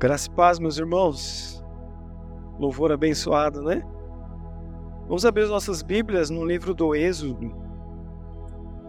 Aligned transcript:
Graça 0.00 0.28
e 0.28 0.30
paz, 0.30 0.60
meus 0.60 0.78
irmãos. 0.78 1.60
Louvor 2.56 2.92
abençoado, 2.92 3.60
né? 3.62 3.82
Vamos 5.08 5.26
abrir 5.26 5.42
as 5.42 5.50
nossas 5.50 5.82
Bíblias 5.82 6.30
no 6.30 6.44
livro 6.46 6.72
do 6.72 6.94
Êxodo. 6.94 7.52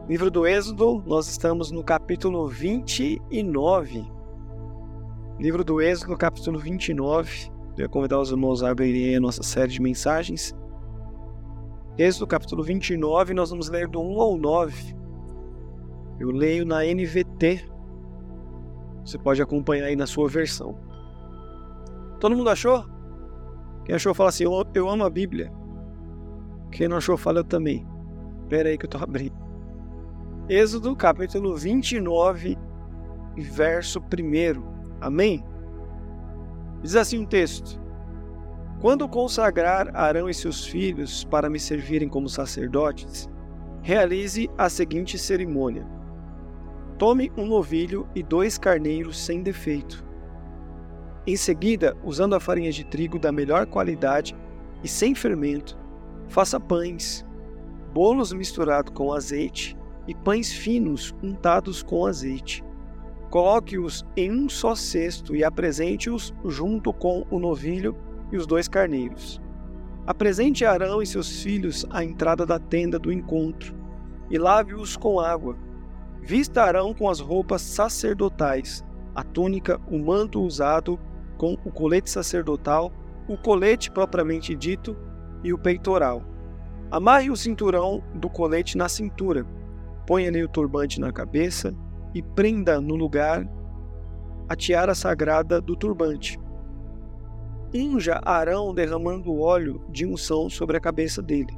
Livro 0.07 0.29
do 0.29 0.45
Êxodo, 0.45 1.03
nós 1.07 1.27
estamos 1.27 1.71
no 1.71 1.83
capítulo 1.83 2.47
29. 2.47 4.05
Livro 5.39 5.63
do 5.63 5.81
Êxodo, 5.81 6.15
capítulo 6.15 6.59
29. 6.59 7.49
Eu 7.75 7.85
ia 7.85 7.89
convidar 7.89 8.19
os 8.19 8.29
irmãos 8.29 8.61
a 8.61 8.69
abrirem 8.69 9.15
a 9.15 9.19
nossa 9.19 9.41
série 9.41 9.71
de 9.71 9.81
mensagens. 9.81 10.55
Êxodo, 11.97 12.27
capítulo 12.27 12.61
29, 12.61 13.33
nós 13.33 13.49
vamos 13.49 13.67
ler 13.67 13.87
do 13.87 13.99
1 13.99 14.21
ao 14.21 14.37
9. 14.37 14.95
Eu 16.19 16.29
leio 16.29 16.67
na 16.67 16.83
NVT. 16.83 17.67
Você 19.03 19.17
pode 19.17 19.41
acompanhar 19.41 19.85
aí 19.85 19.95
na 19.95 20.05
sua 20.05 20.29
versão. 20.29 20.87
Todo 22.19 22.35
mundo 22.35 22.49
achou? 22.49 22.85
Quem 23.85 23.95
achou, 23.95 24.13
fala 24.13 24.29
assim: 24.29 24.43
eu, 24.43 24.65
eu 24.73 24.89
amo 24.89 25.05
a 25.05 25.09
Bíblia. 25.09 25.51
Quem 26.71 26.87
não 26.87 26.97
achou, 26.97 27.17
fala 27.17 27.39
eu 27.39 27.43
também. 27.43 27.87
Espera 28.41 28.69
aí 28.69 28.77
que 28.77 28.85
eu 28.85 28.87
estou 28.87 29.01
abrindo. 29.01 29.35
Êxodo 30.49 30.95
capítulo 30.95 31.55
29, 31.55 32.57
verso 33.37 33.99
1. 33.99 34.63
Amém? 34.99 35.43
Diz 36.81 36.97
assim 36.97 37.19
um 37.19 37.25
texto: 37.25 37.81
Quando 38.81 39.07
consagrar 39.07 39.95
Arão 39.95 40.29
e 40.29 40.33
seus 40.33 40.65
filhos 40.65 41.23
para 41.23 41.49
me 41.49 41.59
servirem 41.59 42.09
como 42.09 42.27
sacerdotes, 42.27 43.29
realize 43.81 44.49
a 44.57 44.67
seguinte 44.67 45.17
cerimônia: 45.17 45.87
Tome 46.97 47.31
um 47.37 47.45
novilho 47.45 48.09
e 48.13 48.21
dois 48.21 48.57
carneiros 48.57 49.17
sem 49.17 49.41
defeito 49.41 50.08
em 51.31 51.35
seguida, 51.35 51.95
usando 52.03 52.35
a 52.35 52.39
farinha 52.39 52.71
de 52.71 52.83
trigo 52.83 53.19
da 53.19 53.31
melhor 53.31 53.65
qualidade 53.65 54.35
e 54.83 54.87
sem 54.87 55.13
fermento, 55.13 55.77
faça 56.27 56.59
pães, 56.59 57.25
bolos 57.93 58.33
misturados 58.33 58.93
com 58.93 59.13
azeite 59.13 59.77
e 60.07 60.15
pães 60.15 60.51
finos 60.51 61.13
untados 61.21 61.83
com 61.83 62.05
azeite. 62.05 62.63
Coloque-os 63.29 64.03
em 64.17 64.31
um 64.31 64.49
só 64.49 64.73
cesto 64.73 65.35
e 65.35 65.43
apresente-os 65.43 66.33
junto 66.45 66.91
com 66.91 67.25
o 67.29 67.37
novilho 67.37 67.95
e 68.31 68.37
os 68.37 68.47
dois 68.47 68.67
carneiros. 68.67 69.39
Apresente 70.07 70.65
Arão 70.65 71.01
e 71.01 71.05
seus 71.05 71.43
filhos 71.43 71.85
à 71.91 72.03
entrada 72.03 72.43
da 72.43 72.57
tenda 72.57 72.97
do 72.97 73.11
encontro 73.11 73.75
e 74.31 74.37
lave-os 74.39 74.97
com 74.97 75.19
água. 75.19 75.55
Vista 76.23 76.63
Arão 76.63 76.91
com 76.93 77.07
as 77.07 77.19
roupas 77.19 77.61
sacerdotais, 77.61 78.83
a 79.13 79.23
túnica, 79.23 79.79
o 79.87 79.99
manto 79.99 80.41
usado 80.41 80.99
com 81.39 81.53
o 81.63 81.71
colete 81.71 82.09
sacerdotal, 82.09 82.91
o 83.25 83.37
colete 83.37 83.89
propriamente 83.89 84.53
dito 84.53 84.95
e 85.41 85.53
o 85.53 85.57
peitoral. 85.57 86.21
Amarre 86.91 87.31
o 87.31 87.35
cinturão 87.35 88.03
do 88.13 88.29
colete 88.29 88.77
na 88.77 88.89
cintura, 88.89 89.45
ponha-lhe 90.05 90.43
o 90.43 90.49
turbante 90.49 90.99
na 90.99 91.13
cabeça 91.13 91.73
e 92.13 92.21
prenda 92.21 92.81
no 92.81 92.95
lugar 92.95 93.49
a 94.49 94.55
tiara 94.55 94.93
sagrada 94.93 95.61
do 95.61 95.77
turbante. 95.77 96.37
Unja 97.73 98.19
Arão 98.25 98.73
derramando 98.73 99.39
óleo 99.39 99.81
de 99.89 100.05
unção 100.05 100.49
sobre 100.49 100.75
a 100.75 100.81
cabeça 100.81 101.21
dele. 101.21 101.57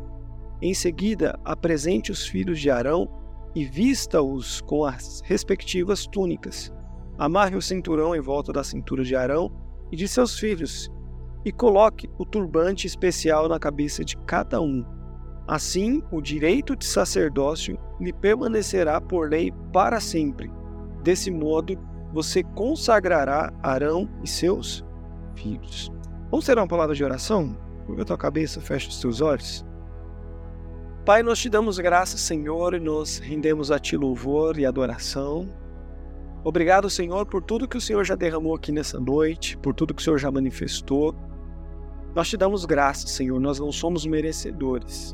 Em 0.61 0.75
seguida, 0.75 1.39
apresente 1.43 2.11
os 2.11 2.27
filhos 2.27 2.59
de 2.59 2.69
Arão 2.69 3.09
e 3.55 3.65
vista-os 3.65 4.61
com 4.61 4.85
as 4.85 5.21
respectivas 5.25 6.05
túnicas. 6.05 6.71
Amarre 7.17 7.55
o 7.55 7.61
cinturão 7.61 8.13
em 8.13 8.19
volta 8.19 8.51
da 8.51 8.63
cintura 8.63 9.03
de 9.03 9.15
Arão 9.15 9.51
e 9.91 9.95
de 9.95 10.07
seus 10.07 10.39
filhos, 10.39 10.89
e 11.43 11.51
coloque 11.51 12.09
o 12.17 12.25
turbante 12.25 12.87
especial 12.87 13.49
na 13.49 13.59
cabeça 13.59 14.05
de 14.05 14.15
cada 14.17 14.61
um. 14.61 14.85
Assim, 15.47 16.01
o 16.11 16.21
direito 16.21 16.75
de 16.75 16.85
sacerdócio 16.85 17.77
lhe 17.99 18.13
permanecerá 18.13 19.01
por 19.01 19.29
lei 19.29 19.51
para 19.73 19.99
sempre. 19.99 20.51
Desse 21.03 21.31
modo, 21.31 21.77
você 22.13 22.43
consagrará 22.43 23.51
Arão 23.61 24.07
e 24.23 24.27
seus 24.27 24.85
filhos. 25.35 25.91
Vamos 26.29 26.45
ter 26.45 26.57
uma 26.57 26.67
palavra 26.67 26.95
de 26.95 27.03
oração? 27.03 27.57
Curva 27.85 28.03
a 28.03 28.05
tua 28.05 28.17
cabeça, 28.17 28.61
fecha 28.61 28.89
os 28.89 28.99
teus 28.99 29.19
olhos. 29.19 29.65
Pai, 31.03 31.23
nós 31.23 31.39
te 31.39 31.49
damos 31.49 31.79
graças, 31.79 32.21
Senhor, 32.21 32.75
e 32.75 32.79
nos 32.79 33.17
rendemos 33.17 33.71
a 33.71 33.79
ti 33.79 33.97
louvor 33.97 34.59
e 34.59 34.65
adoração. 34.65 35.49
Obrigado, 36.43 36.89
Senhor, 36.89 37.25
por 37.27 37.43
tudo 37.43 37.67
que 37.67 37.77
o 37.77 37.81
Senhor 37.81 38.03
já 38.03 38.15
derramou 38.15 38.55
aqui 38.55 38.71
nessa 38.71 38.99
noite, 38.99 39.55
por 39.57 39.75
tudo 39.75 39.93
que 39.93 40.01
o 40.01 40.03
Senhor 40.03 40.17
já 40.17 40.31
manifestou. 40.31 41.15
Nós 42.15 42.29
te 42.29 42.35
damos 42.35 42.65
graças, 42.65 43.11
Senhor, 43.11 43.39
nós 43.39 43.59
não 43.59 43.71
somos 43.71 44.07
merecedores. 44.07 45.13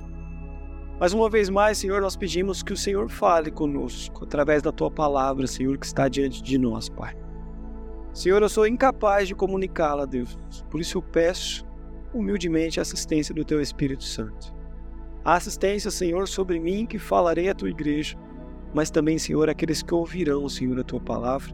Mas 0.97 1.11
uma 1.11 1.29
vez 1.29 1.49
mais, 1.49 1.77
Senhor, 1.77 2.01
nós 2.01 2.16
pedimos 2.16 2.63
que 2.63 2.71
o 2.71 2.77
Senhor 2.77 3.09
fale 3.09 3.51
conosco 3.51 4.23
através 4.23 4.63
da 4.63 4.71
tua 4.71 4.89
palavra, 4.89 5.45
Senhor, 5.47 5.77
que 5.77 5.85
está 5.85 6.07
diante 6.07 6.41
de 6.41 6.57
nós, 6.57 6.87
Pai. 6.87 7.16
Senhor, 8.13 8.41
eu 8.41 8.49
sou 8.49 8.66
incapaz 8.66 9.27
de 9.27 9.35
comunicá-la, 9.35 10.05
Deus. 10.05 10.39
Por 10.71 10.79
isso 10.79 10.97
eu 10.97 11.01
peço 11.01 11.67
humildemente 12.13 12.79
a 12.79 12.83
assistência 12.83 13.35
do 13.35 13.43
teu 13.43 13.61
Espírito 13.61 14.05
Santo. 14.05 14.55
A 15.25 15.35
assistência, 15.35 15.91
Senhor, 15.91 16.25
sobre 16.27 16.57
mim 16.57 16.85
que 16.85 16.97
falarei 16.97 17.49
à 17.49 17.53
tua 17.53 17.69
igreja 17.69 18.17
mas 18.73 18.89
também, 18.89 19.17
Senhor, 19.17 19.50
aqueles 19.50 19.81
que 19.81 19.94
ouvirão, 19.94 20.47
Senhor, 20.50 20.79
a 20.79 20.83
tua 20.83 21.00
palavra, 21.00 21.53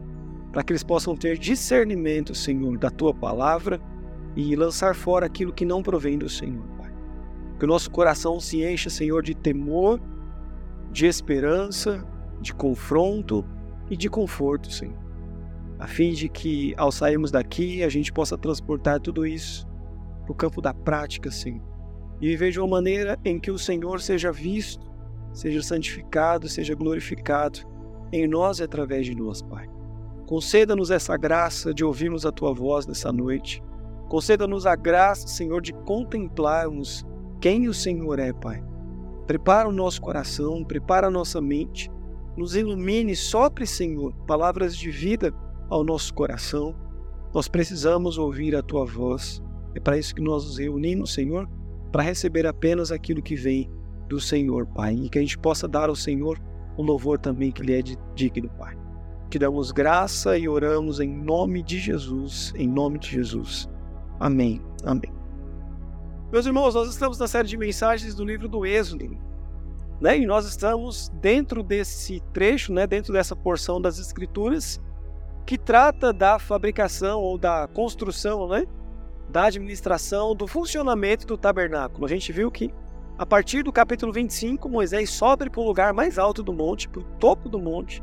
para 0.52 0.62
que 0.62 0.72
eles 0.72 0.82
possam 0.82 1.16
ter 1.16 1.38
discernimento, 1.38 2.34
Senhor, 2.34 2.78
da 2.78 2.90
tua 2.90 3.14
palavra 3.14 3.80
e 4.36 4.54
lançar 4.54 4.94
fora 4.94 5.26
aquilo 5.26 5.52
que 5.52 5.64
não 5.64 5.82
provém 5.82 6.18
do 6.18 6.28
Senhor, 6.28 6.64
Pai. 6.78 6.92
Que 7.58 7.64
o 7.64 7.68
nosso 7.68 7.90
coração 7.90 8.38
se 8.40 8.64
encha, 8.64 8.90
Senhor, 8.90 9.22
de 9.22 9.34
temor, 9.34 10.00
de 10.90 11.06
esperança, 11.06 12.06
de 12.40 12.52
confronto 12.52 13.44
e 13.90 13.96
de 13.96 14.08
conforto, 14.08 14.70
Senhor. 14.70 14.98
A 15.78 15.86
fim 15.86 16.12
de 16.12 16.28
que, 16.28 16.74
ao 16.76 16.92
sairmos 16.92 17.30
daqui, 17.30 17.82
a 17.82 17.88
gente 17.88 18.12
possa 18.12 18.38
transportar 18.38 19.00
tudo 19.00 19.26
isso 19.26 19.66
para 20.22 20.32
o 20.32 20.34
campo 20.34 20.60
da 20.60 20.72
prática, 20.72 21.30
Senhor. 21.30 21.62
E 22.20 22.28
viver 22.28 22.52
de 22.52 22.60
uma 22.60 22.68
maneira 22.68 23.18
em 23.24 23.40
que 23.40 23.50
o 23.50 23.58
Senhor 23.58 24.00
seja 24.00 24.30
visto 24.30 24.93
seja 25.34 25.62
santificado, 25.62 26.48
seja 26.48 26.74
glorificado 26.74 27.58
em 28.12 28.26
nós 28.26 28.60
e 28.60 28.62
através 28.62 29.04
de 29.04 29.14
nós, 29.14 29.42
Pai. 29.42 29.68
Conceda-nos 30.26 30.90
essa 30.90 31.16
graça 31.16 31.74
de 31.74 31.84
ouvirmos 31.84 32.24
a 32.24 32.32
tua 32.32 32.54
voz 32.54 32.86
nessa 32.86 33.12
noite. 33.12 33.62
Conceda-nos 34.08 34.64
a 34.64 34.76
graça, 34.76 35.26
Senhor, 35.26 35.60
de 35.60 35.72
contemplarmos 35.72 37.04
quem 37.40 37.68
o 37.68 37.74
Senhor 37.74 38.18
é, 38.18 38.32
Pai. 38.32 38.64
Prepara 39.26 39.68
o 39.68 39.72
nosso 39.72 40.00
coração, 40.00 40.64
prepara 40.64 41.08
a 41.08 41.10
nossa 41.10 41.40
mente, 41.40 41.90
nos 42.36 42.54
ilumine, 42.54 43.16
sopre, 43.16 43.66
Senhor, 43.66 44.14
palavras 44.26 44.76
de 44.76 44.90
vida 44.90 45.34
ao 45.68 45.84
nosso 45.84 46.14
coração. 46.14 46.74
Nós 47.34 47.48
precisamos 47.48 48.16
ouvir 48.16 48.54
a 48.54 48.62
tua 48.62 48.84
voz. 48.86 49.42
É 49.74 49.80
para 49.80 49.98
isso 49.98 50.14
que 50.14 50.22
nós 50.22 50.44
nos 50.44 50.58
reunimos, 50.58 51.12
Senhor, 51.12 51.48
para 51.90 52.02
receber 52.02 52.46
apenas 52.46 52.92
aquilo 52.92 53.22
que 53.22 53.34
vem 53.34 53.68
do 54.08 54.20
Senhor, 54.20 54.66
Pai, 54.66 54.94
e 54.94 55.08
que 55.08 55.18
a 55.18 55.20
gente 55.20 55.38
possa 55.38 55.66
dar 55.66 55.88
ao 55.88 55.96
Senhor 55.96 56.38
um 56.78 56.82
louvor 56.82 57.18
também 57.18 57.50
que 57.50 57.62
lhe 57.62 57.74
é 57.74 57.82
digno, 58.14 58.48
Pai. 58.58 58.76
Te 59.30 59.38
damos 59.38 59.72
graça 59.72 60.36
e 60.38 60.48
oramos 60.48 61.00
em 61.00 61.08
nome 61.08 61.62
de 61.62 61.78
Jesus, 61.78 62.52
em 62.56 62.68
nome 62.68 62.98
de 62.98 63.10
Jesus. 63.10 63.68
Amém. 64.20 64.60
Amém. 64.84 65.12
Meus 66.30 66.46
irmãos, 66.46 66.74
nós 66.74 66.88
estamos 66.88 67.18
na 67.18 67.28
série 67.28 67.48
de 67.48 67.56
mensagens 67.56 68.14
do 68.14 68.24
livro 68.24 68.48
do 68.48 68.66
Êxodo, 68.66 69.16
né? 70.00 70.18
E 70.18 70.26
nós 70.26 70.46
estamos 70.46 71.08
dentro 71.20 71.62
desse 71.62 72.20
trecho, 72.32 72.72
né, 72.72 72.86
dentro 72.86 73.12
dessa 73.12 73.36
porção 73.36 73.80
das 73.80 73.98
escrituras 73.98 74.80
que 75.46 75.58
trata 75.58 76.12
da 76.12 76.38
fabricação 76.38 77.20
ou 77.20 77.38
da 77.38 77.68
construção, 77.68 78.48
né, 78.48 78.66
da 79.28 79.44
administração, 79.44 80.34
do 80.34 80.46
funcionamento 80.46 81.26
do 81.26 81.36
tabernáculo. 81.36 82.06
A 82.06 82.08
gente 82.08 82.32
viu 82.32 82.50
que 82.50 82.72
a 83.16 83.24
partir 83.24 83.62
do 83.62 83.72
capítulo 83.72 84.12
25, 84.12 84.68
Moisés 84.68 85.08
sobe 85.10 85.48
para 85.48 85.60
o 85.60 85.64
lugar 85.64 85.92
mais 85.92 86.18
alto 86.18 86.42
do 86.42 86.52
monte, 86.52 86.88
para 86.88 87.00
o 87.00 87.04
topo 87.20 87.48
do 87.48 87.60
monte, 87.60 88.02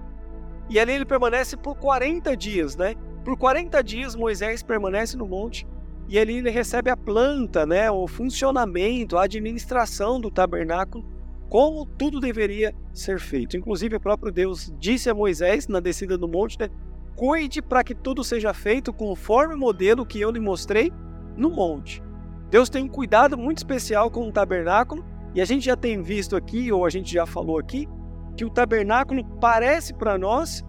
e 0.69 0.79
ali 0.79 0.93
ele 0.93 1.05
permanece 1.05 1.57
por 1.57 1.75
40 1.75 2.35
dias, 2.37 2.77
né? 2.77 2.95
Por 3.25 3.37
40 3.37 3.83
dias 3.83 4.15
Moisés 4.15 4.63
permanece 4.63 5.17
no 5.17 5.27
monte 5.27 5.67
e 6.07 6.17
ali 6.17 6.37
ele 6.37 6.49
recebe 6.49 6.89
a 6.89 6.95
planta, 6.95 7.65
né, 7.65 7.91
o 7.91 8.07
funcionamento, 8.07 9.17
a 9.17 9.23
administração 9.23 10.19
do 10.19 10.31
tabernáculo, 10.31 11.05
como 11.49 11.85
tudo 11.85 12.19
deveria 12.19 12.73
ser 12.93 13.19
feito. 13.19 13.57
Inclusive 13.57 13.97
o 13.97 13.99
próprio 13.99 14.31
Deus 14.31 14.73
disse 14.79 15.09
a 15.09 15.13
Moisés 15.13 15.67
na 15.67 15.79
descida 15.79 16.17
do 16.17 16.27
monte, 16.27 16.57
né, 16.57 16.69
cuide 17.15 17.61
para 17.61 17.83
que 17.83 17.93
tudo 17.93 18.23
seja 18.23 18.53
feito 18.53 18.91
conforme 18.91 19.55
o 19.55 19.57
modelo 19.57 20.05
que 20.05 20.19
eu 20.19 20.31
lhe 20.31 20.39
mostrei 20.39 20.91
no 21.35 21.49
monte. 21.49 22.01
Deus 22.51 22.69
tem 22.69 22.83
um 22.83 22.89
cuidado 22.89 23.37
muito 23.37 23.59
especial 23.59 24.11
com 24.11 24.27
o 24.27 24.31
tabernáculo, 24.31 25.05
e 25.33 25.39
a 25.39 25.45
gente 25.45 25.65
já 25.65 25.75
tem 25.77 26.03
visto 26.03 26.35
aqui, 26.35 26.69
ou 26.69 26.85
a 26.85 26.89
gente 26.89 27.11
já 27.11 27.25
falou 27.25 27.57
aqui, 27.57 27.87
que 28.35 28.43
o 28.43 28.49
tabernáculo 28.49 29.23
parece 29.39 29.93
para 29.93 30.17
nós 30.17 30.63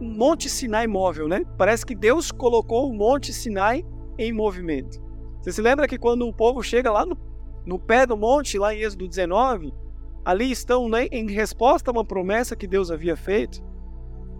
um 0.00 0.16
Monte 0.16 0.48
Sinai 0.48 0.86
móvel, 0.86 1.28
né? 1.28 1.44
Parece 1.58 1.84
que 1.84 1.94
Deus 1.94 2.32
colocou 2.32 2.88
o 2.88 2.94
Monte 2.94 3.32
Sinai 3.32 3.84
em 4.18 4.32
movimento. 4.32 5.00
Você 5.40 5.52
se 5.52 5.60
lembra 5.60 5.88
que 5.88 5.98
quando 5.98 6.26
o 6.26 6.32
povo 6.32 6.62
chega 6.62 6.90
lá 6.90 7.04
no, 7.04 7.16
no 7.66 7.78
pé 7.78 8.06
do 8.06 8.16
monte, 8.16 8.58
lá 8.58 8.72
em 8.72 8.80
Êxodo 8.80 9.08
19, 9.08 9.72
ali 10.24 10.52
estão 10.52 10.88
né, 10.88 11.06
em 11.10 11.28
resposta 11.30 11.90
a 11.90 11.92
uma 11.92 12.04
promessa 12.04 12.54
que 12.54 12.66
Deus 12.66 12.92
havia 12.92 13.16
feito? 13.16 13.60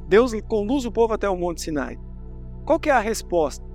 Deus 0.08 0.32
conduz 0.48 0.84
o 0.84 0.92
povo 0.92 1.14
até 1.14 1.28
o 1.28 1.36
Monte 1.36 1.62
Sinai. 1.62 1.98
Qual 2.64 2.78
que 2.78 2.90
é 2.90 2.92
a 2.92 3.00
resposta? 3.00 3.71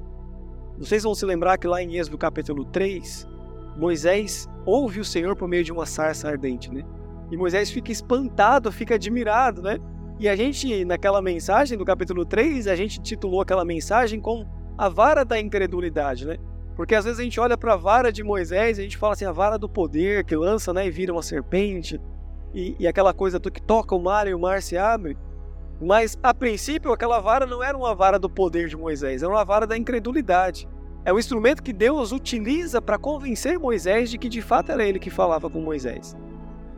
Vocês 0.77 1.03
vão 1.03 1.15
se 1.15 1.25
lembrar 1.25 1.57
que 1.57 1.67
lá 1.67 1.81
em 1.81 1.95
Êxodo 1.97 2.19
capítulo 2.19 2.63
3, 2.63 3.27
Moisés 3.75 4.47
ouve 4.63 4.99
o 4.99 5.05
Senhor 5.05 5.35
por 5.35 5.47
meio 5.47 5.63
de 5.63 5.71
uma 5.71 5.87
sarça 5.87 6.27
ardente, 6.29 6.71
né? 6.71 6.83
E 7.31 7.37
Moisés 7.37 7.71
fica 7.71 7.91
espantado, 7.91 8.71
fica 8.71 8.93
admirado, 8.93 9.61
né? 9.61 9.79
E 10.19 10.29
a 10.29 10.35
gente, 10.35 10.85
naquela 10.85 11.21
mensagem 11.21 11.77
do 11.77 11.83
capítulo 11.83 12.25
3, 12.25 12.67
a 12.67 12.75
gente 12.75 13.01
titulou 13.01 13.41
aquela 13.41 13.65
mensagem 13.65 14.19
com 14.19 14.45
a 14.77 14.87
vara 14.87 15.25
da 15.25 15.39
incredulidade, 15.39 16.27
né? 16.27 16.37
Porque 16.75 16.93
às 16.93 17.05
vezes 17.05 17.19
a 17.19 17.23
gente 17.23 17.39
olha 17.39 17.57
para 17.57 17.73
a 17.73 17.77
vara 17.77 18.11
de 18.11 18.23
Moisés 18.23 18.77
e 18.77 18.81
a 18.81 18.83
gente 18.83 18.97
fala 18.97 19.13
assim, 19.13 19.25
a 19.25 19.31
vara 19.31 19.57
do 19.57 19.67
poder 19.67 20.23
que 20.25 20.35
lança 20.35 20.71
né, 20.71 20.85
e 20.85 20.91
vira 20.91 21.11
uma 21.11 21.23
serpente, 21.23 21.99
e, 22.53 22.75
e 22.79 22.87
aquela 22.87 23.13
coisa 23.15 23.39
que 23.39 23.61
toca 23.61 23.95
o 23.95 24.01
mar 24.01 24.27
e 24.27 24.33
o 24.33 24.39
mar 24.39 24.61
se 24.61 24.77
abre. 24.77 25.17
Mas 25.79 26.17
a 26.23 26.33
princípio 26.33 26.91
aquela 26.91 27.19
vara 27.19 27.45
não 27.45 27.63
era 27.63 27.77
uma 27.77 27.93
vara 27.93 28.17
do 28.17 28.29
poder 28.29 28.67
de 28.67 28.75
Moisés, 28.75 29.21
era 29.21 29.31
uma 29.31 29.45
vara 29.45 29.67
da 29.67 29.77
incredulidade. 29.77 30.67
É 31.05 31.13
o 31.13 31.19
instrumento 31.19 31.63
que 31.63 31.71
Deus 31.71 32.11
utiliza 32.11 32.81
para 32.81 32.97
convencer 32.97 33.59
Moisés 33.59 34.09
de 34.09 34.17
que 34.17 34.27
de 34.27 34.41
fato 34.41 34.71
era 34.71 34.83
ele 34.83 34.99
que 34.99 35.09
falava 35.09 35.49
com 35.49 35.61
Moisés. 35.61 36.15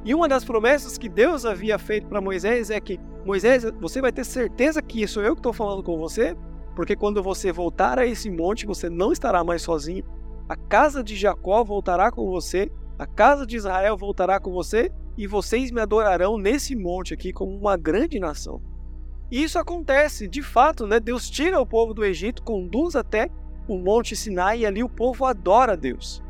E 0.04 0.13
uma 0.13 0.28
das 0.28 0.46
promessas 0.46 0.98
que 0.98 1.10
Deus 1.10 1.46
havia 1.46 1.80
feito 1.80 2.07
para 2.07 2.22
Moisés 2.22 2.69
é 2.69 2.80
que 2.80 3.00
Moisés, 3.25 3.66
você 3.80 4.01
vai 4.01 4.12
ter 4.12 4.25
certeza 4.25 4.81
que 4.81 5.07
sou 5.07 5.24
eu 5.24 5.34
que 5.34 5.40
estou 5.40 5.54
falando 5.54 5.84
com 5.84 5.98
você, 5.98 6.36
porque 6.75 6.95
quando 6.95 7.24
você 7.24 7.52
voltar 7.52 8.00
a 8.00 8.06
esse 8.06 8.30
monte, 8.30 8.66
você 8.66 8.90
não 8.90 9.12
estará 9.12 9.44
mais 9.44 9.62
sozinho. 9.62 10.04
A 10.48 10.56
casa 10.56 11.04
de 11.04 11.16
Jacó 11.16 11.63
voltará 11.63 12.12
com 12.12 12.30
você, 12.30 12.72
a 12.98 13.06
casa 13.06 13.45
de 13.45 13.57
Israel 13.57 13.98
voltará 13.98 14.40
com 14.40 14.52
você, 14.52 14.92
e 15.18 15.28
vocês 15.28 15.69
me 15.72 15.81
adorarão 15.81 16.38
nesse 16.38 16.75
monte 16.75 17.13
aqui 17.13 17.34
como 17.34 17.56
uma 17.56 17.75
grande 17.75 18.19
nação. 18.19 18.62
E 19.31 19.44
isso 19.44 19.60
acontece, 19.60 20.28
de 20.28 20.42
fato, 20.42 20.88
né? 20.88 21.00
Deus 21.00 21.30
tira 21.30 21.60
o 21.60 21.66
povo 21.66 21.94
do 21.94 22.04
Egito, 22.04 22.42
conduz 22.42 22.96
até 22.96 23.30
o 23.68 23.78
Monte 23.78 24.16
Sinai 24.16 24.60
e 24.60 24.66
ali 24.66 24.84
o 24.84 24.90
povo 24.90 25.26
adora 25.26 25.78
Deus. 25.78 26.24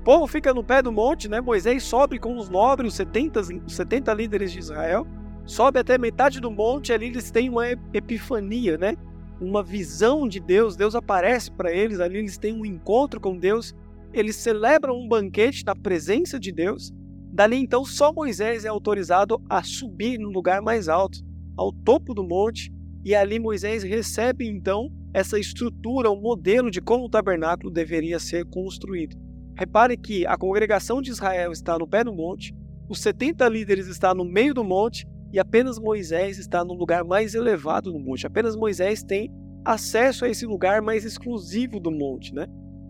O 0.00 0.04
povo 0.04 0.26
fica 0.26 0.52
no 0.52 0.64
pé 0.64 0.82
do 0.82 0.90
monte, 0.90 1.28
né? 1.28 1.40
Moisés 1.40 1.84
sobe 1.84 2.18
com 2.18 2.36
os 2.36 2.48
nobres, 2.48 2.88
os 2.88 2.96
70, 2.96 3.40
70 3.68 4.12
líderes 4.12 4.50
de 4.50 4.58
Israel, 4.58 5.06
sobe 5.46 5.78
até 5.78 5.96
metade 5.96 6.40
do 6.40 6.50
monte, 6.50 6.92
ali 6.92 7.06
eles 7.06 7.30
têm 7.30 7.48
uma 7.48 7.70
epifania, 7.70 8.76
né? 8.76 8.96
Uma 9.40 9.62
visão 9.62 10.26
de 10.26 10.40
Deus, 10.40 10.74
Deus 10.74 10.96
aparece 10.96 11.52
para 11.52 11.72
eles, 11.72 12.00
ali 12.00 12.18
eles 12.18 12.36
têm 12.36 12.52
um 12.52 12.66
encontro 12.66 13.20
com 13.20 13.38
Deus, 13.38 13.76
eles 14.12 14.34
celebram 14.34 14.96
um 14.96 15.06
banquete 15.06 15.64
na 15.64 15.76
presença 15.76 16.38
de 16.38 16.50
Deus. 16.50 16.92
Dali 17.32 17.56
então 17.56 17.84
só 17.84 18.12
Moisés 18.12 18.64
é 18.64 18.68
autorizado 18.68 19.40
a 19.48 19.62
subir 19.62 20.18
no 20.18 20.30
lugar 20.30 20.60
mais 20.60 20.88
alto 20.88 21.20
ao 21.56 21.72
topo 21.72 22.14
do 22.14 22.22
monte, 22.22 22.72
e 23.04 23.14
ali 23.14 23.38
Moisés 23.38 23.82
recebe 23.82 24.48
então 24.48 24.88
essa 25.12 25.38
estrutura, 25.38 26.10
o 26.10 26.16
um 26.16 26.20
modelo 26.20 26.70
de 26.70 26.80
como 26.80 27.04
o 27.04 27.10
tabernáculo 27.10 27.70
deveria 27.70 28.18
ser 28.18 28.46
construído. 28.46 29.16
Repare 29.56 29.96
que 29.96 30.26
a 30.26 30.36
congregação 30.36 31.02
de 31.02 31.10
Israel 31.10 31.52
está 31.52 31.78
no 31.78 31.86
pé 31.86 32.02
do 32.02 32.14
monte, 32.14 32.54
os 32.88 33.00
70 33.00 33.46
líderes 33.48 33.86
estão 33.86 34.14
no 34.14 34.24
meio 34.24 34.54
do 34.54 34.64
monte 34.64 35.06
e 35.32 35.38
apenas 35.38 35.78
Moisés 35.78 36.38
está 36.38 36.64
no 36.64 36.74
lugar 36.74 37.04
mais 37.04 37.34
elevado 37.34 37.92
do 37.92 37.98
monte. 37.98 38.26
Apenas 38.26 38.56
Moisés 38.56 39.02
tem 39.02 39.30
acesso 39.64 40.24
a 40.24 40.28
esse 40.28 40.44
lugar 40.46 40.82
mais 40.82 41.04
exclusivo 41.04 41.80
do 41.80 41.90
monte, 41.90 42.34
né? 42.34 42.46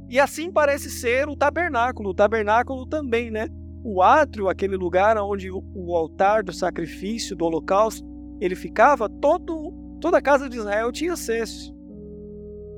E 0.09 0.19
assim 0.19 0.51
parece 0.51 0.91
ser 0.91 1.29
o 1.29 1.37
tabernáculo. 1.37 2.11
O 2.11 2.15
tabernáculo 2.15 2.87
também, 2.87 3.31
né? 3.31 3.49
O 3.85 4.03
átrio, 4.03 4.49
aquele 4.49 4.77
lugar 4.77 5.17
onde 5.19 5.51
o 5.51 5.97
altar 5.97 6.43
do 6.43 6.53
sacrifício, 6.53 7.37
do 7.37 7.45
holocausto, 7.45 8.05
ele 8.45 8.55
ficava, 8.55 9.09
todo, 9.09 9.73
toda 10.01 10.19
a 10.19 10.23
casa 10.23 10.49
de 10.49 10.57
Israel 10.57 10.91
tinha 10.91 11.13
acesso. 11.13 11.73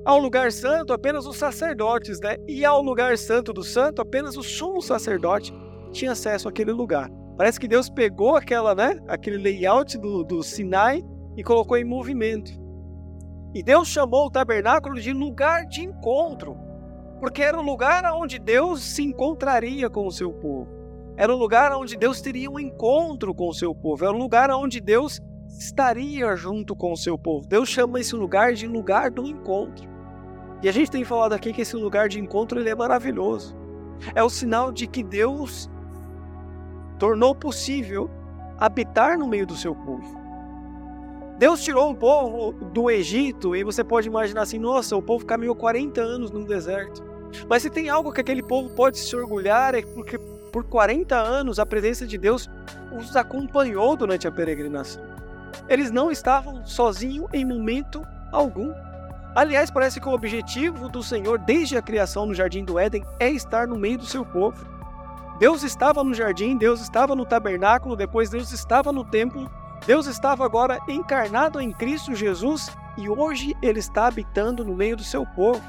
Ao 0.05 0.19
lugar 0.19 0.53
santo, 0.53 0.93
apenas 0.93 1.27
os 1.27 1.37
sacerdotes, 1.37 2.21
né? 2.21 2.37
E 2.47 2.65
ao 2.65 2.83
lugar 2.83 3.17
santo 3.17 3.53
do 3.53 3.65
santo, 3.65 4.03
apenas 4.03 4.37
o 4.37 4.43
sumo 4.43 4.83
sacerdote 4.83 5.53
tinha 5.93 6.13
acesso 6.13 6.49
àquele 6.49 6.73
lugar. 6.73 7.11
Parece 7.37 7.59
que 7.59 7.67
Deus 7.67 7.89
pegou 7.89 8.37
aquela, 8.37 8.75
né, 8.75 9.01
aquele 9.09 9.39
layout 9.39 9.99
do, 9.99 10.23
do 10.23 10.43
Sinai 10.43 11.03
e 11.37 11.43
colocou 11.43 11.77
em 11.77 11.85
movimento. 11.85 12.53
E 13.55 13.63
Deus 13.63 13.89
chamou 13.89 14.27
o 14.27 14.31
tabernáculo 14.31 15.01
de 15.01 15.13
lugar 15.13 15.65
de 15.67 15.83
encontro, 15.83 16.57
porque 17.21 17.43
era 17.43 17.59
o 17.59 17.63
lugar 17.63 18.05
onde 18.13 18.39
Deus 18.39 18.83
se 18.83 19.03
encontraria 19.03 19.89
com 19.89 20.07
o 20.07 20.13
seu 20.13 20.33
povo. 20.33 20.69
Era 21.17 21.33
o 21.33 21.39
lugar 21.39 21.73
onde 21.73 21.97
Deus 21.97 22.21
teria 22.21 22.51
um 22.51 22.59
encontro 22.59 23.35
com 23.35 23.49
o 23.49 23.55
seu 23.55 23.75
povo. 23.75 24.05
Era 24.05 24.15
o 24.15 24.19
lugar 24.19 24.51
onde 24.51 24.81
Deus 24.81 25.21
estaria 25.59 26.35
junto 26.37 26.75
com 26.75 26.93
o 26.93 26.97
seu 26.97 27.17
povo. 27.19 27.47
Deus 27.47 27.69
chama 27.69 28.01
esse 28.01 28.15
lugar 28.15 28.53
de 28.55 28.67
lugar 28.67 29.11
do 29.11 29.27
encontro. 29.27 29.89
E 30.63 30.69
a 30.69 30.73
gente 30.73 30.91
tem 30.91 31.05
falado 31.05 31.33
aqui 31.33 31.53
que 31.53 31.63
esse 31.63 31.77
lugar 31.77 32.09
de 32.09 32.19
encontro 32.19 32.59
ele 32.59 32.71
é 32.71 32.75
maravilhoso. 32.75 33.57
É 34.15 34.23
o 34.23 34.31
sinal 34.31 34.73
de 34.73 34.87
que 34.87 35.03
Deus 35.03 35.71
tornou 36.99 37.35
possível 37.35 38.11
habitar 38.59 39.19
no 39.19 39.27
meio 39.27 39.47
do 39.47 39.57
seu 39.57 39.75
povo. 39.75 40.23
Deus 41.39 41.63
tirou 41.63 41.91
o 41.91 41.97
povo 41.97 42.53
do 42.53 42.91
Egito 42.91 43.57
e 43.57 43.65
você 43.65 43.83
pode 43.83 44.09
imaginar 44.09 44.43
assim: 44.43 44.59
nossa, 44.59 44.97
o 44.97 45.03
povo 45.03 45.27
caminhou 45.27 45.55
40 45.55 46.01
anos 46.01 46.31
no 46.31 46.45
deserto. 46.45 47.03
Mas 47.49 47.63
se 47.63 47.71
tem 47.71 47.89
algo 47.89 48.13
que 48.13 48.21
aquele 48.21 48.43
povo 48.43 48.71
pode 48.71 48.99
se 48.99 49.15
orgulhar 49.17 49.75
é 49.75 49.83
porque 49.83 50.19
por 50.53 50.65
40 50.65 51.17
anos 51.17 51.59
a 51.59 51.67
presença 51.67 52.07
de 52.07 52.17
Deus 52.17 52.49
os 52.97 53.17
acompanhou 53.17 53.97
durante 53.97 54.29
a 54.29 54.33
peregrinação. 54.33 55.14
Eles 55.69 55.91
não 55.91 56.11
estavam 56.11 56.65
sozinhos 56.65 57.29
em 57.33 57.45
momento 57.45 58.07
algum. 58.33 58.73
Aliás, 59.35 59.71
parece 59.71 60.01
que 60.01 60.09
o 60.09 60.13
objetivo 60.13 60.89
do 60.89 61.03
Senhor 61.03 61.39
desde 61.39 61.77
a 61.77 61.83
criação 61.83 62.27
no 62.27 62.35
jardim 62.35 62.65
do 62.65 62.79
Éden 62.79 63.05
é 63.19 63.31
estar 63.31 63.67
no 63.67 63.77
meio 63.77 63.99
do 63.99 64.07
seu 64.07 64.25
povo. 64.25 64.65
Deus 65.39 65.65
estava 65.65 66.05
no 66.05 66.15
jardim, 66.15 66.57
Deus 66.57 66.81
estava 66.81 67.17
no 67.17 67.27
tabernáculo, 67.27 67.97
depois 67.97 68.31
Deus 68.31 68.53
estava 68.53 68.93
no 68.93 69.05
templo, 69.05 69.51
Deus 69.85 70.07
estava 70.07 70.45
agora 70.45 70.79
encarnado 70.89 71.61
em 71.61 71.73
Cristo 71.73 72.15
Jesus 72.15 72.71
e 72.97 73.09
hoje 73.09 73.57
ele 73.61 73.81
está 73.81 74.07
habitando 74.07 74.65
no 74.65 74.75
meio 74.75 74.97
do 74.97 75.03
seu 75.03 75.27
povo. 75.27 75.61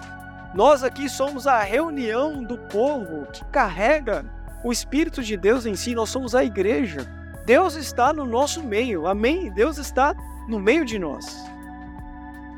Nós 0.53 0.83
aqui 0.83 1.09
somos 1.09 1.47
a 1.47 1.59
reunião 1.61 2.43
do 2.43 2.57
povo 2.57 3.25
que 3.33 3.43
carrega 3.45 4.23
o 4.63 4.71
Espírito 4.71 5.21
de 5.23 5.35
Deus 5.35 5.65
em 5.65 5.75
si, 5.75 5.93
nós 5.93 6.09
somos 6.09 6.33
a 6.33 6.43
igreja. 6.43 7.24
Deus 7.45 7.75
está 7.75 8.11
no 8.11 8.25
nosso 8.25 8.63
meio, 8.63 9.05
amém? 9.05 9.51
Deus 9.51 9.77
está 9.77 10.15
no 10.47 10.59
meio 10.59 10.83
de 10.83 10.97
nós. 10.97 11.43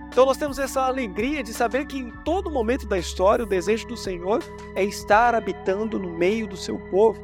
Então 0.08 0.26
nós 0.26 0.38
temos 0.38 0.58
essa 0.58 0.82
alegria 0.82 1.44
de 1.44 1.54
saber 1.54 1.86
que 1.86 1.98
em 1.98 2.10
todo 2.24 2.50
momento 2.50 2.88
da 2.88 2.98
história 2.98 3.44
o 3.44 3.48
desejo 3.48 3.86
do 3.88 3.98
Senhor 3.98 4.42
é 4.76 4.84
estar 4.84 5.36
habitando 5.36 6.00
no 6.00 6.10
meio 6.10 6.48
do 6.48 6.56
seu 6.56 6.80
povo. 6.90 7.22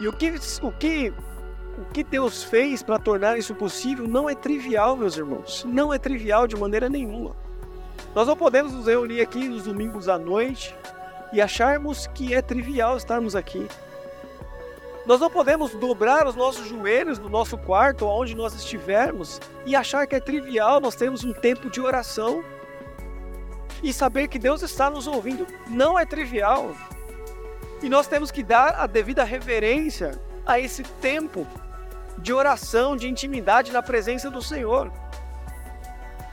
E 0.00 0.06
o 0.06 0.12
que, 0.12 0.32
o 0.62 0.72
que, 0.72 1.12
o 1.76 1.84
que 1.92 2.04
Deus 2.04 2.44
fez 2.44 2.82
para 2.82 2.98
tornar 2.98 3.36
isso 3.36 3.54
possível 3.54 4.06
não 4.06 4.30
é 4.30 4.34
trivial, 4.34 4.96
meus 4.96 5.16
irmãos. 5.16 5.66
Não 5.68 5.92
é 5.92 5.98
trivial 5.98 6.46
de 6.46 6.56
maneira 6.56 6.88
nenhuma. 6.88 7.36
Nós 8.14 8.28
não 8.28 8.36
podemos 8.36 8.72
nos 8.72 8.86
reunir 8.86 9.20
aqui 9.20 9.48
nos 9.48 9.64
domingos 9.64 10.08
à 10.08 10.16
noite 10.16 10.74
e 11.32 11.40
acharmos 11.40 12.06
que 12.06 12.32
é 12.32 12.40
trivial 12.40 12.96
estarmos 12.96 13.34
aqui. 13.34 13.66
Nós 15.04 15.18
não 15.18 15.28
podemos 15.28 15.72
dobrar 15.72 16.26
os 16.26 16.36
nossos 16.36 16.66
joelhos 16.68 17.18
no 17.18 17.28
nosso 17.28 17.58
quarto, 17.58 18.06
onde 18.06 18.36
nós 18.36 18.54
estivermos, 18.54 19.40
e 19.66 19.74
achar 19.74 20.06
que 20.06 20.14
é 20.14 20.20
trivial 20.20 20.80
nós 20.80 20.94
temos 20.94 21.24
um 21.24 21.32
tempo 21.32 21.68
de 21.68 21.80
oração 21.80 22.44
e 23.82 23.92
saber 23.92 24.28
que 24.28 24.38
Deus 24.38 24.62
está 24.62 24.88
nos 24.88 25.08
ouvindo. 25.08 25.46
Não 25.68 25.98
é 25.98 26.06
trivial. 26.06 26.74
E 27.82 27.88
nós 27.88 28.06
temos 28.06 28.30
que 28.30 28.44
dar 28.44 28.76
a 28.80 28.86
devida 28.86 29.24
reverência 29.24 30.20
a 30.46 30.60
esse 30.60 30.84
tempo 31.00 31.44
de 32.18 32.32
oração, 32.32 32.96
de 32.96 33.08
intimidade 33.08 33.72
na 33.72 33.82
presença 33.82 34.30
do 34.30 34.40
Senhor. 34.40 34.92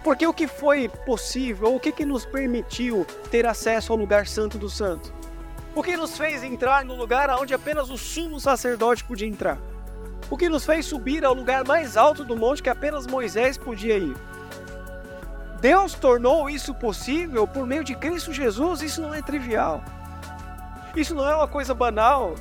Porque 0.04 0.28
o 0.28 0.34
que 0.34 0.48
foi 0.48 0.88
possível, 0.88 1.76
o 1.76 1.80
que, 1.80 1.92
que 1.92 2.06
nos 2.06 2.24
permitiu 2.24 3.06
ter 3.32 3.48
acesso 3.48 3.92
ao 3.92 3.98
lugar 3.98 4.28
santo 4.28 4.60
do 4.60 4.70
santo? 4.70 5.19
O 5.80 5.82
que 5.82 5.96
nos 5.96 6.18
fez 6.18 6.44
entrar 6.44 6.84
no 6.84 6.94
lugar 6.94 7.30
onde 7.40 7.54
apenas 7.54 7.90
o 7.90 7.98
sumo 7.98 8.38
sacerdote 8.38 9.02
podia 9.02 9.26
entrar? 9.26 9.58
O 10.30 10.36
que 10.36 10.50
nos 10.50 10.66
fez 10.66 10.86
subir 10.86 11.24
ao 11.24 11.34
lugar 11.34 11.64
mais 11.64 11.96
alto 11.96 12.26
do 12.26 12.36
monte 12.36 12.62
que 12.62 12.70
apenas 12.70 13.08
Moisés 13.08 13.58
podia 13.58 13.98
ir? 13.98 14.14
Deus 15.62 15.94
tornou 15.94 16.50
isso 16.50 16.76
possível 16.76 17.48
por 17.48 17.66
meio 17.66 17.82
de 17.82 17.96
Cristo 17.96 18.34
Jesus, 18.34 18.82
isso 18.82 19.02
não 19.02 19.14
é 19.14 19.22
trivial. 19.22 19.82
Isso 20.98 21.16
não 21.16 21.26
é 21.26 21.34
uma 21.34 21.48
coisa 21.48 21.74
banal. 21.74 22.36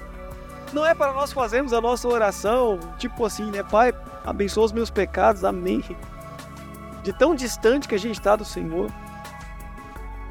Não 0.72 0.84
é 0.84 0.92
para 0.92 1.12
nós 1.12 1.32
fazermos 1.32 1.72
a 1.72 1.80
nossa 1.80 2.08
oração, 2.08 2.80
tipo 2.98 3.24
assim, 3.24 3.52
né? 3.52 3.62
Pai, 3.62 3.94
abençoa 4.26 4.64
os 4.64 4.72
meus 4.72 4.90
pecados, 4.90 5.44
amém. 5.44 5.80
de 7.04 7.12
tão 7.12 7.36
distante 7.36 7.86
que 7.86 7.94
a 7.94 7.98
gente 8.00 8.18
está 8.18 8.34
do 8.34 8.44
Senhor. 8.44 8.90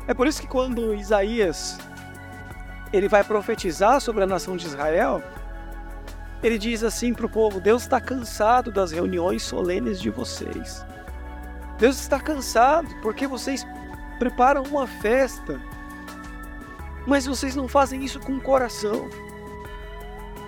É 0.06 0.14
por 0.14 0.28
isso 0.28 0.42
que 0.42 0.48
quando 0.48 0.94
Isaías 0.94 1.80
ele 2.91 3.08
vai 3.08 3.24
profetizar 3.24 4.00
sobre 4.01 4.24
a 4.24 4.27
nação 4.27 4.56
de 4.56 4.65
Israel, 4.65 5.22
ele 6.41 6.58
diz 6.58 6.84
assim 6.84 7.13
para 7.13 7.25
o 7.25 7.29
povo: 7.29 7.60
Deus 7.60 7.84
está 7.84 8.00
cansado 8.00 8.72
das 8.72 8.91
reuniões 8.91 9.44
solenes 9.44 10.00
de 10.00 10.10
vocês. 10.10 10.86
Deus 11.79 12.00
está 12.00 12.20
cansado 12.20 12.88
porque 13.01 13.27
vocês 13.27 13.65
preparam 14.20 14.63
uma 14.63 14.88
festa, 14.88 15.60
mas 17.06 17.25
vocês 17.25 17.56
não 17.56 17.67
fazem 17.67 18.03
isso 18.03 18.20
com 18.20 18.34
o 18.34 18.41
coração. 18.41 19.10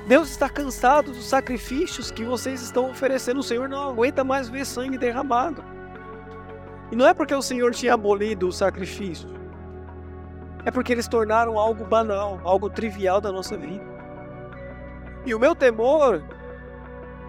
Deus 0.07 0.31
está 0.31 0.49
cansado 0.49 1.11
dos 1.11 1.25
sacrifícios 1.25 2.09
que 2.09 2.23
vocês 2.23 2.63
estão 2.63 2.89
oferecendo. 2.89 3.41
O 3.41 3.43
Senhor 3.43 3.69
não 3.69 3.89
aguenta 3.89 4.23
mais 4.23 4.49
ver 4.49 4.65
sangue 4.65 4.97
derramado. 4.97 5.63
E 6.91 6.95
não 6.95 7.07
é 7.07 7.13
porque 7.13 7.33
o 7.33 7.41
Senhor 7.41 7.71
tinha 7.75 7.93
abolido 7.93 8.47
o 8.47 8.51
sacrifício, 8.51 9.29
é 10.65 10.71
porque 10.71 10.91
eles 10.91 11.07
tornaram 11.07 11.57
algo 11.57 11.85
banal, 11.85 12.39
algo 12.43 12.69
trivial 12.69 13.21
da 13.21 13.31
nossa 13.31 13.57
vida. 13.57 13.83
E 15.25 15.33
o 15.33 15.39
meu 15.39 15.55
temor 15.55 16.23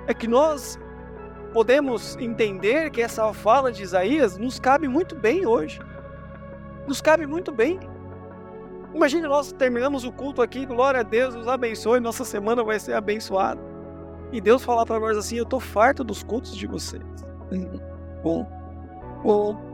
é 0.07 0.15
que 0.15 0.27
nós 0.27 0.79
podemos 1.53 2.17
entender 2.17 2.91
que 2.91 3.03
essa 3.03 3.33
fala 3.33 3.73
de 3.73 3.83
Isaías 3.83 4.37
nos 4.37 4.59
cabe 4.59 4.89
muito 4.89 5.15
bem 5.15 5.47
hoje. 5.47 5.81
Nos 6.87 7.01
cabe 7.01 7.27
muito 7.27 7.53
bem. 7.53 7.79
Imagine 8.95 9.29
nós 9.29 9.53
terminamos 9.53 10.05
o 10.05 10.13
culto 10.13 10.43
aqui, 10.43 10.67
glória 10.67 11.01
a 11.01 11.05
Deus, 11.05 11.35
nos 11.35 11.47
abençoe, 11.47 12.01
nossa 12.01 12.25
semana 12.25 12.65
vai 12.65 12.79
ser 12.81 12.95
abençoada. 12.95 13.61
E 14.33 14.41
Deus 14.41 14.65
falar 14.65 14.85
para 14.85 14.99
nós 14.99 15.17
assim: 15.17 15.37
Eu 15.37 15.45
estou 15.45 15.61
farto 15.61 16.03
dos 16.03 16.23
cultos 16.23 16.57
de 16.57 16.67
vocês. 16.67 17.03
Bom, 18.23 18.47
bom. 19.23 19.70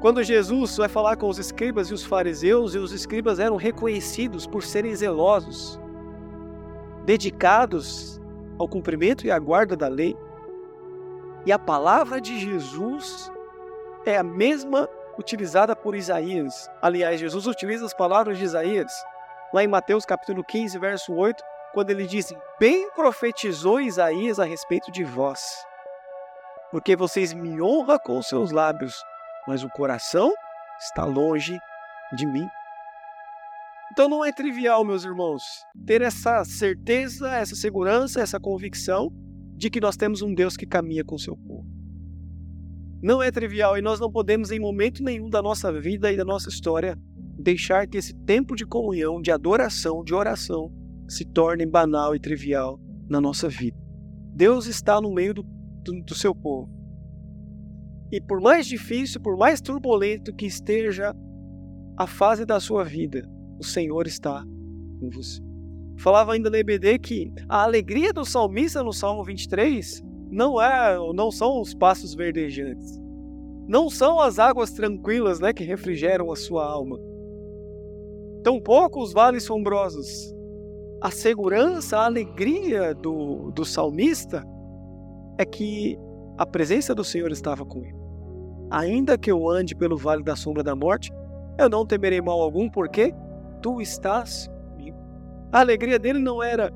Quando 0.00 0.22
Jesus 0.22 0.76
vai 0.76 0.88
falar 0.88 1.16
com 1.16 1.28
os 1.28 1.38
escribas 1.38 1.88
e 1.88 1.94
os 1.94 2.04
fariseus, 2.04 2.74
e 2.74 2.78
os 2.78 2.92
escribas 2.92 3.40
eram 3.40 3.56
reconhecidos 3.56 4.46
por 4.46 4.62
serem 4.62 4.94
zelosos, 4.94 5.80
dedicados 7.04 8.20
ao 8.58 8.68
cumprimento 8.68 9.26
e 9.26 9.30
à 9.30 9.38
guarda 9.38 9.76
da 9.76 9.88
lei, 9.88 10.16
e 11.44 11.50
a 11.50 11.58
palavra 11.58 12.20
de 12.20 12.38
Jesus 12.38 13.32
é 14.06 14.16
a 14.16 14.22
mesma 14.22 14.88
utilizada 15.18 15.74
por 15.74 15.96
Isaías. 15.96 16.70
Aliás, 16.80 17.18
Jesus 17.18 17.46
utiliza 17.46 17.84
as 17.84 17.94
palavras 17.94 18.38
de 18.38 18.44
Isaías 18.44 18.92
lá 19.52 19.64
em 19.64 19.68
Mateus 19.68 20.04
capítulo 20.04 20.44
15, 20.44 20.78
verso 20.78 21.12
8, 21.12 21.42
quando 21.72 21.90
ele 21.90 22.06
diz: 22.06 22.32
Bem 22.60 22.88
profetizou 22.92 23.80
Isaías 23.80 24.38
a 24.38 24.44
respeito 24.44 24.92
de 24.92 25.02
vós, 25.02 25.40
porque 26.70 26.94
vocês 26.94 27.32
me 27.32 27.60
honram 27.60 27.98
com 27.98 28.22
seus 28.22 28.52
lábios, 28.52 28.94
mas 29.48 29.64
o 29.64 29.68
coração 29.70 30.30
está 30.78 31.06
longe 31.06 31.58
de 32.14 32.26
mim. 32.26 32.46
Então 33.90 34.06
não 34.06 34.22
é 34.22 34.30
trivial, 34.30 34.84
meus 34.84 35.04
irmãos, 35.04 35.42
ter 35.86 36.02
essa 36.02 36.44
certeza, 36.44 37.34
essa 37.34 37.56
segurança, 37.56 38.20
essa 38.20 38.38
convicção 38.38 39.10
de 39.56 39.70
que 39.70 39.80
nós 39.80 39.96
temos 39.96 40.20
um 40.20 40.34
Deus 40.34 40.54
que 40.54 40.66
caminha 40.66 41.02
com 41.02 41.14
o 41.14 41.18
seu 41.18 41.34
povo. 41.34 41.66
Não 43.02 43.22
é 43.22 43.30
trivial 43.30 43.78
e 43.78 43.80
nós 43.80 43.98
não 43.98 44.12
podemos, 44.12 44.50
em 44.50 44.60
momento 44.60 45.02
nenhum 45.02 45.30
da 45.30 45.40
nossa 45.40 45.72
vida 45.72 46.12
e 46.12 46.16
da 46.16 46.26
nossa 46.26 46.50
história, 46.50 46.98
deixar 47.38 47.86
que 47.86 47.96
esse 47.96 48.14
tempo 48.26 48.54
de 48.54 48.66
comunhão, 48.66 49.18
de 49.18 49.30
adoração, 49.30 50.04
de 50.04 50.12
oração, 50.12 50.70
se 51.08 51.24
torne 51.24 51.64
banal 51.64 52.14
e 52.14 52.20
trivial 52.20 52.78
na 53.08 53.18
nossa 53.18 53.48
vida. 53.48 53.78
Deus 54.34 54.66
está 54.66 55.00
no 55.00 55.10
meio 55.10 55.32
do, 55.32 55.42
do, 55.42 56.02
do 56.02 56.14
seu 56.14 56.34
povo. 56.34 56.77
E 58.10 58.20
por 58.20 58.40
mais 58.40 58.66
difícil, 58.66 59.20
por 59.20 59.36
mais 59.36 59.60
turbulento 59.60 60.34
que 60.34 60.46
esteja 60.46 61.14
a 61.96 62.06
fase 62.06 62.44
da 62.44 62.58
sua 62.58 62.84
vida, 62.84 63.28
o 63.58 63.64
Senhor 63.64 64.06
está 64.06 64.42
com 65.00 65.10
você. 65.10 65.42
Falava 65.98 66.32
ainda 66.32 66.48
na 66.48 66.58
EBD 66.58 66.98
que 67.00 67.32
a 67.48 67.64
alegria 67.64 68.12
do 68.12 68.24
salmista 68.24 68.82
no 68.82 68.92
Salmo 68.92 69.24
23 69.24 70.00
não 70.30 70.60
é, 70.60 70.96
não 71.12 71.30
são 71.30 71.60
os 71.60 71.74
passos 71.74 72.14
verdejantes. 72.14 72.98
Não 73.66 73.90
são 73.90 74.20
as 74.20 74.38
águas 74.38 74.70
tranquilas, 74.70 75.40
né, 75.40 75.52
que 75.52 75.64
refrigeram 75.64 76.32
a 76.32 76.36
sua 76.36 76.64
alma. 76.64 76.98
Tampouco 78.42 79.02
os 79.02 79.12
vales 79.12 79.42
sombrosos. 79.42 80.32
A 81.02 81.10
segurança, 81.10 81.98
a 81.98 82.06
alegria 82.06 82.94
do, 82.94 83.50
do 83.50 83.64
salmista 83.64 84.42
é 85.38 85.44
que 85.44 85.98
a 86.38 86.46
presença 86.46 86.94
do 86.94 87.04
Senhor 87.04 87.30
estava 87.30 87.64
com 87.64 87.84
ele. 87.84 87.97
Ainda 88.70 89.16
que 89.16 89.30
eu 89.30 89.48
ande 89.48 89.74
pelo 89.74 89.96
vale 89.96 90.22
da 90.22 90.36
sombra 90.36 90.62
da 90.62 90.74
morte, 90.76 91.10
eu 91.58 91.68
não 91.68 91.86
temerei 91.86 92.20
mal 92.20 92.40
algum, 92.40 92.68
porque 92.68 93.14
tu 93.60 93.80
estás 93.80 94.50
a 95.50 95.60
alegria 95.60 95.98
dele 95.98 96.18
não 96.18 96.42
era 96.42 96.70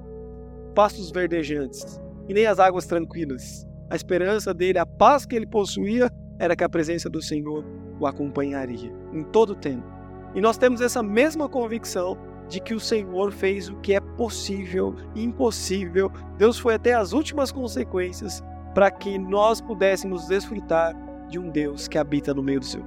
pastos 0.74 1.10
verdejantes 1.10 2.00
e 2.26 2.32
nem 2.32 2.46
as 2.46 2.58
águas 2.58 2.86
tranquilas. 2.86 3.66
A 3.90 3.96
esperança 3.96 4.54
dele, 4.54 4.78
a 4.78 4.86
paz 4.86 5.26
que 5.26 5.36
ele 5.36 5.46
possuía, 5.46 6.10
era 6.38 6.56
que 6.56 6.64
a 6.64 6.68
presença 6.70 7.10
do 7.10 7.20
Senhor 7.20 7.66
o 8.00 8.06
acompanharia 8.06 8.90
em 9.12 9.22
todo 9.24 9.50
o 9.50 9.54
tempo. 9.54 9.86
E 10.34 10.40
nós 10.40 10.56
temos 10.56 10.80
essa 10.80 11.02
mesma 11.02 11.50
convicção 11.50 12.16
de 12.48 12.60
que 12.60 12.72
o 12.72 12.80
Senhor 12.80 13.30
fez 13.30 13.68
o 13.68 13.76
que 13.76 13.92
é 13.92 14.00
possível 14.00 14.94
e 15.14 15.22
impossível. 15.22 16.10
Deus 16.38 16.58
foi 16.58 16.74
até 16.76 16.94
as 16.94 17.12
últimas 17.12 17.52
consequências 17.52 18.42
para 18.72 18.90
que 18.90 19.18
nós 19.18 19.60
pudéssemos 19.60 20.26
desfrutar 20.26 20.96
de 21.32 21.38
um 21.38 21.48
Deus 21.48 21.88
que 21.88 21.98
habita 21.98 22.34
no 22.34 22.42
meio 22.42 22.60
do 22.60 22.66
seu. 22.66 22.84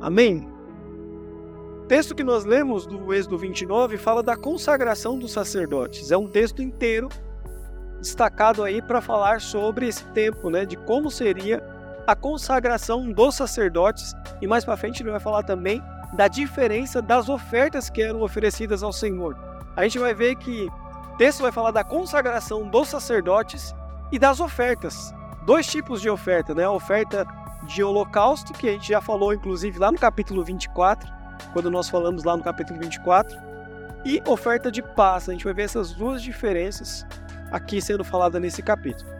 Amém? 0.00 0.52
texto 1.88 2.14
que 2.14 2.24
nós 2.24 2.46
lemos 2.46 2.86
do 2.86 3.12
Êxodo 3.12 3.36
29 3.36 3.98
fala 3.98 4.22
da 4.22 4.34
consagração 4.34 5.18
dos 5.18 5.30
sacerdotes. 5.30 6.10
É 6.10 6.16
um 6.16 6.26
texto 6.26 6.62
inteiro 6.62 7.10
destacado 8.00 8.64
aí 8.64 8.80
para 8.80 9.02
falar 9.02 9.42
sobre 9.42 9.88
esse 9.88 10.02
tempo, 10.06 10.48
né, 10.48 10.64
de 10.64 10.74
como 10.74 11.10
seria 11.10 11.62
a 12.06 12.16
consagração 12.16 13.12
dos 13.12 13.34
sacerdotes 13.34 14.14
e 14.40 14.46
mais 14.46 14.64
para 14.64 14.74
frente 14.78 15.02
ele 15.02 15.10
vai 15.10 15.20
falar 15.20 15.42
também 15.42 15.82
da 16.14 16.28
diferença 16.28 17.02
das 17.02 17.28
ofertas 17.28 17.90
que 17.90 18.00
eram 18.00 18.22
oferecidas 18.22 18.82
ao 18.82 18.92
Senhor. 18.92 19.36
A 19.76 19.82
gente 19.82 19.98
vai 19.98 20.14
ver 20.14 20.36
que 20.36 20.68
o 21.12 21.16
texto 21.18 21.42
vai 21.42 21.52
falar 21.52 21.72
da 21.72 21.84
consagração 21.84 22.66
dos 22.66 22.88
sacerdotes 22.88 23.74
e 24.10 24.18
das 24.18 24.40
ofertas. 24.40 25.12
Dois 25.44 25.66
tipos 25.66 26.00
de 26.00 26.08
oferta, 26.08 26.54
né? 26.54 26.64
A 26.64 26.70
oferta 26.70 27.26
de 27.64 27.82
holocausto, 27.82 28.52
que 28.52 28.68
a 28.68 28.72
gente 28.72 28.88
já 28.88 29.00
falou 29.00 29.32
inclusive 29.34 29.78
lá 29.78 29.90
no 29.90 29.98
capítulo 29.98 30.44
24, 30.44 31.10
quando 31.52 31.70
nós 31.70 31.88
falamos 31.88 32.22
lá 32.22 32.36
no 32.36 32.42
capítulo 32.42 32.78
24, 32.78 33.36
e 34.04 34.22
oferta 34.26 34.70
de 34.70 34.82
paz. 34.82 35.28
A 35.28 35.32
gente 35.32 35.44
vai 35.44 35.54
ver 35.54 35.62
essas 35.62 35.92
duas 35.92 36.22
diferenças 36.22 37.06
aqui 37.50 37.80
sendo 37.80 38.04
falada 38.04 38.38
nesse 38.38 38.62
capítulo. 38.62 39.10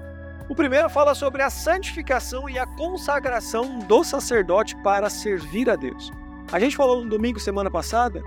O 0.49 0.55
primeiro 0.55 0.89
fala 0.91 1.15
sobre 1.15 1.43
a 1.43 1.51
santificação 1.51 2.49
e 2.49 2.59
a 2.59 2.67
consagração 2.67 3.81
do 3.81 4.05
sacerdote 4.05 4.77
para 4.83 5.09
servir 5.09 5.71
a 5.71 5.77
Deus. 5.77 6.11
A 6.53 6.61
gente 6.61 6.77
falou 6.77 7.03
no 7.03 7.11
domingo 7.11 7.41
semana 7.41 7.71
passada 7.71 8.23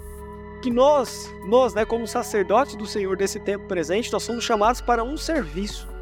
que 0.62 0.72
nós, 0.72 1.32
nós, 1.48 1.74
né, 1.74 1.86
como 1.86 2.08
sacerdotes 2.08 2.76
do 2.76 2.86
Senhor 2.86 3.16
desse 3.16 3.40
tempo 3.40 3.68
presente, 3.68 4.12
nós 4.12 4.24
somos 4.24 4.44
chamados 4.44 4.82
para 4.82 5.04
um 5.04 5.16
serviço. 5.16 5.95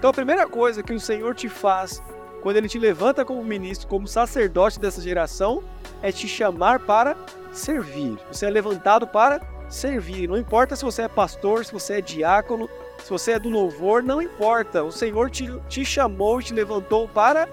Então 0.00 0.08
a 0.08 0.14
primeira 0.14 0.46
coisa 0.46 0.82
que 0.82 0.94
o 0.94 0.98
Senhor 0.98 1.34
te 1.34 1.46
faz 1.46 2.02
quando 2.40 2.56
ele 2.56 2.70
te 2.70 2.78
levanta 2.78 3.22
como 3.22 3.44
ministro, 3.44 3.86
como 3.86 4.08
sacerdote 4.08 4.80
dessa 4.80 4.98
geração, 5.02 5.62
é 6.00 6.10
te 6.10 6.26
chamar 6.26 6.80
para 6.80 7.14
servir. 7.52 8.18
Você 8.32 8.46
é 8.46 8.50
levantado 8.50 9.06
para 9.06 9.42
servir. 9.68 10.26
Não 10.26 10.38
importa 10.38 10.74
se 10.74 10.86
você 10.86 11.02
é 11.02 11.08
pastor, 11.08 11.66
se 11.66 11.72
você 11.74 11.98
é 11.98 12.00
diácono, 12.00 12.66
se 13.04 13.10
você 13.10 13.32
é 13.32 13.38
do 13.38 13.50
louvor, 13.50 14.02
não 14.02 14.22
importa. 14.22 14.82
O 14.82 14.90
Senhor 14.90 15.28
te, 15.28 15.54
te 15.68 15.84
chamou, 15.84 16.40
te 16.40 16.54
levantou 16.54 17.06
para 17.06 17.46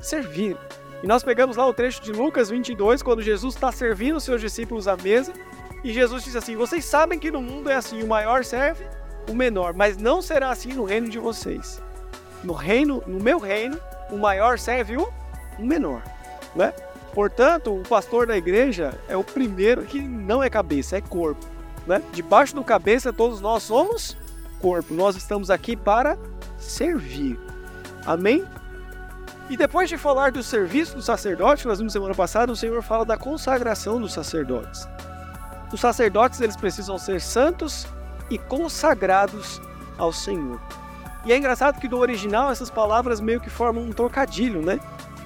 servir. 0.00 0.56
E 1.02 1.06
nós 1.06 1.22
pegamos 1.22 1.58
lá 1.58 1.66
o 1.66 1.74
trecho 1.74 2.00
de 2.00 2.12
Lucas 2.12 2.48
22, 2.48 3.02
quando 3.02 3.20
Jesus 3.20 3.54
está 3.54 3.70
servindo 3.70 4.16
os 4.16 4.24
seus 4.24 4.40
discípulos 4.40 4.88
à 4.88 4.96
mesa. 4.96 5.34
E 5.84 5.92
Jesus 5.92 6.24
diz 6.24 6.34
assim: 6.34 6.56
Vocês 6.56 6.82
sabem 6.82 7.18
que 7.18 7.30
no 7.30 7.42
mundo 7.42 7.68
é 7.68 7.74
assim: 7.74 8.02
o 8.02 8.08
maior 8.08 8.42
serve 8.42 8.86
o 9.28 9.34
menor, 9.34 9.74
mas 9.74 9.98
não 9.98 10.22
será 10.22 10.48
assim 10.48 10.72
no 10.72 10.84
reino 10.84 11.10
de 11.10 11.18
vocês. 11.18 11.82
No 12.42 12.52
reino, 12.52 13.02
no 13.06 13.20
meu 13.20 13.38
reino, 13.38 13.78
o 14.10 14.16
maior 14.16 14.58
serve 14.58 14.96
o 14.96 15.12
menor, 15.58 16.02
né? 16.54 16.72
Portanto, 17.12 17.74
o 17.74 17.82
pastor 17.82 18.26
da 18.26 18.36
igreja 18.36 18.98
é 19.08 19.16
o 19.16 19.24
primeiro 19.24 19.82
que 19.82 20.00
não 20.00 20.42
é 20.42 20.48
cabeça, 20.48 20.96
é 20.96 21.00
corpo, 21.00 21.44
né? 21.86 22.02
Debaixo 22.12 22.54
do 22.54 22.64
cabeça 22.64 23.12
todos 23.12 23.40
nós 23.40 23.62
somos 23.62 24.16
corpo. 24.60 24.94
Nós 24.94 25.16
estamos 25.16 25.50
aqui 25.50 25.74
para 25.74 26.16
servir. 26.58 27.38
Amém? 28.06 28.44
E 29.48 29.56
depois 29.56 29.88
de 29.88 29.98
falar 29.98 30.30
do 30.30 30.42
serviço 30.42 30.94
do 30.94 31.02
sacerdote, 31.02 31.66
nós 31.66 31.78
vimos 31.78 31.92
semana 31.92 32.14
passada, 32.14 32.52
o 32.52 32.56
Senhor 32.56 32.80
fala 32.82 33.04
da 33.04 33.16
consagração 33.16 34.00
dos 34.00 34.12
sacerdotes. 34.12 34.86
Os 35.72 35.80
sacerdotes 35.80 36.40
eles 36.40 36.56
precisam 36.56 36.96
ser 36.98 37.20
santos 37.20 37.86
e 38.28 38.38
consagrados 38.38 39.60
ao 39.98 40.12
Senhor. 40.12 40.60
E 41.24 41.32
é 41.32 41.36
engraçado 41.36 41.80
que 41.80 41.88
do 41.88 41.98
original 41.98 42.50
essas 42.50 42.70
palavras 42.70 43.20
meio 43.20 43.40
que 43.40 43.50
formam 43.50 43.84
um 43.84 43.92
trocadilho, 43.92 44.62
né? 44.62 44.80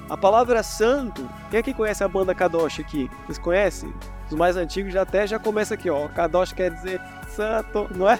A 0.09 0.17
palavra 0.17 0.63
santo, 0.63 1.29
quem 1.51 1.61
é 1.61 1.63
que 1.63 1.73
conhece 1.73 2.05
a 2.05 2.09
banda 2.09 2.35
Kadosh 2.35 2.81
aqui? 2.81 3.11
Vocês 3.25 3.39
conhecem? 3.39 3.95
Os 4.29 4.37
mais 4.37 4.57
antigos 4.57 4.93
já 4.93 5.03
até 5.03 5.27
já 5.27 5.39
começa 5.39 5.75
aqui, 5.75 5.89
ó. 5.89 6.09
Kadosh 6.09 6.53
quer 6.53 6.71
dizer 6.71 7.01
santo, 7.29 7.89
não 7.95 8.09
é? 8.09 8.19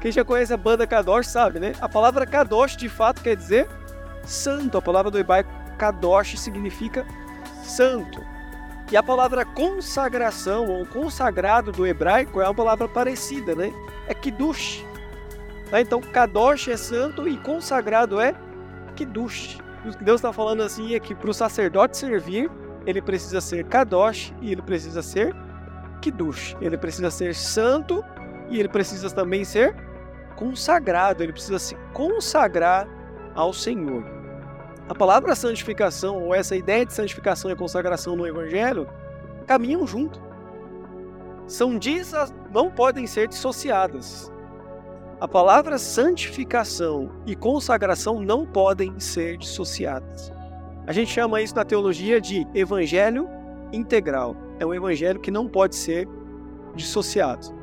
Quem 0.00 0.12
já 0.12 0.24
conhece 0.24 0.52
a 0.52 0.56
banda 0.56 0.86
Kadosh 0.86 1.26
sabe, 1.26 1.58
né? 1.58 1.72
A 1.80 1.88
palavra 1.88 2.26
Kadosh 2.26 2.76
de 2.76 2.88
fato 2.88 3.22
quer 3.22 3.36
dizer 3.36 3.68
santo. 4.24 4.78
A 4.78 4.82
palavra 4.82 5.10
do 5.10 5.18
hebraico 5.18 5.50
Kadosh 5.78 6.38
significa 6.38 7.06
santo. 7.62 8.20
E 8.90 8.96
a 8.96 9.02
palavra 9.02 9.44
consagração 9.44 10.66
ou 10.66 10.84
consagrado 10.84 11.72
do 11.72 11.86
hebraico 11.86 12.40
é 12.40 12.44
uma 12.44 12.54
palavra 12.54 12.86
parecida, 12.86 13.54
né? 13.54 13.72
É 14.06 14.12
Kiddush. 14.12 14.84
Tá? 15.72 15.80
Então, 15.80 16.02
Kadosh 16.02 16.68
é 16.68 16.76
santo 16.76 17.26
e 17.26 17.38
consagrado 17.38 18.20
é 18.20 18.34
Kiddush. 18.94 19.58
O 19.86 19.96
que 19.96 20.04
Deus 20.04 20.20
está 20.20 20.30
falando 20.30 20.62
assim 20.62 20.94
é 20.94 21.00
que 21.00 21.14
para 21.14 21.30
o 21.30 21.34
sacerdote 21.34 21.96
servir, 21.96 22.50
ele 22.84 23.00
precisa 23.00 23.40
ser 23.40 23.64
Kadosh 23.64 24.34
e 24.42 24.52
ele 24.52 24.60
precisa 24.60 25.00
ser 25.00 25.34
Kiddush. 26.02 26.54
Ele 26.60 26.76
precisa 26.76 27.10
ser 27.10 27.34
santo 27.34 28.04
e 28.50 28.60
ele 28.60 28.68
precisa 28.68 29.08
também 29.08 29.44
ser 29.46 29.74
consagrado. 30.36 31.22
Ele 31.22 31.32
precisa 31.32 31.58
se 31.58 31.74
consagrar 31.94 32.86
ao 33.34 33.50
Senhor. 33.54 34.04
A 34.90 34.94
palavra 34.94 35.34
santificação, 35.34 36.22
ou 36.22 36.34
essa 36.34 36.54
ideia 36.54 36.84
de 36.84 36.92
santificação 36.92 37.50
e 37.50 37.56
consagração 37.56 38.14
no 38.14 38.26
Evangelho, 38.26 38.86
caminham 39.46 39.86
junto. 39.86 40.20
São 41.46 41.78
dias 41.78 42.12
não 42.52 42.70
podem 42.70 43.06
ser 43.06 43.26
dissociadas. 43.26 44.31
A 45.22 45.28
palavra 45.28 45.78
santificação 45.78 47.08
e 47.24 47.36
consagração 47.36 48.20
não 48.20 48.44
podem 48.44 48.98
ser 48.98 49.36
dissociadas. 49.36 50.32
A 50.84 50.92
gente 50.92 51.12
chama 51.12 51.40
isso 51.40 51.54
na 51.54 51.64
teologia 51.64 52.20
de 52.20 52.44
evangelho 52.52 53.28
integral. 53.72 54.34
É 54.58 54.66
um 54.66 54.74
evangelho 54.74 55.20
que 55.20 55.30
não 55.30 55.46
pode 55.46 55.76
ser 55.76 56.08
dissociado. 56.74 57.54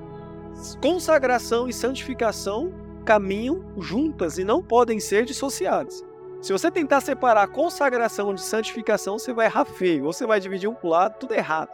Consagração 0.81 1.67
e 1.67 1.73
santificação 1.73 2.71
caminham 3.03 3.73
juntas 3.77 4.37
e 4.37 4.45
não 4.45 4.63
podem 4.63 4.97
ser 5.01 5.25
dissociadas. 5.25 6.01
Se 6.41 6.53
você 6.53 6.71
tentar 6.71 7.01
separar 7.01 7.45
consagração 7.49 8.33
de 8.33 8.41
santificação, 8.41 9.19
você 9.19 9.33
vai 9.33 9.47
errar 9.47 9.65
feio, 9.65 10.05
ou 10.05 10.13
você 10.13 10.25
vai 10.25 10.39
dividir 10.39 10.69
um 10.69 10.75
para 10.75 10.89
lado, 10.89 11.17
tudo 11.19 11.33
errado. 11.33 11.69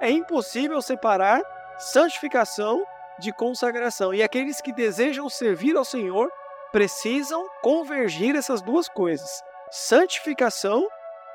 É 0.00 0.10
impossível 0.10 0.82
separar 0.82 1.40
santificação 1.78 2.84
de 3.20 3.32
consagração. 3.32 4.12
E 4.12 4.22
aqueles 4.22 4.60
que 4.60 4.72
desejam 4.72 5.28
servir 5.28 5.76
ao 5.76 5.84
Senhor 5.84 6.28
precisam 6.72 7.46
convergir 7.62 8.34
essas 8.34 8.62
duas 8.62 8.88
coisas: 8.88 9.28
santificação 9.70 10.86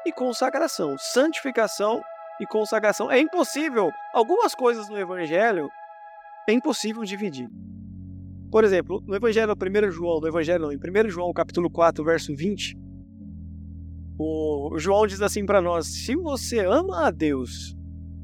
e 0.06 0.12
consagração. 0.12 0.98
Santificação 0.98 2.02
e 2.40 2.46
consagração. 2.46 3.12
É 3.12 3.20
impossível. 3.20 3.92
Algumas 4.14 4.54
coisas 4.54 4.90
no 4.90 4.98
Evangelho 4.98 5.70
é 6.48 6.54
impossível 6.54 7.04
dividir. 7.04 7.48
Por 8.52 8.64
exemplo, 8.64 9.02
no 9.06 9.16
Evangelho 9.16 9.54
1 9.54 9.92
João, 9.92 10.20
no 10.20 10.28
Evangelho 10.28 10.72
em 10.72 10.78
1 10.78 11.10
João 11.10 11.34
capítulo 11.34 11.70
4, 11.70 12.04
verso 12.04 12.36
20, 12.36 12.78
o 14.18 14.78
João 14.78 15.06
diz 15.06 15.22
assim 15.22 15.46
para 15.46 15.62
nós: 15.62 15.88
se 15.88 16.16
você 16.16 16.60
ama 16.60 17.08
a 17.08 17.12
Deus 17.12 17.76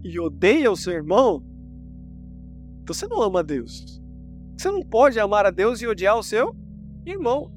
e 0.03 0.19
odeia 0.19 0.71
o 0.71 0.77
seu 0.77 0.93
irmão, 0.93 1.43
você 2.93 3.07
não 3.07 3.21
ama 3.21 3.39
a 3.39 3.43
Deus. 3.43 4.01
Você 4.57 4.69
não 4.69 4.81
pode 4.81 5.19
amar 5.19 5.45
a 5.45 5.51
Deus 5.51 5.81
e 5.81 5.87
odiar 5.87 6.17
o 6.17 6.23
seu 6.23 6.55
irmão. 7.05 7.51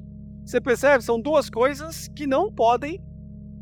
Você 0.45 0.61
percebe? 0.61 1.03
São 1.03 1.21
duas 1.21 1.51
coisas 1.51 2.09
que 2.09 2.27
não 2.27 2.53
podem 2.53 3.03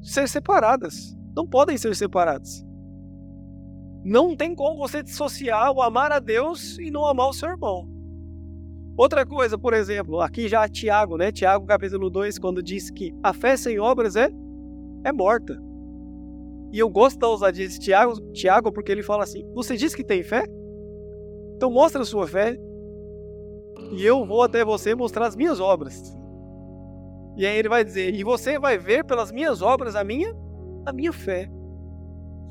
ser 0.02 0.28
separadas. 0.28 1.16
Não 1.34 1.46
podem 1.46 1.76
ser 1.76 1.94
separadas. 1.96 2.64
Não 4.04 4.36
tem 4.36 4.54
como 4.54 4.78
você 4.78 5.02
dissociar 5.02 5.72
o 5.72 5.80
amar 5.80 6.10
a 6.10 6.18
Deus 6.18 6.78
e 6.78 6.90
não 6.90 7.06
amar 7.06 7.28
o 7.28 7.32
seu 7.32 7.48
irmão. 7.48 7.88
Outra 8.96 9.24
coisa, 9.24 9.56
por 9.56 9.72
exemplo, 9.72 10.20
aqui 10.20 10.48
já 10.48 10.68
Tiago, 10.68 11.16
né? 11.16 11.32
Tiago 11.32 11.64
capítulo 11.66 12.10
2, 12.10 12.38
quando 12.38 12.62
diz 12.62 12.90
que 12.90 13.14
a 13.22 13.32
fé 13.32 13.56
sem 13.56 13.78
obras 13.78 14.16
é, 14.16 14.28
é 15.04 15.12
morta. 15.12 15.58
E 16.72 16.78
eu 16.78 16.88
gosto 16.88 17.18
da 17.18 17.28
ousadia 17.28 17.68
de 17.68 17.78
Tiago, 17.78 18.20
Tiago 18.32 18.72
porque 18.72 18.90
ele 18.92 19.02
fala 19.02 19.24
assim: 19.24 19.44
Você 19.54 19.76
diz 19.76 19.94
que 19.94 20.04
tem 20.04 20.22
fé? 20.22 20.44
Então 21.62 21.70
mostra 21.70 22.02
a 22.02 22.04
sua 22.04 22.26
fé 22.26 22.58
e 23.92 24.04
eu 24.04 24.26
vou 24.26 24.42
até 24.42 24.64
você 24.64 24.96
mostrar 24.96 25.26
as 25.28 25.36
minhas 25.36 25.60
obras. 25.60 26.12
E 27.36 27.46
aí 27.46 27.56
ele 27.56 27.68
vai 27.68 27.84
dizer: 27.84 28.12
E 28.12 28.24
você 28.24 28.58
vai 28.58 28.76
ver 28.76 29.04
pelas 29.04 29.30
minhas 29.30 29.62
obras 29.62 29.94
a 29.94 30.02
minha, 30.02 30.34
a 30.84 30.92
minha 30.92 31.12
fé. 31.12 31.48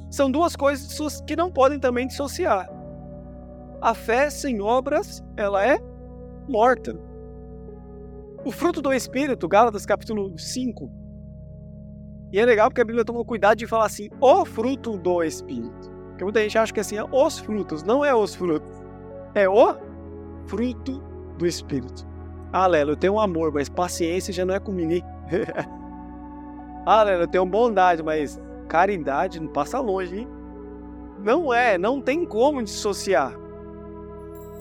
São 0.10 0.32
duas 0.32 0.56
coisas 0.56 1.21
que 1.28 1.36
não 1.36 1.52
podem 1.52 1.78
também 1.78 2.08
dissociar. 2.08 2.69
A 3.82 3.93
fé 3.93 4.30
sem 4.30 4.62
obras, 4.62 5.21
ela 5.36 5.62
é 5.62 5.78
morta. 6.47 6.97
O 8.45 8.52
fruto 8.52 8.82
do 8.82 8.93
Espírito, 8.93 9.45
Gálatas 9.45 9.86
capítulo 9.86 10.39
5. 10.39 10.89
E 12.32 12.39
é 12.39 12.45
legal 12.45 12.69
porque 12.69 12.82
a 12.82 12.86
Bíblia 12.86 13.04
toma 13.04 13.26
cuidado 13.26 13.58
de 13.58 13.67
falar 13.67 13.88
assim, 13.88 14.08
o 14.21 14.45
fruto 14.45 14.97
do 14.97 15.21
Espírito. 15.21 15.91
Porque 16.12 16.24
muita 16.24 16.39
gente 16.39 16.58
acha 16.58 16.74
que 16.74 16.80
assim, 16.80 16.95
é 16.95 17.04
os 17.04 17.39
frutos. 17.39 17.84
Não 17.84 18.06
é 18.06 18.15
os 18.15 18.34
frutos. 18.34 18.81
É 19.34 19.48
o 19.48 19.76
fruto 20.48 21.02
do 21.38 21.46
Espírito. 21.46 22.06
Ah, 22.52 22.67
Lelo, 22.67 22.91
eu 22.91 22.98
tenho 22.98 23.20
amor, 23.20 23.52
mas 23.54 23.70
paciência 23.70 24.34
já 24.34 24.46
não 24.46 24.54
é 24.54 24.60
comigo, 24.60 24.91
hein? 24.91 25.04
ah, 26.86 27.04
Lelo, 27.04 27.24
eu 27.24 27.28
tenho 27.28 27.46
bondade, 27.46 28.04
mas 28.04 28.39
caridade 28.67 29.39
não 29.39 29.48
passa 29.48 29.80
longe, 29.80 30.20
hein? 30.20 30.28
Não 31.24 31.54
é, 31.54 31.78
não 31.78 32.02
tem 32.02 32.26
como 32.26 32.63
dissociar. 32.63 33.34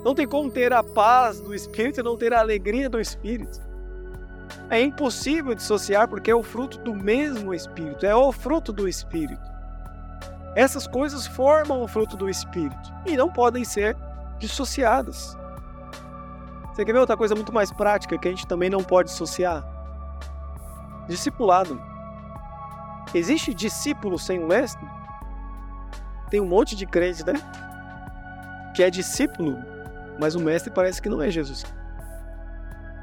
Não 0.04 0.14
tem 0.14 0.26
como 0.26 0.50
ter 0.50 0.72
a 0.72 0.82
paz 0.82 1.40
do 1.40 1.54
Espírito 1.54 2.00
e 2.00 2.02
não 2.02 2.16
ter 2.16 2.32
a 2.32 2.40
alegria 2.40 2.88
do 2.88 3.00
Espírito. 3.00 3.60
É 4.68 4.80
impossível 4.80 5.54
dissociar 5.54 6.08
porque 6.08 6.30
é 6.30 6.34
o 6.34 6.42
fruto 6.42 6.78
do 6.78 6.94
mesmo 6.94 7.52
Espírito, 7.52 8.06
é 8.06 8.14
o 8.14 8.30
fruto 8.30 8.72
do 8.72 8.88
Espírito. 8.88 9.50
Essas 10.54 10.86
coisas 10.86 11.26
formam 11.26 11.82
o 11.82 11.88
fruto 11.88 12.16
do 12.16 12.28
Espírito 12.28 12.92
e 13.06 13.16
não 13.16 13.28
podem 13.28 13.64
ser 13.64 13.96
dissociadas. 14.40 15.38
Você 16.72 16.84
quer 16.84 16.92
ver 16.92 16.98
outra 16.98 17.16
coisa 17.16 17.36
muito 17.36 17.52
mais 17.52 17.70
prática 17.70 18.18
que 18.18 18.26
a 18.26 18.30
gente 18.30 18.46
também 18.46 18.68
não 18.68 18.82
pode 18.82 19.10
dissociar? 19.10 19.64
Discipulado. 21.06 21.80
Existe 23.14 23.54
discípulo 23.54 24.18
sem 24.18 24.42
o 24.42 24.48
mestre? 24.48 24.84
Tem 26.28 26.40
um 26.40 26.46
monte 26.46 26.74
de 26.74 26.86
crente, 26.86 27.24
né? 27.24 27.34
Que 28.74 28.82
é 28.82 28.90
discípulo 28.90 29.58
mas 30.20 30.34
o 30.34 30.40
mestre 30.40 30.70
parece 30.70 31.00
que 31.00 31.08
não 31.08 31.22
é 31.22 31.30
Jesus. 31.30 31.64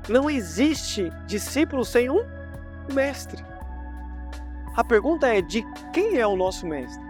Não 0.07 0.29
existe 0.29 1.11
discípulo 1.25 1.83
sem 1.83 2.09
um 2.11 2.23
mestre. 2.93 3.43
A 4.75 4.83
pergunta 4.83 5.27
é: 5.27 5.41
de 5.41 5.65
quem 5.91 6.19
é 6.19 6.27
o 6.27 6.35
nosso 6.35 6.67
mestre? 6.67 7.06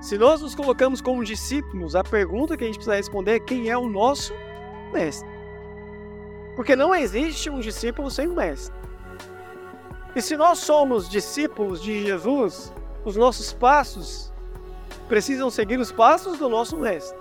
Se 0.00 0.16
nós 0.16 0.40
nos 0.40 0.54
colocamos 0.54 1.00
como 1.00 1.24
discípulos, 1.24 1.96
a 1.96 2.04
pergunta 2.04 2.56
que 2.56 2.62
a 2.62 2.66
gente 2.66 2.76
precisa 2.76 2.94
responder 2.94 3.32
é: 3.32 3.40
quem 3.40 3.68
é 3.68 3.76
o 3.76 3.88
nosso 3.88 4.32
mestre? 4.92 5.28
Porque 6.54 6.76
não 6.76 6.94
existe 6.94 7.50
um 7.50 7.58
discípulo 7.58 8.10
sem 8.10 8.28
um 8.28 8.34
mestre. 8.34 8.76
E 10.14 10.22
se 10.22 10.36
nós 10.36 10.60
somos 10.60 11.08
discípulos 11.08 11.82
de 11.82 12.04
Jesus, 12.04 12.72
os 13.04 13.16
nossos 13.16 13.52
passos 13.52 14.32
precisam 15.08 15.50
seguir 15.50 15.78
os 15.78 15.90
passos 15.90 16.38
do 16.38 16.48
nosso 16.48 16.76
mestre. 16.76 17.18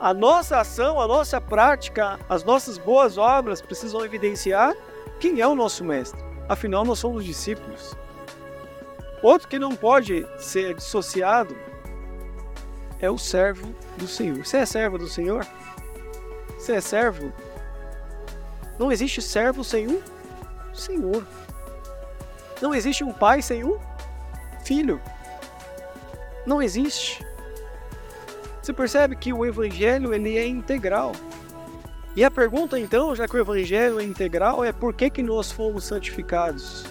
A 0.00 0.12
nossa 0.12 0.60
ação, 0.60 1.00
a 1.00 1.06
nossa 1.06 1.40
prática, 1.40 2.18
as 2.28 2.42
nossas 2.42 2.76
boas 2.78 3.18
obras 3.18 3.60
precisam 3.60 4.04
evidenciar 4.04 4.74
quem 5.20 5.40
é 5.40 5.46
o 5.46 5.54
nosso 5.54 5.84
mestre. 5.84 6.20
Afinal, 6.48 6.84
nós 6.84 6.98
somos 6.98 7.24
discípulos. 7.24 7.96
Outro 9.22 9.46
que 9.46 9.58
não 9.58 9.76
pode 9.76 10.26
ser 10.38 10.74
dissociado 10.74 11.54
é 13.02 13.10
o 13.10 13.18
servo 13.18 13.74
do 13.98 14.06
Senhor. 14.06 14.46
Você 14.46 14.58
é 14.58 14.64
servo 14.64 14.96
do 14.96 15.08
Senhor? 15.08 15.46
Você 16.56 16.72
é 16.72 16.80
servo? 16.80 17.32
Não 18.78 18.92
existe 18.92 19.20
servo 19.20 19.64
sem 19.64 19.88
um 19.88 20.00
Senhor. 20.72 21.26
Não 22.62 22.72
existe 22.72 23.02
um 23.02 23.12
pai 23.12 23.42
sem 23.42 23.64
um 23.64 23.76
filho. 24.64 25.00
Não 26.46 26.62
existe. 26.62 27.26
Você 28.62 28.72
percebe 28.72 29.16
que 29.16 29.32
o 29.32 29.44
evangelho 29.44 30.14
ele 30.14 30.38
é 30.38 30.46
integral. 30.46 31.12
E 32.14 32.24
a 32.24 32.30
pergunta 32.30 32.78
então, 32.78 33.16
já 33.16 33.26
que 33.26 33.36
o 33.36 33.40
evangelho 33.40 33.98
é 33.98 34.04
integral, 34.04 34.64
é 34.64 34.72
por 34.72 34.94
que 34.94 35.10
que 35.10 35.22
nós 35.22 35.50
fomos 35.50 35.84
santificados? 35.84 36.84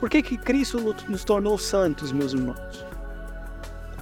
Por 0.00 0.08
que 0.08 0.22
que 0.22 0.38
Cristo 0.38 0.78
nos 1.08 1.24
tornou 1.24 1.58
santos, 1.58 2.10
meus 2.10 2.32
irmãos? 2.32 2.91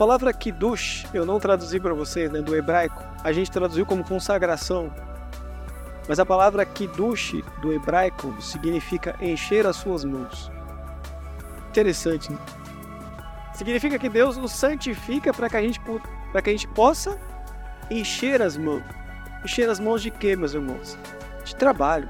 Palavra 0.00 0.32
kiddush, 0.32 1.04
eu 1.12 1.26
não 1.26 1.38
traduzi 1.38 1.78
para 1.78 1.92
vocês, 1.92 2.30
né, 2.30 2.40
do 2.40 2.56
hebraico. 2.56 3.04
A 3.22 3.32
gente 3.32 3.50
traduziu 3.50 3.84
como 3.84 4.02
consagração. 4.02 4.90
Mas 6.08 6.18
a 6.18 6.24
palavra 6.24 6.64
kiddush 6.64 7.42
do 7.60 7.70
hebraico 7.70 8.34
significa 8.40 9.14
encher 9.20 9.66
as 9.66 9.76
suas 9.76 10.02
mãos. 10.02 10.50
Interessante, 11.68 12.32
né? 12.32 12.38
Significa 13.52 13.98
que 13.98 14.08
Deus 14.08 14.38
nos 14.38 14.52
santifica 14.52 15.34
para 15.34 15.50
que 15.50 15.56
a 15.58 15.60
gente 15.60 15.78
que 15.78 16.48
a 16.48 16.52
gente 16.52 16.68
possa 16.68 17.20
encher 17.90 18.40
as 18.40 18.56
mãos. 18.56 18.82
Encher 19.44 19.68
as 19.68 19.78
mãos 19.78 20.00
de 20.00 20.10
quê, 20.10 20.34
meus 20.34 20.54
irmãos? 20.54 20.96
De 21.44 21.54
trabalho. 21.54 22.08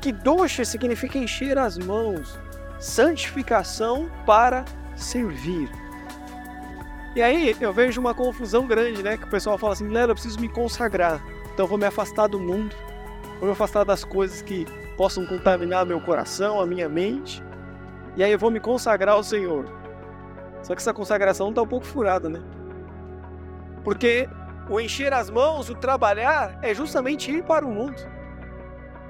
Kiddush 0.00 0.66
significa 0.66 1.18
encher 1.18 1.58
as 1.58 1.76
mãos. 1.76 2.40
Santificação 2.80 4.10
para 4.24 4.64
servir. 4.96 5.87
E 7.18 7.20
aí 7.20 7.56
eu 7.60 7.72
vejo 7.72 8.00
uma 8.00 8.14
confusão 8.14 8.64
grande, 8.64 9.02
né? 9.02 9.16
Que 9.16 9.24
o 9.24 9.28
pessoal 9.28 9.58
fala 9.58 9.72
assim, 9.72 9.88
Lero, 9.88 10.12
eu 10.12 10.14
preciso 10.14 10.38
me 10.38 10.48
consagrar. 10.48 11.20
Então 11.52 11.64
eu 11.64 11.68
vou 11.68 11.76
me 11.76 11.84
afastar 11.84 12.28
do 12.28 12.38
mundo, 12.38 12.76
vou 13.40 13.46
me 13.46 13.50
afastar 13.50 13.82
das 13.82 14.04
coisas 14.04 14.40
que 14.40 14.64
possam 14.96 15.26
contaminar 15.26 15.84
meu 15.84 16.00
coração, 16.00 16.60
a 16.60 16.64
minha 16.64 16.88
mente. 16.88 17.42
E 18.14 18.22
aí 18.22 18.30
eu 18.30 18.38
vou 18.38 18.52
me 18.52 18.60
consagrar 18.60 19.16
ao 19.16 19.24
Senhor. 19.24 19.64
Só 20.62 20.76
que 20.76 20.80
essa 20.80 20.94
consagração 20.94 21.48
está 21.48 21.60
um 21.60 21.66
pouco 21.66 21.84
furada, 21.84 22.28
né? 22.28 22.40
Porque 23.82 24.28
o 24.70 24.78
encher 24.78 25.12
as 25.12 25.28
mãos, 25.28 25.68
o 25.68 25.74
trabalhar, 25.74 26.56
é 26.62 26.72
justamente 26.72 27.32
ir 27.32 27.42
para 27.42 27.66
o 27.66 27.68
mundo. 27.68 28.00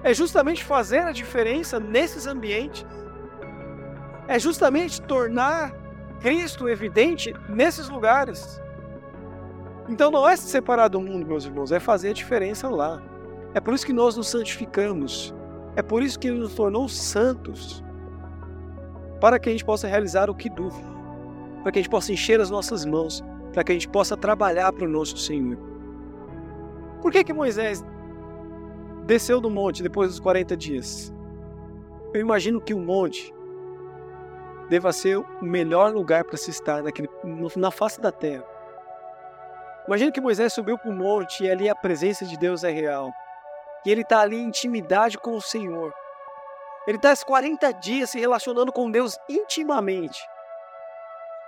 É 0.02 0.14
justamente 0.14 0.64
fazer 0.64 1.00
a 1.00 1.12
diferença 1.12 1.78
nesses 1.78 2.26
ambientes. 2.26 2.86
É 4.26 4.38
justamente 4.38 5.02
tornar 5.02 5.87
Cristo 6.20 6.68
evidente 6.68 7.34
nesses 7.48 7.88
lugares. 7.88 8.60
Então 9.88 10.10
não 10.10 10.28
é 10.28 10.36
se 10.36 10.48
separar 10.48 10.88
do 10.88 11.00
mundo, 11.00 11.26
meus 11.26 11.44
irmãos, 11.44 11.72
é 11.72 11.80
fazer 11.80 12.10
a 12.10 12.12
diferença 12.12 12.68
lá. 12.68 13.02
É 13.54 13.60
por 13.60 13.72
isso 13.72 13.86
que 13.86 13.92
nós 13.92 14.16
nos 14.16 14.28
santificamos. 14.28 15.34
É 15.76 15.82
por 15.82 16.02
isso 16.02 16.18
que 16.18 16.28
Ele 16.28 16.38
nos 16.38 16.54
tornou 16.54 16.88
santos. 16.88 17.82
Para 19.20 19.38
que 19.38 19.48
a 19.48 19.52
gente 19.52 19.64
possa 19.64 19.88
realizar 19.88 20.28
o 20.28 20.34
que 20.34 20.50
duvida. 20.50 20.86
Para 21.62 21.72
que 21.72 21.78
a 21.78 21.82
gente 21.82 21.90
possa 21.90 22.12
encher 22.12 22.40
as 22.40 22.50
nossas 22.50 22.84
mãos. 22.84 23.24
Para 23.52 23.64
que 23.64 23.72
a 23.72 23.74
gente 23.74 23.88
possa 23.88 24.16
trabalhar 24.16 24.72
para 24.72 24.84
o 24.84 24.88
nosso 24.88 25.16
Senhor. 25.16 25.56
Por 27.00 27.10
que 27.10 27.24
que 27.24 27.32
Moisés 27.32 27.84
desceu 29.06 29.40
do 29.40 29.48
monte 29.48 29.82
depois 29.82 30.10
dos 30.10 30.20
40 30.20 30.56
dias? 30.56 31.14
Eu 32.12 32.20
imagino 32.20 32.60
que 32.60 32.74
o 32.74 32.78
monte 32.78 33.32
deva 34.68 34.92
ser 34.92 35.18
o 35.18 35.26
melhor 35.42 35.92
lugar 35.92 36.24
para 36.24 36.36
se 36.36 36.50
estar 36.50 36.82
naquele, 36.82 37.08
na 37.56 37.70
face 37.70 38.00
da 38.00 38.12
terra. 38.12 38.44
Imagina 39.86 40.12
que 40.12 40.20
Moisés 40.20 40.52
subiu 40.52 40.76
para 40.76 40.90
o 40.90 40.94
monte 40.94 41.44
e 41.44 41.50
ali 41.50 41.68
a 41.68 41.74
presença 41.74 42.26
de 42.26 42.36
Deus 42.36 42.62
é 42.62 42.70
real. 42.70 43.10
E 43.86 43.90
ele 43.90 44.02
está 44.02 44.20
ali 44.20 44.36
em 44.36 44.48
intimidade 44.48 45.16
com 45.16 45.34
o 45.34 45.40
Senhor. 45.40 45.92
Ele 46.86 46.98
está 46.98 47.12
esses 47.12 47.24
40 47.24 47.72
dias 47.72 48.10
se 48.10 48.20
relacionando 48.20 48.72
com 48.72 48.90
Deus 48.90 49.16
intimamente. 49.28 50.20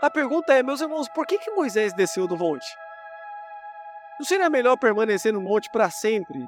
A 0.00 0.08
pergunta 0.08 0.54
é, 0.54 0.62
meus 0.62 0.80
irmãos, 0.80 1.08
por 1.10 1.26
que, 1.26 1.38
que 1.38 1.50
Moisés 1.50 1.92
desceu 1.92 2.26
do 2.26 2.36
monte? 2.36 2.66
Não 4.18 4.24
seria 4.24 4.48
melhor 4.48 4.78
permanecer 4.78 5.32
no 5.32 5.40
monte 5.40 5.70
para 5.70 5.90
sempre? 5.90 6.38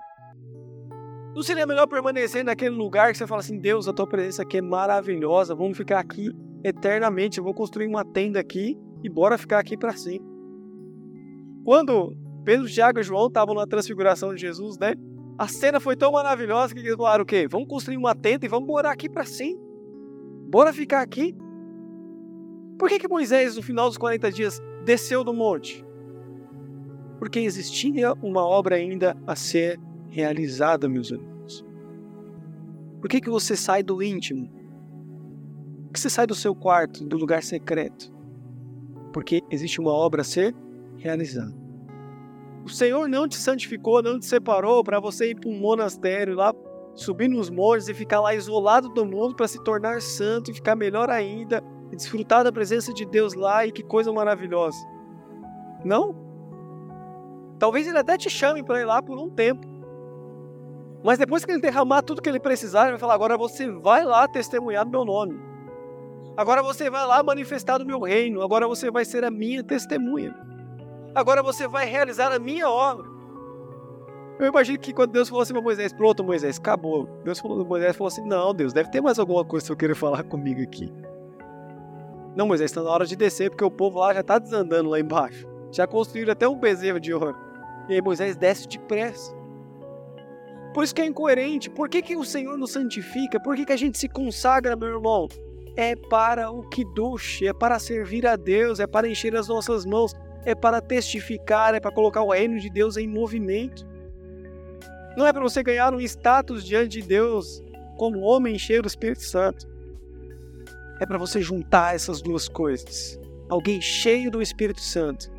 Não 1.35 1.43
seria 1.43 1.67
melhor 1.67 1.87
permanecer 1.87 2.45
naquele 2.45 2.75
lugar 2.75 3.13
que 3.13 3.19
você 3.19 3.27
fala 3.27 3.41
assim: 3.41 3.59
Deus, 3.59 3.89
a 3.89 3.93
tua 3.93 4.07
presença 4.07 4.43
aqui 4.43 4.59
é 4.59 4.63
maravilhosa, 4.63 5.55
vamos 5.55 5.77
ficar 5.77 5.99
aqui 5.99 6.31
eternamente. 6.65 7.39
Eu 7.39 7.45
vou 7.45 7.55
construir 7.55 7.87
uma 7.87 8.05
tenda 8.05 8.41
aqui 8.41 8.79
e 9.03 9.09
bora 9.09 9.39
ficar 9.39 9.59
aqui 9.59 9.77
para 9.77 9.93
sempre. 9.93 10.31
Quando 11.65 12.17
Pedro, 12.45 12.67
Tiago 12.67 12.99
e 12.99 13.03
João 13.03 13.29
estavam 13.29 13.55
na 13.55 13.67
transfiguração 13.67 14.35
de 14.35 14.41
Jesus, 14.41 14.79
né? 14.79 14.95
A 15.39 15.49
cena 15.49 15.81
foi 15.81 15.97
tão 15.97 16.13
maravilhosa 16.13 16.75
que 16.75 16.81
eles 16.81 16.97
falaram 16.97 17.23
o 17.23 17.27
quê? 17.27 17.47
Vamos 17.49 17.69
construir 17.69 17.97
uma 17.97 18.15
tenda 18.15 18.45
e 18.45 18.49
vamos 18.49 18.67
morar 18.67 18.93
aqui 18.93 19.09
para 19.09 19.25
sempre. 19.25 19.63
Bora 20.49 20.73
ficar 20.73 21.01
aqui. 21.01 21.35
Por 22.79 22.89
que, 22.89 22.99
que 22.99 23.09
Moisés, 23.09 23.57
no 23.57 23.63
final 23.63 23.89
dos 23.89 23.97
40 23.97 24.31
dias, 24.31 24.61
desceu 24.85 25.25
do 25.25 25.33
monte? 25.33 25.85
Porque 27.19 27.39
existia 27.39 28.13
uma 28.15 28.45
obra 28.45 28.77
ainda 28.77 29.17
a 29.27 29.37
ser 29.37 29.81
realizada, 30.09 30.89
meus 30.89 31.11
irmãos. 31.11 31.65
Por 33.01 33.09
que, 33.09 33.21
que 33.21 33.31
você 33.31 33.57
sai 33.57 33.83
do 33.83 34.03
íntimo? 34.03 34.51
Que 35.93 36.01
você 36.01 36.09
sai 36.09 36.27
do 36.27 36.35
seu 36.35 36.55
quarto, 36.55 37.05
do 37.05 37.17
lugar 37.17 37.43
secreto? 37.43 38.13
Porque 39.13 39.43
existe 39.51 39.81
uma 39.81 39.93
obra 39.93 40.23
a 40.23 40.25
ser 40.25 40.55
realizada. 40.97 41.55
O 42.65 42.69
Senhor 42.69 43.09
não 43.09 43.29
te 43.29 43.37
santificou, 43.37 44.03
não 44.03 44.19
te 44.19 44.27
separou 44.27 44.83
para 44.85 45.01
você 45.01 45.31
ir 45.31 45.35
para 45.35 45.51
um 45.51 45.59
monastério 45.59 46.35
lá, 46.35 46.55
subir 46.95 47.29
nos 47.29 47.51
montes 47.51 47.89
e 47.89 47.95
ficar 47.95 48.21
lá 48.21 48.35
isolado 48.35 48.89
do 48.89 49.05
mundo 49.05 49.35
para 49.35 49.49
se 49.49 49.63
tornar 49.63 50.01
santo 50.01 50.51
e 50.51 50.55
ficar 50.55 50.77
melhor 50.77 51.11
ainda 51.11 51.63
e 51.91 51.97
desfrutar 51.97 52.45
da 52.45 52.53
presença 52.53 52.93
de 52.93 53.05
Deus 53.05 53.35
lá 53.35 53.67
e 53.67 53.73
que 53.73 53.83
coisa 53.83 54.13
maravilhosa. 54.13 54.79
Não? 55.85 56.15
Talvez 57.59 57.87
ele 57.87 57.99
até 57.99 58.17
te 58.17 58.31
chame 58.31 58.63
para 58.63 58.81
ir 58.81 58.85
lá 58.85 59.03
por 59.03 59.19
um 59.19 59.29
tempo. 59.29 59.67
Mas 61.05 61.19
depois 61.19 61.45
que 61.45 61.51
ele 61.51 61.61
derramar 61.61 62.03
tudo 62.03 62.23
que 62.23 62.29
ele 62.29 62.41
precisar, 62.41 62.83
ele 62.83 62.93
vai 62.93 63.01
falar: 63.01 63.15
agora 63.15 63.37
você 63.37 63.69
vai 63.71 64.05
lá 64.05 64.27
testemunhar 64.29 64.87
meu 64.87 65.05
nome. 65.05 65.52
Agora 66.37 66.63
você 66.63 66.89
vai 66.89 67.07
lá 67.07 67.23
manifestar 67.23 67.81
o 67.81 67.85
meu 67.85 68.01
reino. 68.01 68.43
Agora 68.43 68.67
você 68.67 68.91
vai 68.91 69.05
ser 69.05 69.25
a 69.25 69.31
minha 69.31 69.63
testemunha. 69.63 70.35
Agora 71.15 71.43
você 71.43 71.69
vai 71.69 71.87
realizar 71.87 72.33
a 72.33 72.39
minha 72.39 72.69
obra. 72.69 73.07
Eu 74.39 74.47
imagino 74.47 74.79
que 74.79 74.93
quando 74.93 75.13
Deus 75.13 75.29
falou 75.29 75.43
assim 75.43 75.53
para 75.53 75.63
Moisés, 75.63 75.93
pronto, 75.93 76.25
Moisés, 76.25 76.59
acabou. 76.59 77.07
Deus 77.23 77.39
falou 77.39 77.65
Moisés 77.65 77.95
falou 77.95 78.09
assim: 78.09 78.27
Não, 78.27 78.55
Deus, 78.55 78.73
deve 78.73 78.91
ter 78.91 79.01
mais 79.01 79.19
alguma 79.19 79.45
coisa 79.45 79.67
que 79.67 79.73
eu 79.73 79.77
queira 79.77 79.95
falar 79.95 80.23
comigo 80.25 80.63
aqui. 80.63 80.91
Não, 82.35 82.47
Moisés, 82.47 82.71
está 82.71 82.83
na 82.83 82.91
hora 82.91 83.05
de 83.05 83.15
descer, 83.15 83.51
porque 83.51 83.65
o 83.65 83.71
povo 83.71 83.99
lá 83.99 84.15
já 84.15 84.21
está 84.21 84.39
desandando 84.39 84.89
lá 84.89 84.99
embaixo. 84.99 85.47
Já 85.71 85.87
construíram 85.87 86.33
até 86.33 86.49
um 86.49 86.59
bezerro 86.59 86.99
de 86.99 87.13
ouro. 87.13 87.37
E 87.89 87.95
aí 87.95 88.01
Moisés 88.01 88.37
desce 88.37 88.67
depressa. 88.67 89.35
Por 90.73 90.83
isso 90.83 90.95
que 90.95 91.03
é 91.03 91.07
incoerente. 91.07 91.69
Por 91.69 91.91
que, 91.91 92.01
que 92.01 92.17
o 92.17 92.25
Senhor 92.25 92.57
nos 92.57 92.73
santifica? 92.73 93.39
Por 93.39 93.55
que, 93.55 93.67
que 93.67 93.73
a 93.73 93.77
gente 93.77 93.99
se 93.99 94.09
consagra, 94.09 94.75
meu 94.75 94.89
irmão? 94.89 95.29
É 95.77 95.97
para 95.97 96.51
o 96.51 96.63
Kiddush, 96.69 97.43
é 97.43 97.53
para 97.53 97.79
servir 97.79 98.27
a 98.27 98.37
Deus, 98.37 98.81
é 98.81 98.87
para 98.87 99.09
encher 99.09 99.35
as 99.35 99.49
nossas 99.49 99.85
mãos, 99.85 100.15
é 100.45 100.55
para 100.55 100.81
testificar, 100.81 101.75
é 101.75 101.81
para 101.81 101.93
colocar 101.93 102.23
o 102.23 102.31
reino 102.31 102.59
de 102.59 102.69
Deus 102.69 102.97
em 102.97 103.07
movimento. 103.07 103.87
Não 105.17 105.27
é 105.27 105.33
para 105.33 105.43
você 105.43 105.63
ganhar 105.63 105.95
um 105.95 106.01
status 106.01 106.65
diante 106.65 107.01
de 107.01 107.03
Deus 107.03 107.63
como 107.97 108.21
homem 108.21 108.59
cheio 108.59 108.83
do 108.83 108.89
Espírito 108.89 109.23
Santo. 109.23 109.69
É 111.01 111.07
para 111.07 111.19
você 111.19 111.41
juntar 111.41 111.95
essas 111.95 112.21
duas 112.21 112.49
coisas. 112.49 113.19
Alguém 113.49 113.81
cheio 113.81 114.31
do 114.31 114.41
Espírito 114.41 114.81
Santo, 114.81 115.31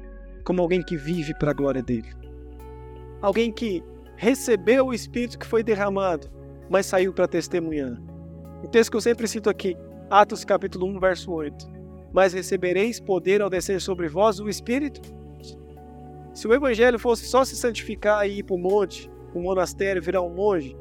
como 0.43 0.61
alguém 0.61 0.83
que 0.83 0.95
vive 0.97 1.33
para 1.33 1.51
a 1.51 1.53
glória 1.53 1.81
dele. 1.81 2.09
Alguém 3.21 3.51
que 3.51 3.83
recebeu 4.15 4.87
o 4.87 4.93
Espírito 4.93 5.39
que 5.39 5.45
foi 5.45 5.63
derramado, 5.63 6.29
mas 6.69 6.85
saiu 6.85 7.13
para 7.13 7.27
testemunhar. 7.27 7.99
O 8.63 8.67
texto 8.67 8.91
que 8.91 8.97
eu 8.97 9.01
sempre 9.01 9.27
cito 9.27 9.49
aqui, 9.49 9.75
Atos 10.13 10.45
capítulo 10.45 10.85
1, 10.85 10.99
verso 10.99 11.31
8. 11.31 11.67
Mas 12.13 12.33
recebereis 12.33 12.99
poder 12.99 13.41
ao 13.41 13.49
descer 13.49 13.81
sobre 13.81 14.07
vós 14.07 14.39
o 14.39 14.47
Espírito? 14.47 15.01
Se 16.35 16.47
o 16.47 16.53
evangelho 16.53 16.99
fosse 16.99 17.25
só 17.25 17.43
se 17.43 17.55
santificar 17.55 18.29
e 18.29 18.37
ir 18.37 18.43
para 18.43 18.55
o 18.55 18.59
monte, 18.59 19.09
para 19.31 19.39
o 19.39 19.41
monastério, 19.41 20.03
virar 20.03 20.21
um 20.21 20.31
monge, 20.31 20.77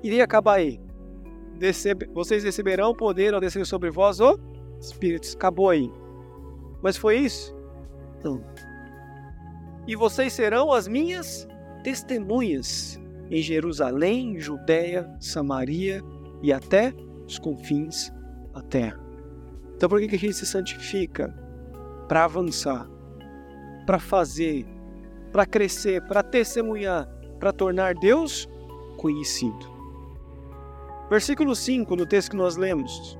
iria 0.00 0.22
acabar 0.22 0.58
aí. 0.58 0.80
vocês 2.14 2.44
receberão 2.44 2.94
poder 2.94 3.34
ao 3.34 3.40
descer 3.40 3.66
sobre 3.66 3.90
vós 3.90 4.20
o 4.20 4.38
Espírito. 4.78 5.26
Acabou 5.34 5.68
aí. 5.68 5.90
Mas 6.80 6.96
foi 6.96 7.16
isso? 7.18 7.52
Não. 8.22 8.44
E 9.88 9.96
vocês 9.96 10.32
serão 10.32 10.72
as 10.72 10.86
minhas 10.86 11.48
testemunhas 11.82 12.96
em 13.28 13.42
Jerusalém, 13.42 14.38
Judéia, 14.38 15.12
Samaria 15.18 16.00
e 16.40 16.52
até 16.52 16.94
os 17.26 17.36
confins 17.36 18.12
a 18.54 18.62
terra. 18.62 19.00
Então 19.76 19.88
por 19.88 20.00
que, 20.00 20.08
que 20.08 20.16
a 20.16 20.18
gente 20.18 20.34
se 20.34 20.46
santifica? 20.46 21.34
Para 22.08 22.24
avançar, 22.24 22.88
para 23.86 23.98
fazer, 23.98 24.66
para 25.32 25.46
crescer, 25.46 26.02
para 26.02 26.22
testemunhar, 26.22 27.08
para 27.38 27.52
tornar 27.52 27.94
Deus 27.94 28.48
conhecido. 28.96 29.70
Versículo 31.08 31.54
5, 31.54 31.96
no 31.96 32.06
texto 32.06 32.30
que 32.30 32.36
nós 32.36 32.56
lemos. 32.56 33.18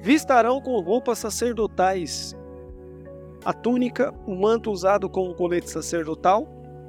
Vistarão 0.00 0.60
com 0.60 0.78
roupas 0.80 1.18
sacerdotais 1.18 2.36
a 3.44 3.52
túnica, 3.52 4.12
o 4.26 4.34
manto 4.34 4.70
usado 4.70 5.08
com 5.08 5.28
o 5.28 5.34
colete 5.34 5.70
sacerdotal, 5.70 6.46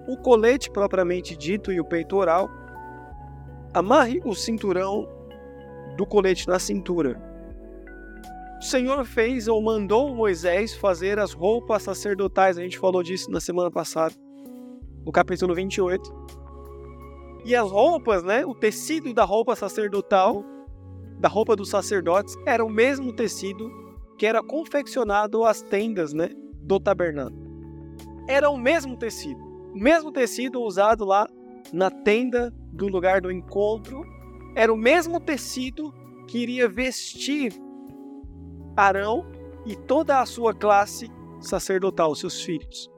o 0.08 0.18
colete 0.18 0.70
propriamente 0.70 1.38
dito 1.38 1.72
e 1.72 1.80
o 1.80 1.86
peitoral. 1.86 2.50
Amarre 3.74 4.20
o 4.26 4.34
cinturão 4.34 5.08
do 6.00 6.06
colete 6.06 6.48
na 6.48 6.58
cintura. 6.58 7.22
O 8.58 8.64
Senhor 8.64 9.04
fez 9.04 9.50
ou 9.50 9.62
mandou 9.62 10.16
Moisés 10.16 10.74
fazer 10.74 11.20
as 11.20 11.34
roupas 11.34 11.84
sacerdotais, 11.84 12.58
a 12.58 12.62
gente 12.62 12.80
falou 12.80 13.04
disso 13.04 13.30
na 13.30 13.42
semana 13.42 13.70
passada, 13.70 14.16
no 15.06 15.12
capítulo 15.12 15.54
28. 15.54 16.10
E 17.44 17.54
as 17.54 17.70
roupas, 17.70 18.24
né? 18.24 18.46
O 18.46 18.56
tecido 18.56 19.14
da 19.14 19.26
roupa 19.26 19.58
sacerdotal, 19.58 20.46
da 21.20 21.28
roupa 21.28 21.54
dos 21.54 21.70
sacerdotes, 21.70 22.34
era 22.46 22.64
o 22.64 22.70
mesmo 22.70 23.12
tecido 23.12 23.70
que 24.18 24.26
era 24.26 24.42
confeccionado 24.42 25.44
às 25.44 25.62
tendas, 25.62 26.14
né? 26.14 26.30
Do 26.62 26.80
tabernáculo. 26.80 27.38
Era 28.26 28.50
o 28.50 28.58
mesmo 28.58 28.96
tecido. 28.96 29.42
O 29.74 29.78
mesmo 29.78 30.14
tecido 30.14 30.62
usado 30.62 31.04
lá 31.04 31.28
na 31.74 31.92
tenda 31.92 32.54
do 32.72 32.88
lugar 32.88 33.20
do 33.20 33.30
encontro. 33.30 34.02
Era 34.56 34.74
o 34.74 34.78
mesmo 34.78 35.20
tecido 35.20 35.94
que 36.28 36.38
iria 36.38 36.68
vestir 36.68 37.54
Arão 38.76 39.26
e 39.66 39.76
toda 39.76 40.20
a 40.20 40.26
sua 40.26 40.54
classe 40.54 41.10
sacerdotal, 41.40 42.16
seus 42.16 42.42
filhos. 42.42 42.90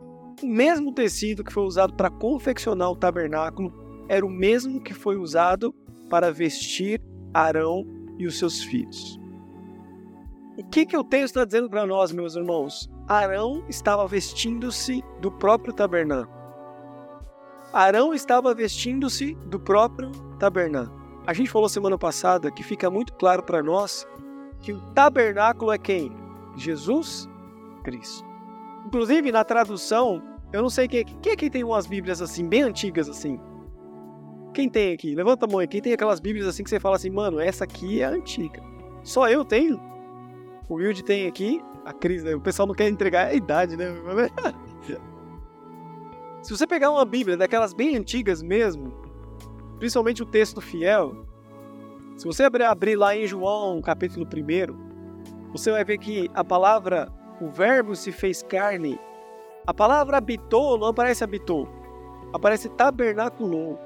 O 0.42 0.48
mesmo 0.48 0.94
tecido 0.94 1.44
que 1.44 1.54
foi 1.54 1.64
usado 1.64 1.94
para 1.94 2.10
confeccionar 2.10 2.90
o 2.90 2.96
tabernáculo 2.96 3.74
era 4.08 4.26
o 4.26 4.30
mesmo 4.30 4.82
que 4.82 4.94
foi 4.94 5.18
usado 5.18 5.74
para 6.10 6.32
vestir 6.32 7.02
Arão 7.34 7.86
e 8.18 8.26
os 8.26 8.38
seus 8.38 8.64
filhos. 8.64 9.20
O 10.58 10.64
que, 10.70 10.86
que 10.86 10.98
o 10.98 11.04
texto 11.04 11.38
está 11.38 11.46
dizendo 11.46 11.70
para 11.70 11.86
nós, 11.86 12.12
meus 12.12 12.36
irmãos? 12.36 12.90
Arão 13.08 13.64
estava 13.70 14.08
vestindo-se 14.08 15.04
do 15.22 15.32
próprio 15.32 15.74
tabernáculo. 15.74 16.40
Arão 17.74 18.14
estava 18.14 18.54
vestindo-se 18.54 19.34
do 19.48 19.60
próprio 19.60 20.12
tabernáculo. 20.38 21.01
A 21.25 21.34
gente 21.34 21.49
falou 21.51 21.69
semana 21.69 21.97
passada 21.97 22.51
que 22.51 22.63
fica 22.63 22.89
muito 22.89 23.13
claro 23.13 23.43
para 23.43 23.62
nós 23.62 24.07
que 24.60 24.73
o 24.73 24.81
tabernáculo 24.93 25.71
é 25.71 25.77
quem? 25.77 26.12
Jesus 26.57 27.29
Cristo. 27.84 28.25
Inclusive, 28.86 29.31
na 29.31 29.43
tradução, 29.43 30.21
eu 30.51 30.62
não 30.62 30.69
sei 30.69 30.88
quem, 30.88 31.05
quem 31.05 31.34
é 31.34 31.36
que 31.36 31.49
tem 31.49 31.63
umas 31.63 31.86
Bíblias 31.86 32.21
assim, 32.21 32.47
bem 32.47 32.63
antigas 32.63 33.07
assim. 33.07 33.39
Quem 34.53 34.67
tem 34.67 34.93
aqui? 34.93 35.15
Levanta 35.15 35.45
a 35.45 35.49
mão 35.49 35.60
aí. 35.60 35.67
Quem 35.67 35.81
tem 35.81 35.93
aquelas 35.93 36.19
Bíblias 36.19 36.47
assim 36.47 36.63
que 36.63 36.69
você 36.69 36.79
fala 36.79 36.95
assim, 36.95 37.10
mano, 37.10 37.39
essa 37.39 37.63
aqui 37.63 38.01
é 38.01 38.05
antiga. 38.05 38.62
Só 39.03 39.29
eu 39.29 39.45
tenho. 39.45 39.79
O 40.67 40.75
Wilde 40.75 41.03
tem 41.03 41.27
aqui. 41.27 41.62
A 41.86 41.93
Cris, 41.93 42.23
né? 42.23 42.36
O 42.36 42.41
pessoal 42.41 42.67
não 42.67 42.75
quer 42.75 42.88
entregar 42.89 43.27
a 43.27 43.34
idade, 43.34 43.77
né? 43.77 43.86
Se 46.43 46.55
você 46.55 46.67
pegar 46.67 46.91
uma 46.91 47.05
Bíblia 47.05 47.38
daquelas 47.38 47.73
bem 47.73 47.95
antigas 47.95 48.41
mesmo, 48.41 48.91
principalmente 49.82 50.22
o 50.22 50.28
texto 50.28 50.62
fiel, 50.62 51.26
se 52.15 52.28
você 52.28 52.44
abrir, 52.44 52.96
lá 52.96 53.15
em 53.15 53.26
João, 53.26 53.82
capítulo 53.82 54.28
1, 54.28 55.52
você 55.52 55.72
vai 55.72 55.84
ver 55.84 55.98
que 55.98 56.30
a 56.36 56.44
palavra, 56.44 57.12
o 57.41 57.50
verbo 57.50 57.96
se 57.96 58.12
fez 58.12 58.44
carne. 58.44 59.00
A 59.65 59.74
palavra 59.74 60.17
habitou 60.17 60.78
não 60.78 60.86
aparece 60.86 61.24
habitou, 61.24 61.67
aparece 62.32 62.70
tabernaculou. 62.70 63.80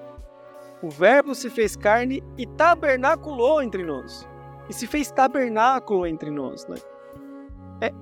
O 0.83 0.89
verbo 0.89 1.33
se 1.33 1.49
fez 1.49 1.77
carne 1.77 2.21
e 2.37 2.45
tabernaculou 2.45 3.61
entre 3.61 3.81
nós. 3.81 4.27
E 4.67 4.73
se 4.73 4.87
fez 4.87 5.09
tabernáculo 5.09 6.05
entre 6.05 6.29
nós, 6.29 6.67
né? 6.67 6.75
É, 7.79 7.93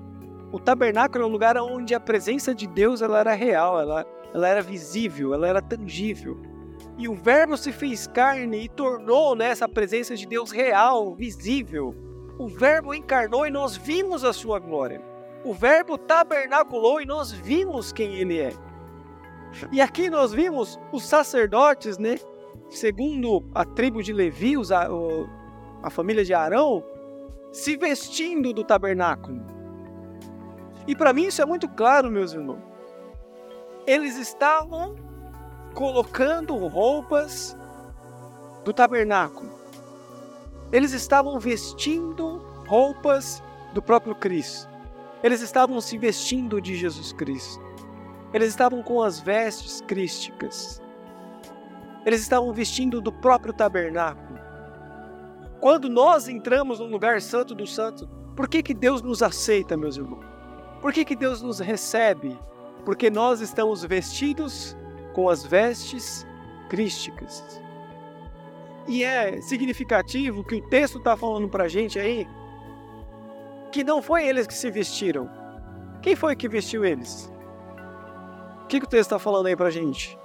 o 0.50 0.58
tabernáculo 0.58 1.22
é 1.22 1.26
um 1.28 1.30
lugar 1.30 1.56
onde 1.58 1.94
a 1.94 2.00
presença 2.00 2.52
de 2.52 2.66
Deus 2.66 3.02
ela 3.02 3.20
era 3.20 3.34
real, 3.34 3.80
ela, 3.80 4.04
ela 4.34 4.48
era 4.48 4.62
visível, 4.62 5.32
ela 5.32 5.46
era 5.46 5.62
tangível. 5.62 6.53
E 6.96 7.08
o 7.08 7.14
Verbo 7.14 7.56
se 7.56 7.72
fez 7.72 8.06
carne 8.06 8.64
e 8.64 8.68
tornou 8.68 9.34
nessa 9.34 9.68
presença 9.68 10.14
de 10.14 10.26
Deus 10.26 10.52
real, 10.52 11.14
visível. 11.14 11.94
O 12.38 12.46
Verbo 12.46 12.94
encarnou 12.94 13.46
e 13.46 13.50
nós 13.50 13.76
vimos 13.76 14.24
a 14.24 14.32
sua 14.32 14.58
glória. 14.58 15.02
O 15.44 15.52
Verbo 15.52 15.98
tabernaculou 15.98 17.00
e 17.00 17.04
nós 17.04 17.32
vimos 17.32 17.92
quem 17.92 18.14
ele 18.14 18.38
é. 18.38 18.52
E 19.72 19.80
aqui 19.80 20.08
nós 20.08 20.32
vimos 20.32 20.78
os 20.92 21.04
sacerdotes, 21.04 21.98
né? 21.98 22.16
Segundo 22.70 23.44
a 23.54 23.64
tribo 23.64 24.02
de 24.02 24.12
Levi, 24.12 24.54
a, 24.56 24.88
a 25.86 25.90
família 25.90 26.24
de 26.24 26.32
Arão, 26.32 26.82
se 27.52 27.76
vestindo 27.76 28.52
do 28.52 28.64
tabernáculo. 28.64 29.40
E 30.86 30.94
para 30.94 31.12
mim 31.12 31.26
isso 31.26 31.42
é 31.42 31.46
muito 31.46 31.68
claro, 31.68 32.10
meus 32.10 32.32
irmãos. 32.32 32.62
Eles 33.86 34.16
estavam 34.16 34.96
colocando 35.74 36.54
roupas 36.66 37.56
do 38.64 38.72
tabernáculo. 38.72 39.52
Eles 40.72 40.92
estavam 40.92 41.38
vestindo 41.38 42.38
roupas 42.66 43.42
do 43.74 43.82
próprio 43.82 44.14
Cristo. 44.14 44.68
Eles 45.22 45.40
estavam 45.40 45.80
se 45.80 45.98
vestindo 45.98 46.60
de 46.60 46.76
Jesus 46.76 47.12
Cristo. 47.12 47.62
Eles 48.32 48.48
estavam 48.48 48.82
com 48.82 49.02
as 49.02 49.20
vestes 49.20 49.80
crísticas. 49.80 50.80
Eles 52.06 52.20
estavam 52.20 52.52
vestindo 52.52 53.00
do 53.00 53.12
próprio 53.12 53.52
tabernáculo. 53.52 54.38
Quando 55.60 55.88
nós 55.88 56.28
entramos 56.28 56.78
no 56.78 56.86
lugar 56.86 57.20
santo 57.22 57.54
do 57.54 57.66
santo, 57.66 58.08
por 58.36 58.48
que, 58.48 58.62
que 58.62 58.74
Deus 58.74 59.00
nos 59.00 59.22
aceita, 59.22 59.76
meus 59.76 59.96
irmãos? 59.96 60.24
Por 60.80 60.92
que, 60.92 61.04
que 61.04 61.16
Deus 61.16 61.40
nos 61.40 61.58
recebe? 61.58 62.38
Porque 62.84 63.08
nós 63.08 63.40
estamos 63.40 63.82
vestidos 63.84 64.76
com 65.14 65.28
as 65.28 65.44
vestes 65.44 66.26
crísticas. 66.68 67.62
E 68.86 69.02
é 69.02 69.40
significativo 69.40 70.44
que 70.44 70.56
o 70.56 70.68
texto 70.68 70.98
está 70.98 71.16
falando 71.16 71.48
para 71.48 71.64
a 71.64 71.68
gente 71.68 71.98
aí 71.98 72.26
que 73.72 73.82
não 73.82 74.02
foi 74.02 74.26
eles 74.26 74.46
que 74.46 74.54
se 74.54 74.70
vestiram. 74.70 75.28
Quem 76.02 76.14
foi 76.14 76.36
que 76.36 76.48
vestiu 76.48 76.84
eles? 76.84 77.32
O 78.62 78.66
que, 78.66 78.78
que 78.78 78.86
o 78.86 78.88
texto 78.88 79.06
está 79.06 79.18
falando 79.18 79.46
aí 79.46 79.56
para 79.56 79.66
a 79.66 79.70
gente? 79.70 80.16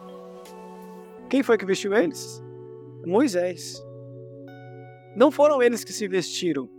Quem 1.29 1.41
foi 1.41 1.57
que 1.57 1.65
vestiu 1.65 1.93
eles? 1.95 2.43
Moisés. 3.05 3.83
Não 5.15 5.31
foram 5.31 5.63
eles 5.63 5.83
que 5.83 5.93
se 5.93 6.07
vestiram. 6.07 6.69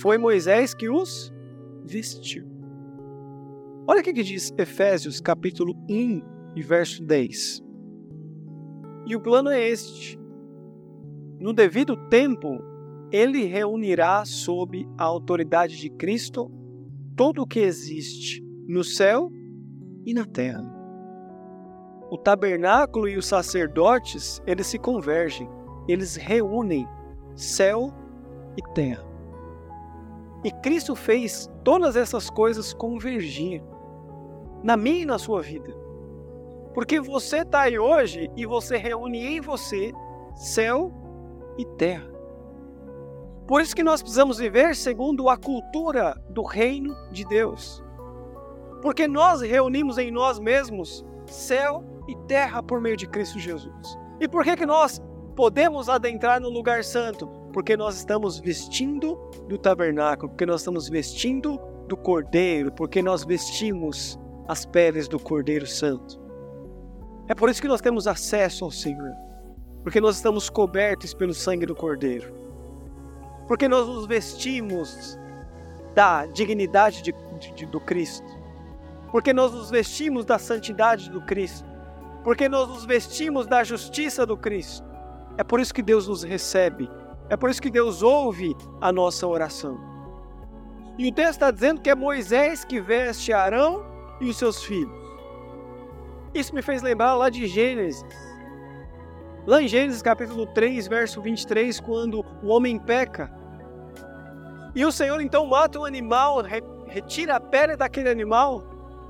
Foi 0.00 0.18
Moisés 0.18 0.74
que 0.74 0.88
os 0.88 1.32
vestiu. 1.84 2.46
Olha 3.86 4.00
o 4.00 4.04
que, 4.04 4.12
que 4.12 4.22
diz 4.22 4.52
Efésios 4.58 5.20
capítulo 5.20 5.74
1, 5.88 6.20
e 6.58 6.62
verso 6.62 7.04
10. 7.04 7.62
E 9.06 9.14
o 9.14 9.20
plano 9.20 9.48
é 9.48 9.68
este: 9.68 10.18
no 11.38 11.52
devido 11.52 11.96
tempo, 12.08 12.58
ele 13.12 13.44
reunirá 13.44 14.24
sob 14.24 14.86
a 14.98 15.04
autoridade 15.04 15.78
de 15.78 15.88
Cristo 15.88 16.50
todo 17.16 17.42
o 17.42 17.46
que 17.46 17.60
existe 17.60 18.44
no 18.66 18.82
céu 18.82 19.30
e 20.04 20.12
na 20.12 20.24
terra. 20.26 20.64
O 22.10 22.18
tabernáculo 22.18 23.08
e 23.08 23.16
os 23.16 23.26
sacerdotes, 23.26 24.42
eles 24.46 24.66
se 24.66 24.78
convergem, 24.78 25.48
eles 25.86 26.16
reúnem 26.16 26.86
céu 27.36 27.92
e 28.56 28.74
terra. 28.74 29.06
E 30.44 30.50
Cristo 30.50 30.96
fez 30.96 31.48
todas 31.62 31.94
essas 31.94 32.28
coisas 32.28 32.72
convergir 32.72 33.62
na 34.62 34.76
minha 34.76 35.02
e 35.02 35.06
na 35.06 35.18
sua 35.18 35.40
vida. 35.40 35.87
Porque 36.78 37.00
você 37.00 37.38
está 37.38 37.62
aí 37.62 37.76
hoje 37.76 38.30
e 38.36 38.46
você 38.46 38.76
reúne 38.76 39.18
em 39.18 39.40
você 39.40 39.92
céu 40.36 40.92
e 41.58 41.64
terra. 41.64 42.08
Por 43.48 43.60
isso 43.60 43.74
que 43.74 43.82
nós 43.82 44.00
precisamos 44.00 44.38
viver 44.38 44.76
segundo 44.76 45.28
a 45.28 45.36
cultura 45.36 46.14
do 46.30 46.44
reino 46.44 46.94
de 47.10 47.24
Deus. 47.24 47.82
Porque 48.80 49.08
nós 49.08 49.40
reunimos 49.40 49.98
em 49.98 50.12
nós 50.12 50.38
mesmos 50.38 51.04
céu 51.26 51.84
e 52.06 52.14
terra 52.28 52.62
por 52.62 52.80
meio 52.80 52.96
de 52.96 53.08
Cristo 53.08 53.40
Jesus. 53.40 53.98
E 54.20 54.28
por 54.28 54.44
que, 54.44 54.54
que 54.54 54.64
nós 54.64 55.02
podemos 55.34 55.88
adentrar 55.88 56.40
no 56.40 56.48
lugar 56.48 56.84
santo? 56.84 57.26
Porque 57.52 57.76
nós 57.76 57.96
estamos 57.96 58.38
vestindo 58.38 59.16
do 59.48 59.58
tabernáculo, 59.58 60.28
porque 60.28 60.46
nós 60.46 60.60
estamos 60.60 60.88
vestindo 60.88 61.60
do 61.88 61.96
cordeiro, 61.96 62.70
porque 62.70 63.02
nós 63.02 63.24
vestimos 63.24 64.16
as 64.46 64.64
peles 64.64 65.08
do 65.08 65.18
cordeiro 65.18 65.66
santo. 65.66 66.27
É 67.28 67.34
por 67.34 67.50
isso 67.50 67.60
que 67.60 67.68
nós 67.68 67.82
temos 67.82 68.06
acesso 68.06 68.64
ao 68.64 68.70
Senhor, 68.70 69.12
porque 69.82 70.00
nós 70.00 70.16
estamos 70.16 70.48
cobertos 70.48 71.12
pelo 71.12 71.34
sangue 71.34 71.66
do 71.66 71.74
Cordeiro, 71.74 72.32
porque 73.46 73.68
nós 73.68 73.86
nos 73.86 74.06
vestimos 74.06 75.18
da 75.94 76.24
dignidade 76.24 77.02
de, 77.02 77.14
de, 77.54 77.66
do 77.66 77.78
Cristo, 77.78 78.26
porque 79.12 79.34
nós 79.34 79.52
nos 79.52 79.70
vestimos 79.70 80.24
da 80.24 80.38
santidade 80.38 81.10
do 81.10 81.20
Cristo, 81.20 81.68
porque 82.24 82.48
nós 82.48 82.66
nos 82.66 82.86
vestimos 82.86 83.46
da 83.46 83.62
justiça 83.62 84.24
do 84.24 84.36
Cristo. 84.36 84.88
É 85.36 85.44
por 85.44 85.60
isso 85.60 85.74
que 85.74 85.82
Deus 85.82 86.08
nos 86.08 86.22
recebe, 86.22 86.90
é 87.28 87.36
por 87.36 87.50
isso 87.50 87.60
que 87.60 87.70
Deus 87.70 88.02
ouve 88.02 88.56
a 88.80 88.90
nossa 88.90 89.26
oração. 89.26 89.78
E 90.96 91.06
o 91.06 91.12
texto 91.12 91.32
está 91.32 91.50
dizendo 91.50 91.82
que 91.82 91.90
é 91.90 91.94
Moisés 91.94 92.64
que 92.64 92.80
veste 92.80 93.34
Arão 93.34 93.84
e 94.18 94.30
os 94.30 94.36
seus 94.38 94.64
filhos. 94.64 94.97
Isso 96.38 96.54
me 96.54 96.62
fez 96.62 96.82
lembrar 96.82 97.16
lá 97.16 97.28
de 97.28 97.48
Gênesis. 97.48 98.06
Lá 99.44 99.60
em 99.60 99.66
Gênesis 99.66 100.00
capítulo 100.00 100.46
3, 100.46 100.86
verso 100.86 101.20
23, 101.20 101.80
quando 101.80 102.24
o 102.40 102.46
homem 102.46 102.78
peca. 102.78 103.28
E 104.72 104.84
o 104.84 104.92
Senhor 104.92 105.20
então 105.20 105.44
mata 105.46 105.80
um 105.80 105.84
animal, 105.84 106.40
retira 106.86 107.34
a 107.34 107.40
pele 107.40 107.74
daquele 107.74 108.08
animal. 108.08 108.62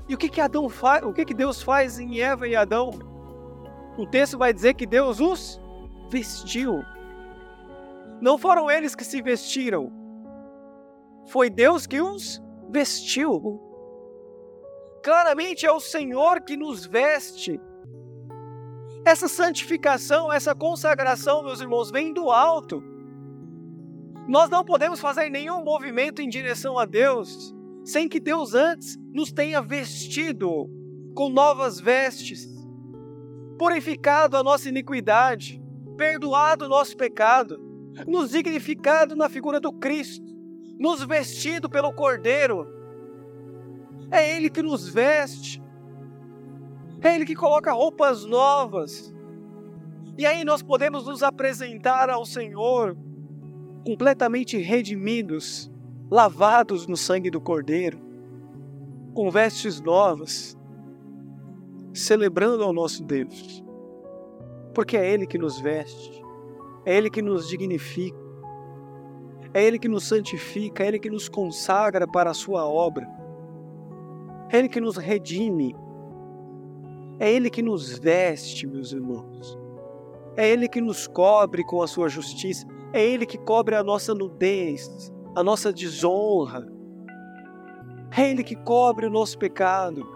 E 0.07 0.15
o 0.15 0.17
que 0.17 0.27
que 0.27 0.41
Adão 0.41 0.67
faz? 0.67 1.03
O 1.03 1.13
que 1.13 1.23
que 1.23 1.35
Deus 1.35 1.61
faz 1.61 1.99
em 1.99 2.19
Eva 2.19 2.47
e 2.47 2.55
Adão? 2.55 2.89
O 3.95 4.07
texto 4.07 4.35
vai 4.35 4.51
dizer 4.51 4.73
que 4.73 4.87
Deus 4.87 5.19
os 5.19 5.61
vestiu. 6.09 6.83
Não 8.19 8.39
foram 8.39 8.71
eles 8.71 8.95
que 8.95 9.03
se 9.03 9.21
vestiram, 9.21 9.93
foi 11.27 11.47
Deus 11.47 11.85
que 11.85 12.01
os 12.01 12.41
vestiu. 12.71 13.68
Claramente 15.03 15.65
é 15.65 15.71
o 15.71 15.79
Senhor 15.79 16.41
que 16.41 16.57
nos 16.57 16.85
veste. 16.85 17.59
Essa 19.05 19.27
santificação, 19.27 20.31
essa 20.31 20.53
consagração, 20.53 21.43
meus 21.43 21.61
irmãos, 21.61 21.89
vem 21.89 22.13
do 22.13 22.29
alto. 22.29 22.83
Nós 24.27 24.49
não 24.49 24.63
podemos 24.63 24.99
fazer 24.99 25.29
nenhum 25.29 25.63
movimento 25.63 26.21
em 26.21 26.29
direção 26.29 26.77
a 26.77 26.85
Deus 26.85 27.55
sem 27.83 28.07
que 28.07 28.19
Deus 28.19 28.53
antes 28.53 28.97
nos 29.11 29.31
tenha 29.31 29.61
vestido 29.61 30.69
com 31.15 31.29
novas 31.29 31.79
vestes, 31.79 32.47
purificado 33.57 34.37
a 34.37 34.43
nossa 34.43 34.69
iniquidade, 34.69 35.61
perdoado 35.97 36.65
o 36.65 36.69
nosso 36.69 36.95
pecado, 36.95 37.59
nos 38.07 38.29
dignificado 38.29 39.15
na 39.15 39.27
figura 39.27 39.59
do 39.59 39.73
Cristo, 39.73 40.25
nos 40.79 41.03
vestido 41.03 41.69
pelo 41.69 41.91
Cordeiro. 41.91 42.78
É 44.11 44.35
Ele 44.35 44.49
que 44.49 44.61
nos 44.61 44.87
veste, 44.87 45.61
é 47.01 47.15
Ele 47.15 47.25
que 47.25 47.35
coloca 47.35 47.71
roupas 47.71 48.25
novas. 48.25 49.13
E 50.17 50.25
aí 50.25 50.43
nós 50.43 50.61
podemos 50.61 51.05
nos 51.05 51.23
apresentar 51.23 52.09
ao 52.09 52.25
Senhor 52.25 52.97
completamente 53.85 54.57
redimidos, 54.57 55.71
lavados 56.11 56.87
no 56.87 56.97
sangue 56.97 57.29
do 57.29 57.39
Cordeiro, 57.39 57.99
com 59.13 59.29
vestes 59.31 59.79
novas, 59.79 60.57
celebrando 61.93 62.63
ao 62.63 62.73
nosso 62.73 63.03
Deus. 63.03 63.63
Porque 64.73 64.97
é 64.97 65.11
Ele 65.11 65.25
que 65.25 65.37
nos 65.37 65.59
veste, 65.59 66.21
é 66.85 66.97
Ele 66.97 67.09
que 67.09 67.21
nos 67.21 67.47
dignifica, 67.47 68.17
é 69.53 69.63
Ele 69.63 69.79
que 69.79 69.87
nos 69.87 70.03
santifica, 70.03 70.83
é 70.83 70.87
Ele 70.87 70.99
que 70.99 71.09
nos 71.09 71.29
consagra 71.29 72.07
para 72.07 72.31
a 72.31 72.33
Sua 72.33 72.67
obra, 72.67 73.07
é 74.51 74.57
Ele 74.57 74.69
que 74.69 74.81
nos 74.81 74.97
redime, 74.97 75.75
é 77.19 77.31
Ele 77.31 77.49
que 77.49 77.61
nos 77.61 77.97
veste, 77.97 78.65
meus 78.65 78.91
irmãos, 78.91 79.57
é 80.35 80.47
Ele 80.49 80.67
que 80.67 80.81
nos 80.81 81.07
cobre 81.07 81.63
com 81.63 81.81
a 81.81 81.87
Sua 81.87 82.09
justiça, 82.09 82.65
é 82.91 83.05
Ele 83.05 83.25
que 83.25 83.37
cobre 83.37 83.75
a 83.75 83.83
nossa 83.83 84.15
nudez, 84.15 85.13
a 85.35 85.43
nossa 85.43 85.71
desonra. 85.71 86.67
É 88.17 88.29
Ele 88.29 88.43
que 88.43 88.55
cobre 88.55 89.05
o 89.05 89.09
nosso 89.09 89.37
pecado. 89.37 90.07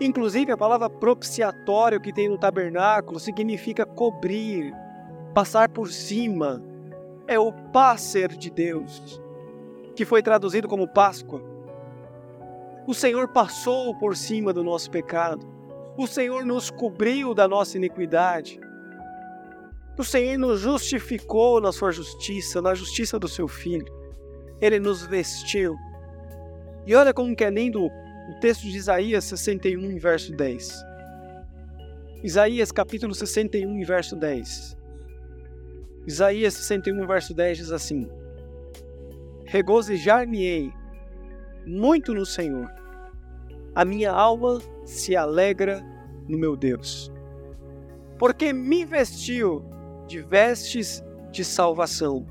Inclusive, 0.00 0.52
a 0.52 0.56
palavra 0.56 0.88
propiciatório 0.90 2.00
que 2.00 2.12
tem 2.12 2.28
no 2.28 2.38
tabernáculo 2.38 3.18
significa 3.18 3.86
cobrir, 3.86 4.72
passar 5.34 5.68
por 5.68 5.90
cima. 5.90 6.62
É 7.26 7.38
o 7.38 7.52
passer 7.52 8.28
de 8.36 8.50
Deus, 8.50 9.20
que 9.94 10.04
foi 10.04 10.22
traduzido 10.22 10.66
como 10.66 10.88
Páscoa. 10.88 11.42
O 12.88 12.94
Senhor 12.94 13.28
passou 13.28 13.94
por 13.94 14.16
cima 14.16 14.50
do 14.50 14.64
nosso 14.64 14.90
pecado. 14.90 15.46
O 15.94 16.06
Senhor 16.06 16.42
nos 16.46 16.70
cobriu 16.70 17.34
da 17.34 17.46
nossa 17.46 17.76
iniquidade. 17.76 18.58
O 19.98 20.02
Senhor 20.02 20.38
nos 20.38 20.60
justificou 20.60 21.60
na 21.60 21.70
sua 21.70 21.92
justiça, 21.92 22.62
na 22.62 22.74
justiça 22.74 23.18
do 23.18 23.28
seu 23.28 23.46
Filho. 23.46 23.84
Ele 24.58 24.80
nos 24.80 25.04
vestiu. 25.04 25.76
E 26.86 26.94
olha 26.94 27.12
como 27.12 27.36
que 27.36 27.44
é 27.44 27.50
lindo 27.50 27.84
o 27.84 28.40
texto 28.40 28.62
de 28.62 28.78
Isaías 28.78 29.24
61, 29.24 29.98
verso 29.98 30.32
10. 30.32 30.72
Isaías 32.24 32.72
capítulo 32.72 33.14
61, 33.14 33.84
verso 33.84 34.16
10. 34.16 34.78
Isaías 36.06 36.54
61, 36.54 37.06
verso 37.06 37.34
10 37.34 37.58
diz 37.58 37.70
assim: 37.70 38.08
Regozijar-me-ei 39.44 40.72
muito 41.68 42.14
no 42.14 42.24
Senhor. 42.24 42.68
A 43.74 43.84
minha 43.84 44.10
alma 44.10 44.60
se 44.84 45.14
alegra 45.14 45.84
no 46.26 46.38
meu 46.38 46.56
Deus. 46.56 47.12
Porque 48.18 48.52
me 48.52 48.84
vestiu 48.84 49.64
de 50.06 50.20
vestes 50.20 51.04
de 51.30 51.44
salvação. 51.44 52.26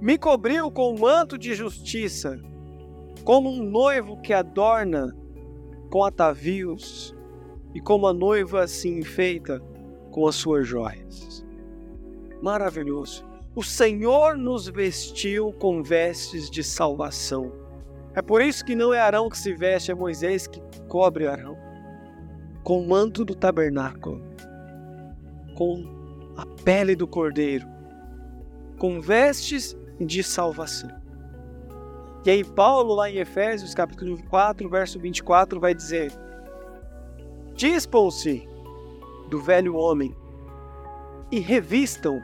Me 0.00 0.16
cobriu 0.16 0.70
com 0.70 0.94
um 0.94 0.98
manto 0.98 1.36
de 1.36 1.54
justiça, 1.54 2.40
como 3.24 3.50
um 3.50 3.62
noivo 3.62 4.20
que 4.20 4.32
adorna 4.32 5.14
com 5.90 6.04
atavios 6.04 7.14
e 7.74 7.80
como 7.80 8.06
a 8.06 8.12
noiva 8.12 8.66
se 8.66 8.88
enfeita 8.88 9.60
com 10.10 10.26
as 10.26 10.36
suas 10.36 10.66
joias. 10.66 11.44
Maravilhoso. 12.40 13.24
O 13.56 13.62
Senhor 13.62 14.36
nos 14.36 14.68
vestiu 14.68 15.52
com 15.52 15.82
vestes 15.82 16.50
de 16.50 16.62
salvação. 16.62 17.63
É 18.14 18.22
por 18.22 18.40
isso 18.40 18.64
que 18.64 18.76
não 18.76 18.94
é 18.94 19.00
Arão 19.00 19.28
que 19.28 19.36
se 19.36 19.52
veste, 19.52 19.90
é 19.90 19.94
Moisés 19.94 20.46
que 20.46 20.60
cobre 20.88 21.26
Arão. 21.26 21.56
Com 22.62 22.80
o 22.80 22.88
manto 22.88 23.24
do 23.24 23.34
tabernáculo, 23.34 24.22
com 25.56 25.84
a 26.36 26.46
pele 26.62 26.94
do 26.94 27.06
cordeiro, 27.06 27.66
com 28.78 29.00
vestes 29.00 29.76
de 30.00 30.22
salvação. 30.22 30.90
E 32.24 32.30
aí 32.30 32.44
Paulo 32.44 32.94
lá 32.94 33.10
em 33.10 33.18
Efésios 33.18 33.74
capítulo 33.74 34.16
4, 34.30 34.68
verso 34.70 34.98
24 34.98 35.60
vai 35.60 35.74
dizer: 35.74 36.10
Dispam-se 37.54 38.48
do 39.28 39.40
velho 39.42 39.76
homem 39.76 40.16
e 41.30 41.40
revistam 41.40 42.22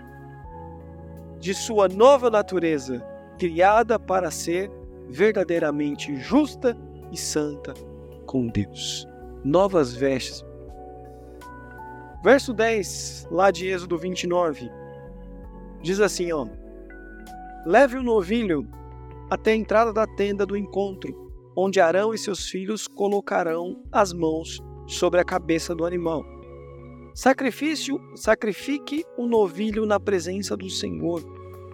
de 1.38 1.52
sua 1.52 1.88
nova 1.88 2.30
natureza, 2.30 3.04
criada 3.38 3.98
para 3.98 4.30
ser 4.30 4.70
verdadeiramente 5.10 6.16
justa 6.16 6.76
e 7.12 7.16
santa 7.16 7.74
com 8.26 8.46
Deus. 8.46 9.06
Novas 9.44 9.94
vestes 9.94 10.44
Verso 12.22 12.52
10, 12.52 13.28
lá 13.30 13.50
de 13.50 13.66
Êxodo 13.66 13.96
29, 13.96 14.70
diz 15.80 16.00
assim, 16.00 16.30
ó: 16.32 16.46
Leve 17.64 17.96
o 17.96 18.02
novilho 18.02 18.68
até 19.30 19.52
a 19.52 19.56
entrada 19.56 19.90
da 19.90 20.06
tenda 20.06 20.44
do 20.44 20.54
encontro, 20.54 21.32
onde 21.56 21.80
Arão 21.80 22.12
e 22.12 22.18
seus 22.18 22.46
filhos 22.46 22.86
colocarão 22.86 23.82
as 23.90 24.12
mãos 24.12 24.60
sobre 24.86 25.18
a 25.18 25.24
cabeça 25.24 25.74
do 25.74 25.86
animal. 25.86 26.22
Sacrifício, 27.14 27.98
sacrifique 28.14 29.02
o 29.16 29.26
novilho 29.26 29.86
na 29.86 29.98
presença 29.98 30.54
do 30.54 30.68
Senhor, 30.68 31.22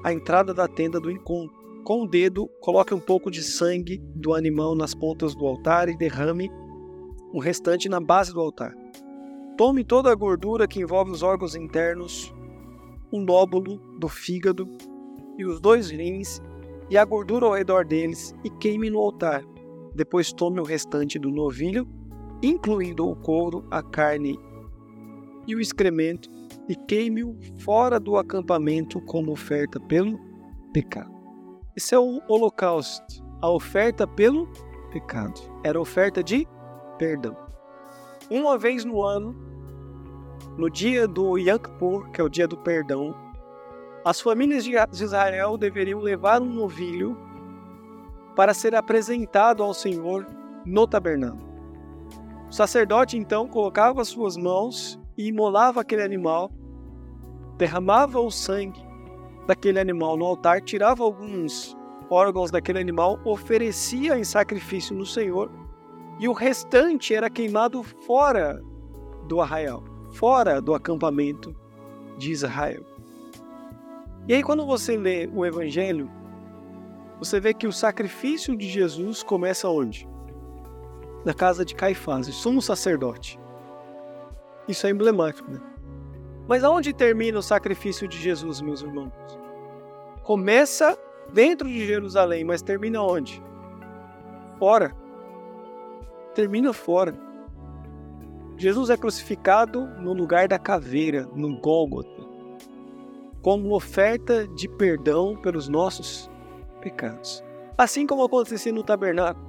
à 0.04 0.12
entrada 0.12 0.54
da 0.54 0.68
tenda 0.68 1.00
do 1.00 1.10
encontro. 1.10 1.65
Com 1.86 2.02
o 2.02 2.08
dedo, 2.08 2.50
coloque 2.60 2.92
um 2.92 2.98
pouco 2.98 3.30
de 3.30 3.44
sangue 3.44 3.98
do 4.12 4.34
animal 4.34 4.74
nas 4.74 4.92
pontas 4.92 5.36
do 5.36 5.46
altar 5.46 5.88
e 5.88 5.96
derrame 5.96 6.50
o 7.32 7.38
restante 7.38 7.88
na 7.88 8.00
base 8.00 8.34
do 8.34 8.40
altar. 8.40 8.74
Tome 9.56 9.84
toda 9.84 10.10
a 10.10 10.14
gordura 10.16 10.66
que 10.66 10.80
envolve 10.80 11.12
os 11.12 11.22
órgãos 11.22 11.54
internos, 11.54 12.34
um 13.12 13.24
lóbulo 13.24 13.78
do 14.00 14.08
fígado 14.08 14.68
e 15.38 15.46
os 15.46 15.60
dois 15.60 15.88
rins 15.88 16.42
e 16.90 16.98
a 16.98 17.04
gordura 17.04 17.46
ao 17.46 17.54
redor 17.54 17.84
deles 17.84 18.34
e 18.42 18.50
queime 18.50 18.90
no 18.90 18.98
altar. 18.98 19.44
Depois 19.94 20.32
tome 20.32 20.58
o 20.58 20.64
restante 20.64 21.20
do 21.20 21.30
novilho, 21.30 21.86
incluindo 22.42 23.08
o 23.08 23.14
couro, 23.14 23.64
a 23.70 23.80
carne 23.80 24.36
e 25.46 25.54
o 25.54 25.60
excremento, 25.60 26.28
e 26.68 26.74
queime-o 26.74 27.38
fora 27.60 28.00
do 28.00 28.16
acampamento 28.16 29.00
como 29.02 29.30
oferta 29.30 29.78
pelo 29.78 30.18
pecado. 30.72 31.15
Esse 31.76 31.94
é 31.94 31.98
o 31.98 32.22
holocausto, 32.26 33.22
a 33.42 33.50
oferta 33.50 34.06
pelo 34.06 34.48
pecado. 34.90 35.38
Era 35.62 35.78
oferta 35.78 36.24
de 36.24 36.48
perdão. 36.96 37.36
Uma 38.30 38.56
vez 38.56 38.82
no 38.82 39.02
ano, 39.02 39.36
no 40.56 40.70
dia 40.70 41.06
do 41.06 41.36
Yom 41.36 41.58
Kippur, 41.58 42.10
que 42.12 42.20
é 42.22 42.24
o 42.24 42.30
dia 42.30 42.48
do 42.48 42.56
perdão, 42.56 43.14
as 44.02 44.22
famílias 44.22 44.64
de 44.64 44.74
Israel 45.04 45.58
deveriam 45.58 46.00
levar 46.00 46.40
um 46.40 46.50
novilho 46.50 47.14
para 48.34 48.54
ser 48.54 48.74
apresentado 48.74 49.62
ao 49.62 49.74
Senhor 49.74 50.26
no 50.64 50.86
tabernáculo. 50.86 51.46
O 52.48 52.52
sacerdote 52.54 53.18
então 53.18 53.46
colocava 53.46 54.02
suas 54.02 54.34
mãos 54.34 54.98
e 55.14 55.26
imolava 55.26 55.82
aquele 55.82 56.02
animal, 56.02 56.50
derramava 57.58 58.18
o 58.18 58.30
sangue 58.30 58.86
daquele 59.46 59.78
animal 59.78 60.16
no 60.16 60.24
altar, 60.24 60.60
tirava 60.60 61.04
alguns 61.04 61.75
órgãos 62.10 62.50
daquele 62.50 62.78
animal, 62.78 63.18
oferecia 63.24 64.18
em 64.18 64.24
sacrifício 64.24 64.94
no 64.94 65.06
Senhor, 65.06 65.50
e 66.18 66.28
o 66.28 66.32
restante 66.32 67.14
era 67.14 67.28
queimado 67.28 67.82
fora 67.82 68.62
do 69.26 69.40
arraial 69.40 69.96
fora 70.16 70.60
do 70.60 70.74
acampamento 70.74 71.54
de 72.16 72.32
Israel. 72.32 72.82
E 74.26 74.34
aí, 74.34 74.42
quando 74.42 74.66
você 74.66 74.96
lê 74.96 75.28
o 75.32 75.44
Evangelho, 75.44 76.10
você 77.18 77.38
vê 77.38 77.54
que 77.54 77.66
o 77.66 77.72
sacrifício 77.72 78.56
de 78.56 78.68
Jesus 78.68 79.22
começa 79.22 79.68
onde? 79.68 80.08
Na 81.24 81.34
casa 81.34 81.64
de 81.64 81.74
Caifás, 81.74 82.28
o 82.28 82.32
sumo 82.32 82.60
sacerdote. 82.60 83.38
Isso 84.66 84.86
é 84.86 84.90
emblemático, 84.90 85.50
né? 85.50 85.60
Mas 86.48 86.64
aonde 86.64 86.92
termina 86.92 87.38
o 87.38 87.42
sacrifício 87.42 88.08
de 88.08 88.18
Jesus, 88.18 88.60
meus 88.60 88.82
irmãos? 88.82 89.12
Começa 90.22 90.98
dentro 91.32 91.68
de 91.68 91.86
Jerusalém, 91.86 92.44
mas 92.44 92.62
termina 92.62 93.02
onde? 93.02 93.42
Fora. 94.58 94.94
Termina 96.34 96.72
fora. 96.72 97.14
Jesus 98.56 98.88
é 98.88 98.96
crucificado 98.96 99.86
no 100.00 100.12
lugar 100.12 100.48
da 100.48 100.58
caveira, 100.58 101.28
no 101.34 101.60
Gólgota, 101.60 102.22
como 103.42 103.74
oferta 103.74 104.48
de 104.48 104.66
perdão 104.66 105.36
pelos 105.36 105.68
nossos 105.68 106.30
pecados. 106.80 107.44
Assim 107.76 108.06
como 108.06 108.24
acontecia 108.24 108.72
no 108.72 108.82
tabernáculo, 108.82 109.46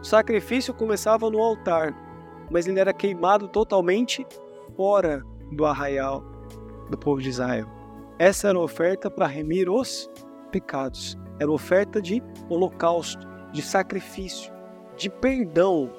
o 0.00 0.04
sacrifício 0.04 0.72
começava 0.72 1.28
no 1.28 1.42
altar, 1.42 1.94
mas 2.50 2.66
ele 2.66 2.80
era 2.80 2.94
queimado 2.94 3.48
totalmente 3.48 4.26
fora 4.74 5.22
do 5.52 5.66
arraial 5.66 6.24
do 6.90 6.96
povo 6.96 7.20
de 7.20 7.28
Israel. 7.28 7.66
Essa 8.18 8.48
era 8.48 8.58
a 8.58 8.62
oferta 8.62 9.10
para 9.10 9.26
remir 9.26 9.68
os 9.68 10.10
pecados. 10.56 11.18
Era 11.38 11.50
oferta 11.50 12.00
de 12.00 12.22
holocausto, 12.48 13.26
de 13.52 13.60
sacrifício, 13.60 14.50
de 14.96 15.10
perdão. 15.10 15.90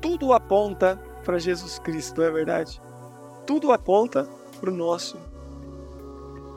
Tudo 0.00 0.32
aponta 0.32 0.96
para 1.24 1.38
Jesus 1.38 1.78
Cristo, 1.78 2.20
não 2.20 2.26
é 2.26 2.30
verdade? 2.32 2.82
Tudo 3.46 3.70
aponta 3.70 4.28
para 4.60 4.70
o 4.70 4.74
nosso 4.74 5.16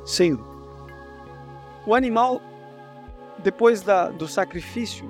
Senhor. 0.03 0.43
O 1.85 1.93
animal, 1.93 2.41
depois 3.43 3.83
da, 3.83 4.09
do 4.09 4.27
sacrifício, 4.27 5.07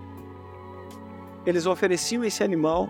eles 1.45 1.65
ofereciam 1.65 2.21
esse 2.25 2.43
animal. 2.43 2.89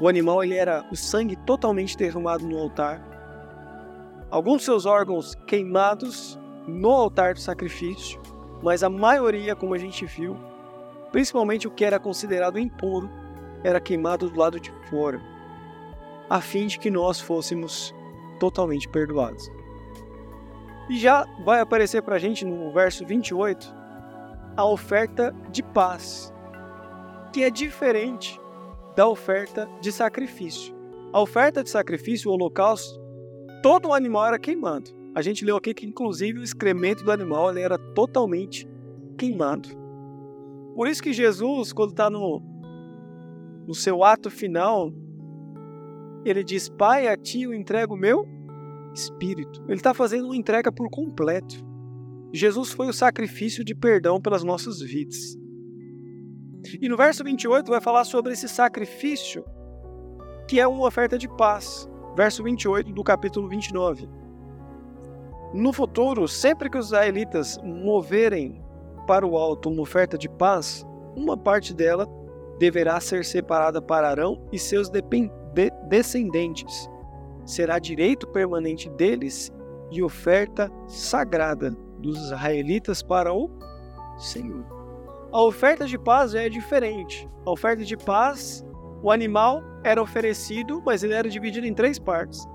O 0.00 0.06
animal 0.06 0.44
ele 0.44 0.54
era 0.54 0.86
o 0.92 0.96
sangue 0.96 1.34
totalmente 1.34 1.96
derramado 1.96 2.46
no 2.46 2.56
altar. 2.56 3.02
Alguns 4.30 4.64
seus 4.64 4.86
órgãos 4.86 5.34
queimados 5.46 6.38
no 6.68 6.90
altar 6.90 7.34
do 7.34 7.40
sacrifício, 7.40 8.20
mas 8.62 8.82
a 8.82 8.90
maioria, 8.90 9.56
como 9.56 9.74
a 9.74 9.78
gente 9.78 10.04
viu, 10.04 10.36
principalmente 11.10 11.66
o 11.66 11.70
que 11.70 11.84
era 11.84 11.98
considerado 11.98 12.58
impuro, 12.58 13.10
era 13.64 13.80
queimado 13.80 14.28
do 14.28 14.38
lado 14.38 14.60
de 14.60 14.70
fora, 14.88 15.20
a 16.28 16.40
fim 16.40 16.66
de 16.66 16.78
que 16.78 16.90
nós 16.90 17.20
fôssemos 17.20 17.94
totalmente 18.38 18.88
perdoados. 18.88 19.50
E 20.88 20.98
já 20.98 21.26
vai 21.44 21.60
aparecer 21.60 22.02
para 22.02 22.16
a 22.16 22.18
gente 22.18 22.44
no 22.44 22.72
verso 22.72 23.04
28 23.04 23.74
a 24.56 24.64
oferta 24.64 25.34
de 25.50 25.62
paz, 25.62 26.32
que 27.32 27.42
é 27.42 27.50
diferente 27.50 28.40
da 28.96 29.06
oferta 29.06 29.68
de 29.80 29.92
sacrifício. 29.92 30.74
A 31.12 31.20
oferta 31.20 31.62
de 31.62 31.70
sacrifício, 31.70 32.30
o 32.30 32.34
holocausto, 32.34 33.00
todo 33.62 33.92
animal 33.92 34.26
era 34.26 34.38
queimado. 34.38 34.97
A 35.14 35.22
gente 35.22 35.44
leu 35.44 35.56
aqui 35.56 35.74
que, 35.74 35.86
inclusive, 35.86 36.38
o 36.38 36.44
excremento 36.44 37.04
do 37.04 37.12
animal 37.12 37.50
ele 37.50 37.60
era 37.60 37.78
totalmente 37.78 38.68
queimado. 39.16 39.68
Por 40.74 40.86
isso 40.86 41.02
que 41.02 41.12
Jesus, 41.12 41.72
quando 41.72 41.90
está 41.90 42.08
no, 42.08 42.40
no 43.66 43.74
seu 43.74 44.04
ato 44.04 44.30
final, 44.30 44.92
ele 46.24 46.44
diz: 46.44 46.68
Pai, 46.68 47.08
a 47.08 47.16
ti 47.16 47.42
eu 47.42 47.54
entrego 47.54 47.94
o 47.94 47.98
meu 47.98 48.26
espírito. 48.94 49.62
Ele 49.66 49.74
está 49.74 49.92
fazendo 49.92 50.26
uma 50.26 50.36
entrega 50.36 50.70
por 50.70 50.88
completo. 50.88 51.66
Jesus 52.32 52.72
foi 52.72 52.88
o 52.88 52.92
sacrifício 52.92 53.64
de 53.64 53.74
perdão 53.74 54.20
pelas 54.20 54.44
nossas 54.44 54.80
vidas. 54.80 55.36
E 56.80 56.88
no 56.88 56.96
verso 56.96 57.24
28 57.24 57.70
vai 57.70 57.80
falar 57.80 58.04
sobre 58.04 58.32
esse 58.32 58.48
sacrifício, 58.48 59.44
que 60.46 60.60
é 60.60 60.66
uma 60.66 60.86
oferta 60.86 61.16
de 61.16 61.28
paz. 61.28 61.88
Verso 62.16 62.42
28 62.42 62.92
do 62.92 63.02
capítulo 63.02 63.48
29. 63.48 64.08
No 65.52 65.72
futuro, 65.72 66.28
sempre 66.28 66.68
que 66.68 66.76
os 66.76 66.86
israelitas 66.86 67.58
moverem 67.64 68.62
para 69.06 69.26
o 69.26 69.36
alto 69.36 69.70
uma 69.70 69.82
oferta 69.82 70.18
de 70.18 70.28
paz, 70.28 70.86
uma 71.16 71.36
parte 71.36 71.72
dela 71.74 72.06
deverá 72.58 73.00
ser 73.00 73.24
separada 73.24 73.80
para 73.80 74.10
Arão 74.10 74.46
e 74.52 74.58
seus 74.58 74.90
de 74.90 75.02
descendentes. 75.88 76.88
Será 77.46 77.78
direito 77.78 78.26
permanente 78.26 78.90
deles 78.90 79.50
e 79.90 80.02
oferta 80.02 80.70
sagrada 80.86 81.70
dos 81.98 82.18
israelitas 82.18 83.02
para 83.02 83.32
o 83.32 83.50
Senhor. 84.18 84.64
A 85.32 85.42
oferta 85.42 85.86
de 85.86 85.98
paz 85.98 86.34
é 86.34 86.48
diferente. 86.48 87.28
A 87.46 87.50
oferta 87.50 87.84
de 87.84 87.96
paz, 87.96 88.64
o 89.02 89.10
animal 89.10 89.62
era 89.82 90.02
oferecido, 90.02 90.82
mas 90.84 91.02
ele 91.02 91.14
era 91.14 91.28
dividido 91.28 91.66
em 91.66 91.74
três 91.74 91.98
partes. 91.98 92.46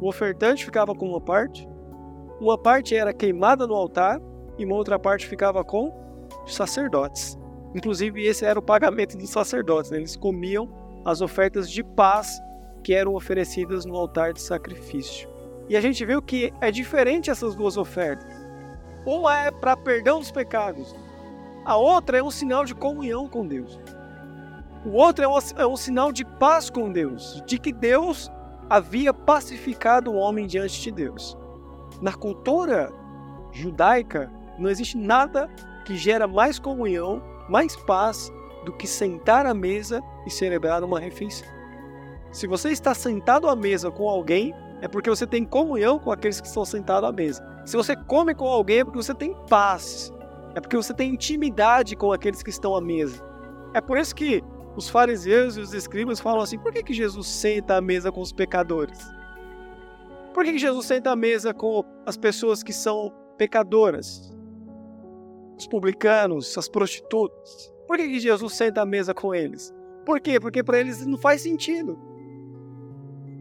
O 0.00 0.08
ofertante 0.08 0.64
ficava 0.64 0.94
com 0.94 1.08
uma 1.10 1.20
parte, 1.20 1.68
uma 2.40 2.56
parte 2.56 2.94
era 2.94 3.12
queimada 3.12 3.66
no 3.66 3.74
altar 3.74 4.20
e 4.56 4.64
uma 4.64 4.74
outra 4.74 4.98
parte 4.98 5.26
ficava 5.26 5.64
com 5.64 5.92
os 6.44 6.54
sacerdotes. 6.54 7.38
Inclusive, 7.74 8.24
esse 8.24 8.44
era 8.44 8.58
o 8.58 8.62
pagamento 8.62 9.16
dos 9.16 9.30
sacerdotes. 9.30 9.90
Né? 9.90 9.98
Eles 9.98 10.16
comiam 10.16 10.68
as 11.04 11.20
ofertas 11.20 11.70
de 11.70 11.82
paz 11.82 12.40
que 12.82 12.94
eram 12.94 13.14
oferecidas 13.14 13.84
no 13.84 13.96
altar 13.96 14.32
de 14.32 14.40
sacrifício. 14.40 15.28
E 15.68 15.76
a 15.76 15.80
gente 15.80 16.04
viu 16.04 16.22
que 16.22 16.52
é 16.60 16.70
diferente 16.70 17.30
essas 17.30 17.54
duas 17.54 17.76
ofertas. 17.76 18.26
Uma 19.04 19.46
é 19.46 19.50
para 19.50 19.76
perdão 19.76 20.18
dos 20.18 20.30
pecados, 20.30 20.94
a 21.64 21.76
outra 21.76 22.18
é 22.18 22.22
um 22.22 22.30
sinal 22.30 22.64
de 22.64 22.74
comunhão 22.74 23.28
com 23.28 23.46
Deus. 23.46 23.78
O 24.86 24.90
outro 24.92 25.24
é 25.24 25.28
um, 25.28 25.38
é 25.56 25.66
um 25.66 25.76
sinal 25.76 26.10
de 26.10 26.24
paz 26.24 26.70
com 26.70 26.90
Deus, 26.90 27.42
de 27.46 27.58
que 27.58 27.72
Deus 27.72 28.30
havia 28.70 29.12
pacificado 29.12 30.10
o 30.10 30.16
homem 30.16 30.46
diante 30.46 30.80
de 30.80 30.90
Deus. 30.90 31.36
Na 32.00 32.12
cultura 32.12 32.92
judaica, 33.52 34.30
não 34.58 34.70
existe 34.70 34.96
nada 34.96 35.48
que 35.84 35.96
gera 35.96 36.26
mais 36.26 36.58
comunhão, 36.58 37.22
mais 37.48 37.74
paz 37.76 38.32
do 38.64 38.72
que 38.72 38.86
sentar 38.86 39.46
à 39.46 39.54
mesa 39.54 40.02
e 40.26 40.30
celebrar 40.30 40.82
uma 40.84 41.00
refeição. 41.00 41.48
Se 42.30 42.46
você 42.46 42.70
está 42.70 42.94
sentado 42.94 43.48
à 43.48 43.56
mesa 43.56 43.90
com 43.90 44.08
alguém, 44.08 44.54
é 44.80 44.88
porque 44.88 45.08
você 45.08 45.26
tem 45.26 45.44
comunhão 45.44 45.98
com 45.98 46.12
aqueles 46.12 46.40
que 46.40 46.46
estão 46.46 46.64
sentados 46.64 47.08
à 47.08 47.12
mesa. 47.12 47.42
Se 47.64 47.76
você 47.76 47.96
come 47.96 48.34
com 48.34 48.46
alguém, 48.46 48.80
é 48.80 48.84
porque 48.84 48.98
você 48.98 49.14
tem 49.14 49.34
paz. 49.48 50.12
É 50.54 50.60
porque 50.60 50.76
você 50.76 50.92
tem 50.92 51.14
intimidade 51.14 51.96
com 51.96 52.12
aqueles 52.12 52.42
que 52.42 52.50
estão 52.50 52.76
à 52.76 52.80
mesa. 52.80 53.24
É 53.74 53.80
por 53.80 53.98
isso 53.98 54.14
que 54.14 54.42
os 54.76 54.88
fariseus 54.88 55.56
e 55.56 55.60
os 55.60 55.74
escribas 55.74 56.20
falam 56.20 56.40
assim: 56.40 56.58
por 56.58 56.72
que, 56.72 56.82
que 56.82 56.94
Jesus 56.94 57.26
senta 57.26 57.76
à 57.76 57.80
mesa 57.80 58.12
com 58.12 58.20
os 58.20 58.32
pecadores? 58.32 59.17
Por 60.38 60.44
que 60.44 60.56
Jesus 60.56 60.86
senta 60.86 61.10
à 61.10 61.16
mesa 61.16 61.52
com 61.52 61.84
as 62.06 62.16
pessoas 62.16 62.62
que 62.62 62.72
são 62.72 63.12
pecadoras? 63.36 64.32
Os 65.58 65.66
publicanos, 65.66 66.56
as 66.56 66.68
prostitutas. 66.68 67.74
Por 67.88 67.96
que 67.96 68.20
Jesus 68.20 68.52
senta 68.52 68.82
à 68.82 68.86
mesa 68.86 69.12
com 69.12 69.34
eles? 69.34 69.74
Por 70.06 70.20
quê? 70.20 70.38
Porque 70.38 70.62
para 70.62 70.78
eles 70.78 71.04
não 71.04 71.18
faz 71.18 71.42
sentido. 71.42 71.98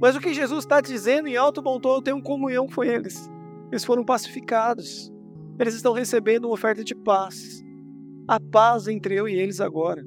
Mas 0.01 0.15
o 0.15 0.19
que 0.19 0.33
Jesus 0.33 0.63
está 0.63 0.81
dizendo 0.81 1.27
em 1.27 1.37
alto 1.37 1.61
bom 1.61 1.79
tom, 1.79 1.97
eu 1.97 2.01
tenho 2.01 2.19
comunhão 2.19 2.67
com 2.67 2.83
eles. 2.83 3.29
Eles 3.71 3.85
foram 3.85 4.03
pacificados. 4.03 5.13
Eles 5.59 5.75
estão 5.75 5.93
recebendo 5.93 6.45
uma 6.45 6.55
oferta 6.55 6.83
de 6.83 6.95
paz. 6.95 7.63
A 8.27 8.39
paz 8.39 8.87
entre 8.87 9.13
eu 9.13 9.29
e 9.29 9.35
eles 9.35 9.61
agora. 9.61 10.03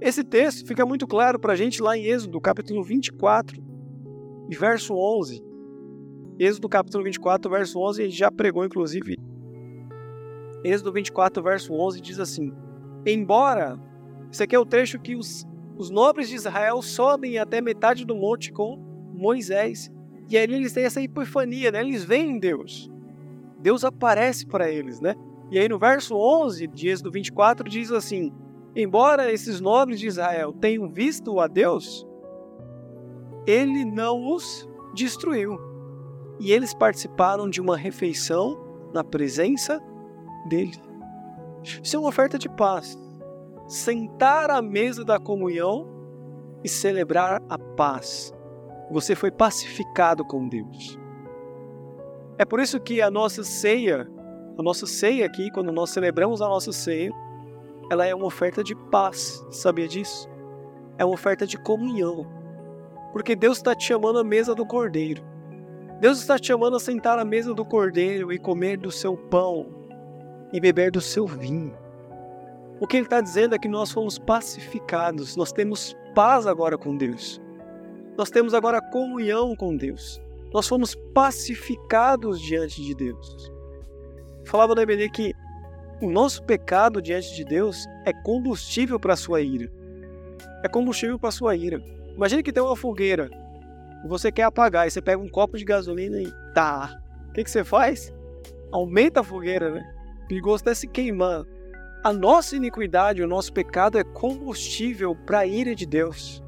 Esse 0.00 0.24
texto 0.24 0.66
fica 0.66 0.86
muito 0.86 1.06
claro 1.06 1.38
para 1.38 1.52
a 1.52 1.56
gente 1.56 1.82
lá 1.82 1.94
em 1.94 2.06
Êxodo, 2.06 2.40
capítulo 2.40 2.82
24, 2.82 3.62
verso 4.48 4.94
11. 4.94 5.44
Êxodo 6.38 6.68
capítulo 6.68 7.02
24, 7.02 7.50
verso 7.50 7.80
11, 7.80 8.02
a 8.02 8.04
gente 8.04 8.18
já 8.18 8.30
pregou 8.30 8.62
inclusive. 8.62 9.16
Êxodo 10.62 10.92
24, 10.92 11.42
verso 11.42 11.72
11 11.72 11.98
diz 11.98 12.20
assim: 12.20 12.52
Embora, 13.06 13.80
esse 14.30 14.42
aqui 14.42 14.54
é 14.54 14.58
o 14.58 14.66
trecho 14.66 14.98
que 14.98 15.16
os, 15.16 15.46
os 15.78 15.88
nobres 15.88 16.28
de 16.28 16.34
Israel 16.34 16.82
sobem 16.82 17.38
até 17.38 17.62
metade 17.62 18.04
do 18.04 18.14
monte 18.14 18.52
com 18.52 18.76
Moisés. 19.14 19.90
E 20.28 20.36
aí 20.36 20.44
eles 20.44 20.74
têm 20.74 20.84
essa 20.84 21.00
epifania, 21.00 21.70
né? 21.70 21.80
eles 21.80 22.04
veem 22.04 22.38
Deus. 22.38 22.90
Deus 23.58 23.82
aparece 23.82 24.46
para 24.46 24.70
eles, 24.70 25.00
né? 25.00 25.14
E 25.50 25.58
aí 25.58 25.68
no 25.70 25.78
verso 25.78 26.16
11 26.16 26.66
de 26.66 26.88
Êxodo 26.88 27.10
24 27.10 27.66
diz 27.66 27.90
assim: 27.90 28.30
Embora 28.74 29.32
esses 29.32 29.58
nobres 29.58 29.98
de 29.98 30.06
Israel 30.06 30.52
tenham 30.52 30.86
visto 30.86 31.40
a 31.40 31.46
Deus, 31.46 32.06
ele 33.46 33.86
não 33.86 34.34
os 34.34 34.68
destruiu 34.92 35.65
e 36.38 36.52
eles 36.52 36.74
participaram 36.74 37.48
de 37.48 37.60
uma 37.60 37.76
refeição 37.76 38.58
na 38.92 39.02
presença 39.02 39.80
dele. 40.48 40.80
Isso 41.82 41.96
é 41.96 41.98
uma 41.98 42.08
oferta 42.08 42.38
de 42.38 42.48
paz. 42.48 42.98
Sentar 43.66 44.50
à 44.50 44.62
mesa 44.62 45.04
da 45.04 45.18
comunhão 45.18 45.88
e 46.62 46.68
celebrar 46.68 47.42
a 47.48 47.58
paz. 47.58 48.32
Você 48.90 49.14
foi 49.14 49.30
pacificado 49.30 50.24
com 50.24 50.48
Deus. 50.48 50.98
É 52.38 52.44
por 52.44 52.60
isso 52.60 52.78
que 52.78 53.00
a 53.00 53.10
nossa 53.10 53.42
ceia, 53.42 54.08
a 54.58 54.62
nossa 54.62 54.86
ceia 54.86 55.26
aqui, 55.26 55.50
quando 55.50 55.72
nós 55.72 55.90
celebramos 55.90 56.40
a 56.40 56.48
nossa 56.48 56.70
ceia, 56.70 57.10
ela 57.90 58.06
é 58.06 58.14
uma 58.14 58.26
oferta 58.26 58.62
de 58.62 58.74
paz. 58.74 59.44
Sabia 59.50 59.88
disso? 59.88 60.28
É 60.98 61.04
uma 61.04 61.14
oferta 61.14 61.46
de 61.46 61.56
comunhão. 61.58 62.26
Porque 63.12 63.34
Deus 63.34 63.58
está 63.58 63.74
te 63.74 63.84
chamando 63.84 64.18
à 64.18 64.24
mesa 64.24 64.54
do 64.54 64.66
cordeiro. 64.66 65.22
Deus 66.00 66.18
está 66.18 66.38
te 66.38 66.48
chamando 66.48 66.76
a 66.76 66.80
sentar 66.80 67.18
à 67.18 67.24
mesa 67.24 67.54
do 67.54 67.64
cordeiro 67.64 68.30
e 68.30 68.38
comer 68.38 68.76
do 68.76 68.90
seu 68.90 69.16
pão 69.16 69.66
e 70.52 70.60
beber 70.60 70.90
do 70.90 71.00
seu 71.00 71.26
vinho. 71.26 71.74
O 72.78 72.86
que 72.86 72.98
ele 72.98 73.06
está 73.06 73.22
dizendo 73.22 73.54
é 73.54 73.58
que 73.58 73.68
nós 73.68 73.90
fomos 73.90 74.18
pacificados, 74.18 75.36
nós 75.36 75.52
temos 75.52 75.96
paz 76.14 76.46
agora 76.46 76.76
com 76.76 76.94
Deus. 76.94 77.40
Nós 78.16 78.28
temos 78.28 78.52
agora 78.52 78.82
comunhão 78.82 79.56
com 79.56 79.74
Deus. 79.74 80.20
Nós 80.52 80.68
fomos 80.68 80.94
pacificados 81.14 82.40
diante 82.42 82.82
de 82.82 82.94
Deus. 82.94 83.50
Falava 84.44 84.74
na 84.74 84.82
EBD 84.82 85.08
que 85.08 85.32
o 86.02 86.10
nosso 86.10 86.42
pecado 86.42 87.00
diante 87.00 87.34
de 87.34 87.42
Deus 87.42 87.86
é 88.04 88.12
combustível 88.12 89.00
para 89.00 89.14
a 89.14 89.16
sua 89.16 89.40
ira. 89.40 89.72
É 90.62 90.68
combustível 90.68 91.18
para 91.18 91.30
a 91.30 91.32
sua 91.32 91.56
ira. 91.56 91.82
Imagine 92.14 92.42
que 92.42 92.52
tem 92.52 92.62
uma 92.62 92.76
fogueira 92.76 93.30
você 94.06 94.30
quer 94.30 94.44
apagar, 94.44 94.86
e 94.86 94.90
você 94.90 95.00
pega 95.00 95.20
um 95.20 95.28
copo 95.28 95.56
de 95.56 95.64
gasolina 95.64 96.20
e 96.20 96.30
tá. 96.54 97.00
O 97.28 97.32
que, 97.32 97.44
que 97.44 97.50
você 97.50 97.64
faz? 97.64 98.12
Aumenta 98.70 99.20
a 99.20 99.24
fogueira, 99.24 99.70
né? 99.70 99.94
Perigoso 100.28 100.62
até 100.62 100.74
se 100.74 100.86
queimar. 100.86 101.44
A 102.02 102.12
nossa 102.12 102.56
iniquidade, 102.56 103.22
o 103.22 103.26
nosso 103.26 103.52
pecado 103.52 103.98
é 103.98 104.04
combustível 104.04 105.14
para 105.14 105.40
a 105.40 105.46
ira 105.46 105.74
de 105.74 105.86
Deus. 105.86 106.42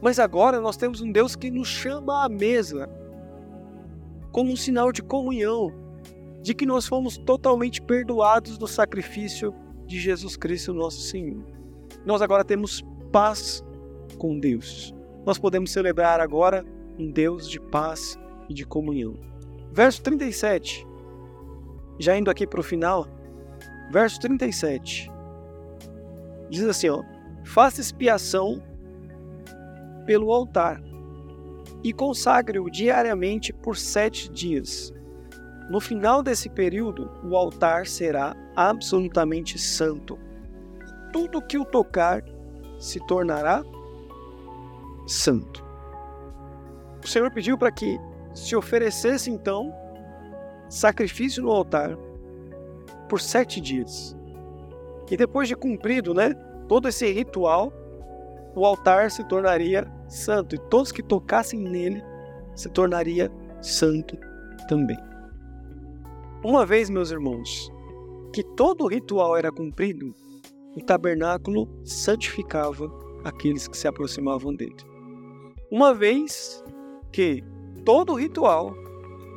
Mas 0.00 0.18
agora 0.18 0.60
nós 0.60 0.76
temos 0.76 1.00
um 1.00 1.10
Deus 1.10 1.36
que 1.36 1.50
nos 1.50 1.68
chama 1.68 2.24
à 2.24 2.28
mesa 2.28 2.88
como 4.32 4.52
um 4.52 4.56
sinal 4.56 4.92
de 4.92 5.02
comunhão, 5.02 5.72
de 6.40 6.54
que 6.54 6.64
nós 6.64 6.86
fomos 6.86 7.18
totalmente 7.18 7.82
perdoados 7.82 8.58
no 8.58 8.66
sacrifício 8.66 9.52
de 9.86 9.98
Jesus 9.98 10.36
Cristo, 10.36 10.72
nosso 10.72 11.00
Senhor. 11.00 11.44
Nós 12.06 12.22
agora 12.22 12.44
temos 12.44 12.82
paz 13.12 13.64
com 14.16 14.38
Deus. 14.38 14.94
Nós 15.24 15.38
podemos 15.38 15.70
celebrar 15.70 16.20
agora 16.20 16.64
um 16.98 17.10
Deus 17.10 17.48
de 17.48 17.60
paz 17.60 18.18
e 18.48 18.54
de 18.54 18.64
comunhão. 18.64 19.14
Verso 19.72 20.02
37, 20.02 20.86
já 21.98 22.16
indo 22.16 22.30
aqui 22.30 22.46
para 22.46 22.60
o 22.60 22.64
final, 22.64 23.06
verso 23.90 24.18
37. 24.20 25.10
Diz 26.48 26.64
assim, 26.64 26.88
ó: 26.88 27.02
Faça 27.44 27.80
expiação 27.80 28.62
pelo 30.06 30.32
altar 30.32 30.82
e 31.84 31.92
consagre-o 31.92 32.70
diariamente 32.70 33.52
por 33.52 33.76
sete 33.76 34.30
dias. 34.30 34.92
No 35.70 35.80
final 35.80 36.22
desse 36.22 36.48
período, 36.50 37.08
o 37.22 37.36
altar 37.36 37.86
será 37.86 38.34
absolutamente 38.56 39.56
santo. 39.58 40.18
Tudo 41.12 41.40
que 41.40 41.58
o 41.58 41.64
tocar 41.64 42.24
se 42.78 42.98
tornará 43.06 43.62
santo. 43.62 43.79
O 47.02 47.08
Senhor 47.08 47.30
pediu 47.32 47.58
para 47.58 47.72
que 47.72 47.98
se 48.32 48.54
oferecesse 48.54 49.28
então 49.28 49.74
sacrifício 50.68 51.42
no 51.42 51.50
altar 51.50 51.98
por 53.08 53.20
sete 53.20 53.60
dias. 53.60 54.16
E 55.10 55.16
depois 55.16 55.48
de 55.48 55.56
cumprido 55.56 56.14
né, 56.14 56.32
todo 56.68 56.88
esse 56.88 57.10
ritual, 57.10 57.72
o 58.54 58.64
altar 58.64 59.10
se 59.10 59.24
tornaria 59.24 59.84
santo 60.08 60.54
e 60.54 60.58
todos 60.58 60.92
que 60.92 61.02
tocassem 61.02 61.60
nele 61.60 62.02
se 62.54 62.68
tornaria 62.68 63.32
santo 63.60 64.16
também. 64.68 64.98
Uma 66.44 66.64
vez, 66.64 66.88
meus 66.88 67.10
irmãos, 67.10 67.68
que 68.32 68.44
todo 68.54 68.84
o 68.84 68.88
ritual 68.88 69.36
era 69.36 69.50
cumprido, 69.50 70.14
o 70.76 70.80
tabernáculo 70.80 71.68
santificava 71.84 72.88
aqueles 73.24 73.66
que 73.66 73.76
se 73.76 73.88
aproximavam 73.88 74.54
dele. 74.54 74.89
Uma 75.70 75.94
vez 75.94 76.64
que 77.12 77.44
todo 77.84 78.12
o 78.12 78.16
ritual 78.16 78.74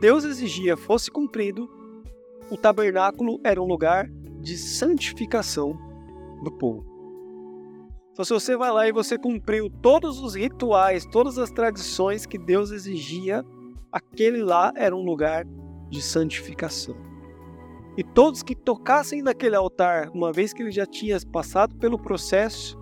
Deus 0.01 0.23
exigia 0.23 0.75
fosse 0.75 1.11
cumprido, 1.11 1.69
o 2.49 2.57
tabernáculo 2.57 3.39
era 3.43 3.61
um 3.61 3.65
lugar 3.65 4.09
de 4.41 4.57
santificação 4.57 5.77
do 6.43 6.51
povo. 6.51 6.85
Então, 8.11 8.25
se 8.25 8.33
você 8.33 8.57
vai 8.57 8.71
lá 8.71 8.87
e 8.87 8.91
você 8.91 9.17
cumpriu 9.17 9.69
todos 9.69 10.19
os 10.19 10.35
rituais, 10.35 11.05
todas 11.05 11.37
as 11.37 11.49
tradições 11.51 12.25
que 12.25 12.37
Deus 12.37 12.71
exigia, 12.71 13.45
aquele 13.91 14.43
lá 14.43 14.73
era 14.75 14.95
um 14.95 15.03
lugar 15.03 15.45
de 15.89 16.01
santificação. 16.01 16.95
E 17.95 18.03
todos 18.03 18.43
que 18.43 18.55
tocassem 18.55 19.21
naquele 19.21 19.55
altar, 19.55 20.09
uma 20.09 20.33
vez 20.33 20.51
que 20.51 20.61
ele 20.61 20.71
já 20.71 20.85
tinha 20.85 21.17
passado 21.31 21.75
pelo 21.75 21.97
processo 21.97 22.77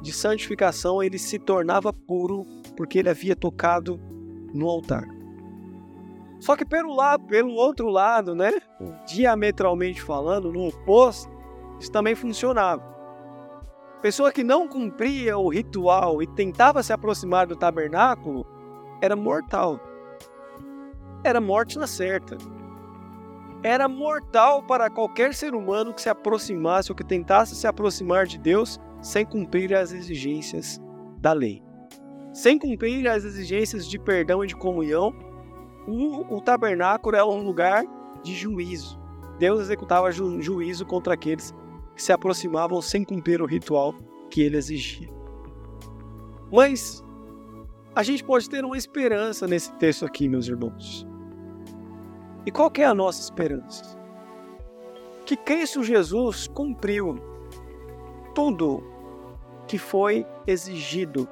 de 0.00 0.12
santificação, 0.12 1.02
ele 1.02 1.18
se 1.18 1.38
tornava 1.38 1.92
puro 1.92 2.46
porque 2.78 3.00
ele 3.00 3.10
havia 3.10 3.34
tocado 3.34 4.00
no 4.54 4.68
altar. 4.68 5.04
Só 6.38 6.54
que 6.54 6.64
pelo 6.64 6.94
lado, 6.94 7.26
pelo 7.26 7.52
outro 7.54 7.88
lado, 7.88 8.36
né, 8.36 8.52
diametralmente 9.04 10.00
falando, 10.00 10.52
no 10.52 10.68
oposto, 10.68 11.28
isso 11.80 11.90
também 11.90 12.14
funcionava. 12.14 12.80
Pessoa 14.00 14.30
que 14.30 14.44
não 14.44 14.68
cumpria 14.68 15.36
o 15.36 15.48
ritual 15.48 16.22
e 16.22 16.26
tentava 16.28 16.80
se 16.80 16.92
aproximar 16.92 17.48
do 17.48 17.56
tabernáculo 17.56 18.46
era 19.02 19.16
mortal. 19.16 19.80
Era 21.24 21.40
morte 21.40 21.80
na 21.80 21.88
certa. 21.88 22.38
Era 23.60 23.88
mortal 23.88 24.62
para 24.62 24.88
qualquer 24.88 25.34
ser 25.34 25.52
humano 25.52 25.92
que 25.92 26.00
se 26.00 26.08
aproximasse 26.08 26.92
ou 26.92 26.96
que 26.96 27.02
tentasse 27.02 27.56
se 27.56 27.66
aproximar 27.66 28.24
de 28.24 28.38
Deus 28.38 28.78
sem 29.02 29.26
cumprir 29.26 29.74
as 29.74 29.90
exigências 29.90 30.80
da 31.20 31.32
lei. 31.32 31.67
Sem 32.32 32.58
cumprir 32.58 33.08
as 33.08 33.24
exigências 33.24 33.86
de 33.86 33.98
perdão 33.98 34.44
e 34.44 34.46
de 34.46 34.56
comunhão 34.56 35.14
o, 35.88 36.36
o 36.36 36.40
tabernáculo 36.40 37.16
era 37.16 37.26
um 37.26 37.42
lugar 37.42 37.82
de 38.22 38.34
juízo. 38.34 39.00
Deus 39.38 39.60
executava 39.60 40.12
ju, 40.12 40.40
juízo 40.40 40.84
contra 40.84 41.14
aqueles 41.14 41.54
que 41.94 42.02
se 42.02 42.12
aproximavam 42.12 42.82
sem 42.82 43.04
cumprir 43.04 43.40
o 43.40 43.46
ritual 43.46 43.94
que 44.30 44.42
ele 44.42 44.58
exigia. 44.58 45.08
Mas 46.52 47.02
a 47.94 48.02
gente 48.02 48.22
pode 48.22 48.48
ter 48.50 48.64
uma 48.64 48.76
esperança 48.76 49.46
nesse 49.46 49.72
texto 49.76 50.04
aqui, 50.04 50.28
meus 50.28 50.46
irmãos. 50.46 51.06
E 52.44 52.50
qual 52.50 52.70
é 52.76 52.84
a 52.84 52.94
nossa 52.94 53.22
esperança? 53.22 53.98
Que 55.24 55.36
Cristo 55.36 55.82
Jesus 55.82 56.48
cumpriu 56.48 57.18
tudo 58.34 58.82
que 59.66 59.78
foi 59.78 60.26
exigido 60.46 61.28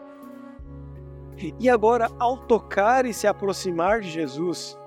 e 1.58 1.68
agora, 1.68 2.10
ao 2.18 2.36
tocar 2.36 3.04
e 3.04 3.12
se 3.12 3.26
aproximar 3.26 4.00
de 4.00 4.10
Jesus, 4.10 4.78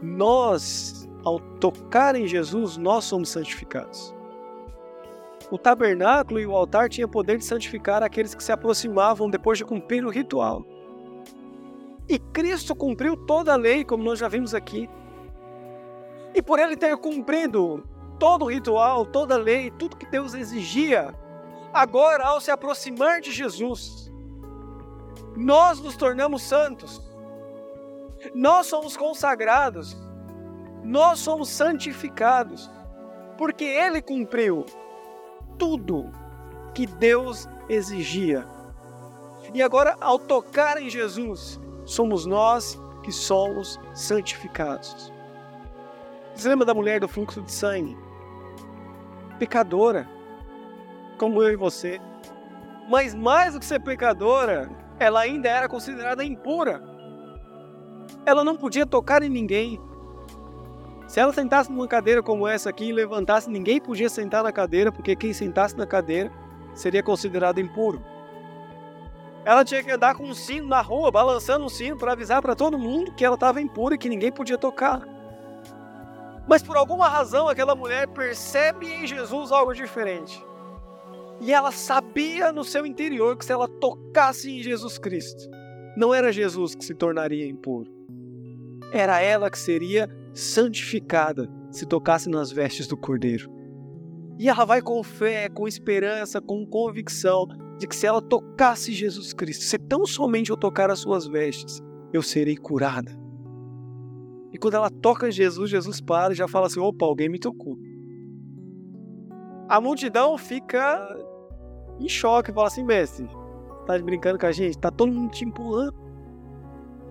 nós, 0.00 1.08
ao 1.24 1.38
tocar 1.38 2.14
em 2.14 2.26
Jesus, 2.26 2.76
nós 2.76 3.04
somos 3.04 3.28
santificados. 3.28 4.14
O 5.50 5.58
tabernáculo 5.58 6.40
e 6.40 6.46
o 6.46 6.54
altar 6.54 6.88
tinham 6.88 7.08
poder 7.08 7.36
de 7.36 7.44
santificar 7.44 8.02
aqueles 8.02 8.34
que 8.34 8.42
se 8.42 8.52
aproximavam 8.52 9.28
depois 9.28 9.58
de 9.58 9.64
cumprir 9.64 10.04
o 10.04 10.10
ritual. 10.10 10.64
E 12.08 12.18
Cristo 12.18 12.74
cumpriu 12.74 13.16
toda 13.16 13.52
a 13.52 13.56
lei, 13.56 13.84
como 13.84 14.02
nós 14.02 14.18
já 14.18 14.28
vimos 14.28 14.54
aqui. 14.54 14.88
E 16.34 16.40
por 16.40 16.58
ele 16.58 16.76
ter 16.76 16.96
cumprido 16.96 17.84
todo 18.18 18.44
o 18.44 18.48
ritual, 18.48 19.04
toda 19.04 19.34
a 19.34 19.38
lei, 19.38 19.70
tudo 19.72 19.96
que 19.96 20.06
Deus 20.06 20.34
exigia, 20.34 21.14
agora, 21.72 22.24
ao 22.24 22.40
se 22.40 22.50
aproximar 22.50 23.20
de 23.20 23.32
Jesus, 23.32 24.09
nós 25.40 25.80
nos 25.80 25.96
tornamos 25.96 26.42
santos, 26.42 27.02
nós 28.34 28.66
somos 28.66 28.94
consagrados, 28.94 29.96
nós 30.84 31.18
somos 31.18 31.48
santificados, 31.48 32.70
porque 33.38 33.64
Ele 33.64 34.02
cumpriu 34.02 34.66
tudo 35.58 36.10
que 36.74 36.86
Deus 36.86 37.48
exigia. 37.70 38.46
E 39.54 39.62
agora, 39.62 39.96
ao 39.98 40.18
tocar 40.18 40.80
em 40.80 40.90
Jesus, 40.90 41.58
somos 41.86 42.26
nós 42.26 42.78
que 43.02 43.10
somos 43.10 43.80
santificados. 43.94 45.10
Você 46.34 46.50
lembra 46.50 46.66
da 46.66 46.74
mulher 46.74 47.00
do 47.00 47.08
fluxo 47.08 47.40
de 47.40 47.50
sangue? 47.50 47.96
Pecadora, 49.38 50.06
como 51.16 51.42
eu 51.42 51.50
e 51.50 51.56
você. 51.56 51.98
Mas 52.90 53.14
mais 53.14 53.54
do 53.54 53.60
que 53.60 53.64
ser 53.64 53.80
pecadora, 53.80 54.70
ela 55.00 55.20
ainda 55.20 55.48
era 55.48 55.66
considerada 55.66 56.22
impura. 56.22 56.82
Ela 58.26 58.44
não 58.44 58.54
podia 58.54 58.84
tocar 58.84 59.22
em 59.22 59.30
ninguém. 59.30 59.80
Se 61.08 61.18
ela 61.18 61.32
sentasse 61.32 61.72
numa 61.72 61.88
cadeira 61.88 62.22
como 62.22 62.46
essa 62.46 62.68
aqui 62.68 62.84
e 62.84 62.92
levantasse, 62.92 63.50
ninguém 63.50 63.80
podia 63.80 64.10
sentar 64.10 64.44
na 64.44 64.52
cadeira, 64.52 64.92
porque 64.92 65.16
quem 65.16 65.32
sentasse 65.32 65.76
na 65.76 65.86
cadeira 65.86 66.30
seria 66.74 67.02
considerado 67.02 67.58
impuro. 67.58 68.04
Ela 69.42 69.64
tinha 69.64 69.82
que 69.82 69.90
andar 69.90 70.14
com 70.14 70.24
um 70.24 70.34
sino 70.34 70.68
na 70.68 70.82
rua, 70.82 71.10
balançando 71.10 71.64
um 71.64 71.68
sino 71.70 71.96
para 71.96 72.12
avisar 72.12 72.42
para 72.42 72.54
todo 72.54 72.78
mundo 72.78 73.14
que 73.14 73.24
ela 73.24 73.36
estava 73.36 73.60
impura 73.60 73.94
e 73.94 73.98
que 73.98 74.08
ninguém 74.08 74.30
podia 74.30 74.58
tocar. 74.58 75.00
Mas 76.46 76.62
por 76.62 76.76
alguma 76.76 77.08
razão 77.08 77.48
aquela 77.48 77.74
mulher 77.74 78.06
percebe 78.08 78.86
em 78.86 79.06
Jesus 79.06 79.50
algo 79.50 79.72
diferente. 79.72 80.44
E 81.40 81.52
ela 81.52 81.72
sabia 81.72 82.52
no 82.52 82.64
seu 82.64 82.84
interior 82.84 83.36
que 83.36 83.44
se 83.44 83.52
ela 83.52 83.66
tocasse 83.66 84.50
em 84.50 84.62
Jesus 84.62 84.98
Cristo, 84.98 85.48
não 85.96 86.14
era 86.14 86.32
Jesus 86.32 86.74
que 86.74 86.84
se 86.84 86.94
tornaria 86.94 87.46
impuro. 87.46 87.90
Era 88.92 89.20
ela 89.20 89.50
que 89.50 89.58
seria 89.58 90.08
santificada 90.34 91.48
se 91.70 91.86
tocasse 91.86 92.28
nas 92.28 92.50
vestes 92.50 92.86
do 92.86 92.96
Cordeiro. 92.96 93.50
E 94.38 94.48
ela 94.48 94.64
vai 94.64 94.82
com 94.82 95.02
fé, 95.02 95.48
com 95.48 95.68
esperança, 95.68 96.40
com 96.40 96.66
convicção 96.66 97.46
de 97.78 97.86
que 97.86 97.94
se 97.94 98.06
ela 98.06 98.20
tocasse 98.20 98.92
Jesus 98.92 99.32
Cristo, 99.32 99.64
se 99.64 99.78
tão 99.78 100.04
somente 100.04 100.50
eu 100.50 100.56
tocar 100.56 100.90
as 100.90 100.98
suas 100.98 101.26
vestes, 101.26 101.80
eu 102.12 102.22
serei 102.22 102.56
curada. 102.56 103.18
E 104.52 104.58
quando 104.58 104.74
ela 104.74 104.90
toca 104.90 105.30
Jesus, 105.30 105.70
Jesus 105.70 106.00
para 106.00 106.32
e 106.32 106.36
já 106.36 106.48
fala 106.48 106.66
assim: 106.66 106.80
opa, 106.80 107.06
alguém 107.06 107.28
me 107.28 107.38
tocou. 107.38 107.78
A 109.68 109.80
multidão 109.80 110.36
fica 110.36 110.98
em 112.00 112.08
choque, 112.08 112.52
fala 112.52 112.66
assim: 112.66 112.84
mestre, 112.84 113.28
tá 113.86 113.98
brincando 113.98 114.38
com 114.38 114.46
a 114.46 114.52
gente? 114.52 114.78
Tá 114.78 114.90
todo 114.90 115.12
mundo 115.12 115.30
te 115.30 115.44
empurrando. 115.44 115.94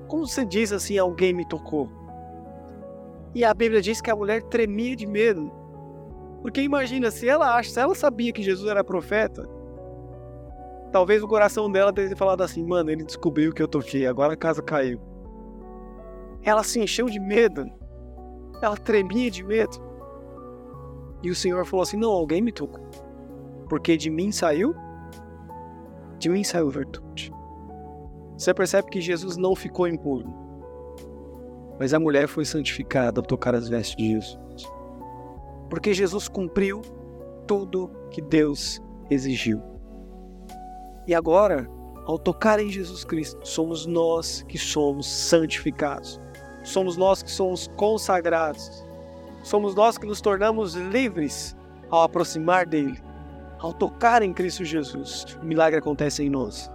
Como 0.07 0.27
você 0.27 0.45
diz 0.45 0.71
assim: 0.71 0.97
alguém 0.97 1.33
me 1.33 1.47
tocou? 1.47 1.89
E 3.33 3.45
a 3.45 3.53
Bíblia 3.53 3.81
diz 3.81 4.01
que 4.01 4.09
a 4.09 4.15
mulher 4.15 4.41
tremia 4.43 4.95
de 4.95 5.05
medo. 5.05 5.51
Porque 6.41 6.61
imagina, 6.61 7.11
se 7.11 7.27
ela 7.27 7.55
acha, 7.55 7.69
se 7.69 7.79
ela 7.79 7.93
sabia 7.93 8.31
que 8.31 8.41
Jesus 8.41 8.67
era 8.67 8.83
profeta, 8.83 9.47
talvez 10.91 11.21
o 11.21 11.27
coração 11.27 11.71
dela 11.71 11.93
tenha 11.93 12.15
falado 12.15 12.41
assim: 12.41 12.65
mano, 12.65 12.89
ele 12.89 13.03
descobriu 13.03 13.53
que 13.53 13.61
eu 13.61 13.67
toquei, 13.67 14.07
agora 14.07 14.33
a 14.33 14.37
casa 14.37 14.61
caiu. 14.61 14.99
Ela 16.41 16.63
se 16.63 16.79
encheu 16.79 17.07
de 17.07 17.19
medo. 17.19 17.69
Ela 18.61 18.77
tremia 18.77 19.29
de 19.29 19.43
medo. 19.43 19.77
E 21.21 21.29
o 21.29 21.35
Senhor 21.35 21.65
falou 21.65 21.83
assim: 21.83 21.97
Não, 21.97 22.11
alguém 22.11 22.41
me 22.41 22.51
tocou. 22.51 22.83
Porque 23.69 23.95
de 23.95 24.09
mim 24.09 24.31
saiu, 24.31 24.75
de 26.17 26.27
mim 26.27 26.43
saiu 26.43 26.69
virtude. 26.69 27.31
Você 28.37 28.53
percebe 28.53 28.89
que 28.89 28.99
Jesus 28.99 29.37
não 29.37 29.55
ficou 29.55 29.87
impuro. 29.87 30.27
Mas 31.79 31.93
a 31.93 31.99
mulher 31.99 32.27
foi 32.27 32.43
santificada 32.43 33.21
ao 33.21 33.25
tocar 33.25 33.55
as 33.55 33.69
vestes 33.69 33.95
de 33.95 34.11
Jesus. 34.11 34.67
Porque 35.69 35.93
Jesus 35.93 36.27
cumpriu 36.27 36.81
tudo 37.47 37.89
que 38.11 38.21
Deus 38.21 38.81
exigiu. 39.09 39.61
E 41.07 41.15
agora, 41.15 41.69
ao 42.05 42.17
tocar 42.17 42.59
em 42.59 42.69
Jesus 42.69 43.05
Cristo, 43.05 43.39
somos 43.47 43.85
nós 43.85 44.43
que 44.47 44.57
somos 44.57 45.07
santificados 45.07 46.19
somos 46.63 46.97
nós 46.97 47.23
que 47.23 47.31
somos 47.31 47.67
consagrados. 47.75 48.85
Somos 49.43 49.73
nós 49.73 49.97
que 49.97 50.05
nos 50.05 50.21
tornamos 50.21 50.73
livres 50.75 51.55
ao 51.89 52.03
aproximar 52.03 52.65
dele, 52.65 53.01
ao 53.59 53.73
tocar 53.73 54.21
em 54.21 54.33
Cristo 54.33 54.63
Jesus. 54.63 55.37
O 55.41 55.45
milagre 55.45 55.77
acontece 55.77 56.23
em 56.23 56.29
nós. 56.29 56.71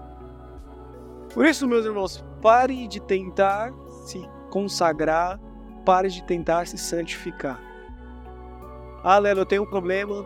Por 1.32 1.45
isso, 1.45 1.66
meus 1.66 1.85
irmãos, 1.85 2.24
pare 2.41 2.87
de 2.87 3.01
tentar 3.01 3.72
se 4.07 4.22
consagrar, 4.51 5.41
pare 5.85 6.09
de 6.09 6.22
tentar 6.22 6.66
se 6.66 6.78
santificar. 6.78 7.61
Ah, 9.03 9.18
Lelo, 9.18 9.41
eu 9.41 9.47
tenho 9.47 9.62
um 9.62 9.66
problema 9.66 10.24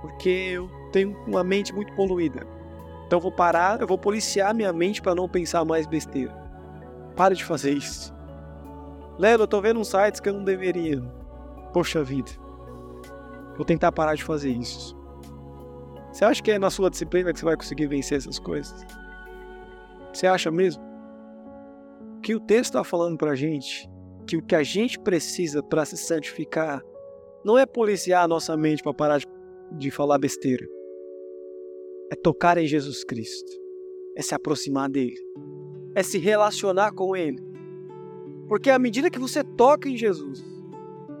porque 0.00 0.52
eu 0.54 0.70
tenho 0.92 1.16
uma 1.26 1.42
mente 1.42 1.74
muito 1.74 1.92
poluída. 1.94 2.46
Então 3.06 3.18
eu 3.18 3.22
vou 3.22 3.32
parar, 3.32 3.80
eu 3.80 3.86
vou 3.86 3.98
policiar 3.98 4.54
minha 4.54 4.72
mente 4.72 5.02
para 5.02 5.14
não 5.14 5.28
pensar 5.28 5.64
mais 5.64 5.86
besteira. 5.86 6.32
Pare 7.16 7.34
de 7.34 7.44
fazer 7.44 7.72
isso. 7.72 8.14
Lelo, 9.18 9.44
eu 9.44 9.48
tô 9.48 9.60
vendo 9.60 9.80
uns 9.80 9.88
sites 9.88 10.20
que 10.20 10.28
eu 10.28 10.34
não 10.34 10.44
deveria. 10.44 11.02
Poxa 11.72 12.04
vida. 12.04 12.30
Vou 13.56 13.64
tentar 13.64 13.90
parar 13.90 14.14
de 14.14 14.22
fazer 14.22 14.50
isso. 14.50 14.95
Você 16.16 16.24
acha 16.24 16.42
que 16.42 16.50
é 16.50 16.58
na 16.58 16.70
sua 16.70 16.88
disciplina 16.88 17.30
que 17.30 17.38
você 17.38 17.44
vai 17.44 17.54
conseguir 17.58 17.86
vencer 17.88 18.16
essas 18.16 18.38
coisas? 18.38 18.74
Você 20.14 20.26
acha 20.26 20.50
mesmo? 20.50 20.82
Que 22.22 22.34
o 22.34 22.40
texto 22.40 22.70
está 22.70 22.82
falando 22.82 23.18
pra 23.18 23.34
gente 23.34 23.86
que 24.26 24.34
o 24.38 24.42
que 24.42 24.54
a 24.54 24.62
gente 24.62 24.98
precisa 24.98 25.62
para 25.62 25.84
se 25.84 25.98
santificar 25.98 26.82
não 27.44 27.58
é 27.58 27.66
policiar 27.66 28.24
a 28.24 28.28
nossa 28.28 28.56
mente 28.56 28.82
para 28.82 28.94
parar 28.94 29.18
de, 29.18 29.26
de 29.72 29.90
falar 29.90 30.16
besteira. 30.16 30.66
É 32.10 32.16
tocar 32.16 32.56
em 32.56 32.66
Jesus 32.66 33.04
Cristo. 33.04 33.52
É 34.16 34.22
se 34.22 34.34
aproximar 34.34 34.88
dele. 34.88 35.18
É 35.94 36.02
se 36.02 36.16
relacionar 36.16 36.92
com 36.92 37.14
ele 37.14 37.44
porque 38.48 38.70
à 38.70 38.78
medida 38.78 39.10
que 39.10 39.18
você 39.18 39.44
toca 39.44 39.86
em 39.86 39.98
Jesus, 39.98 40.42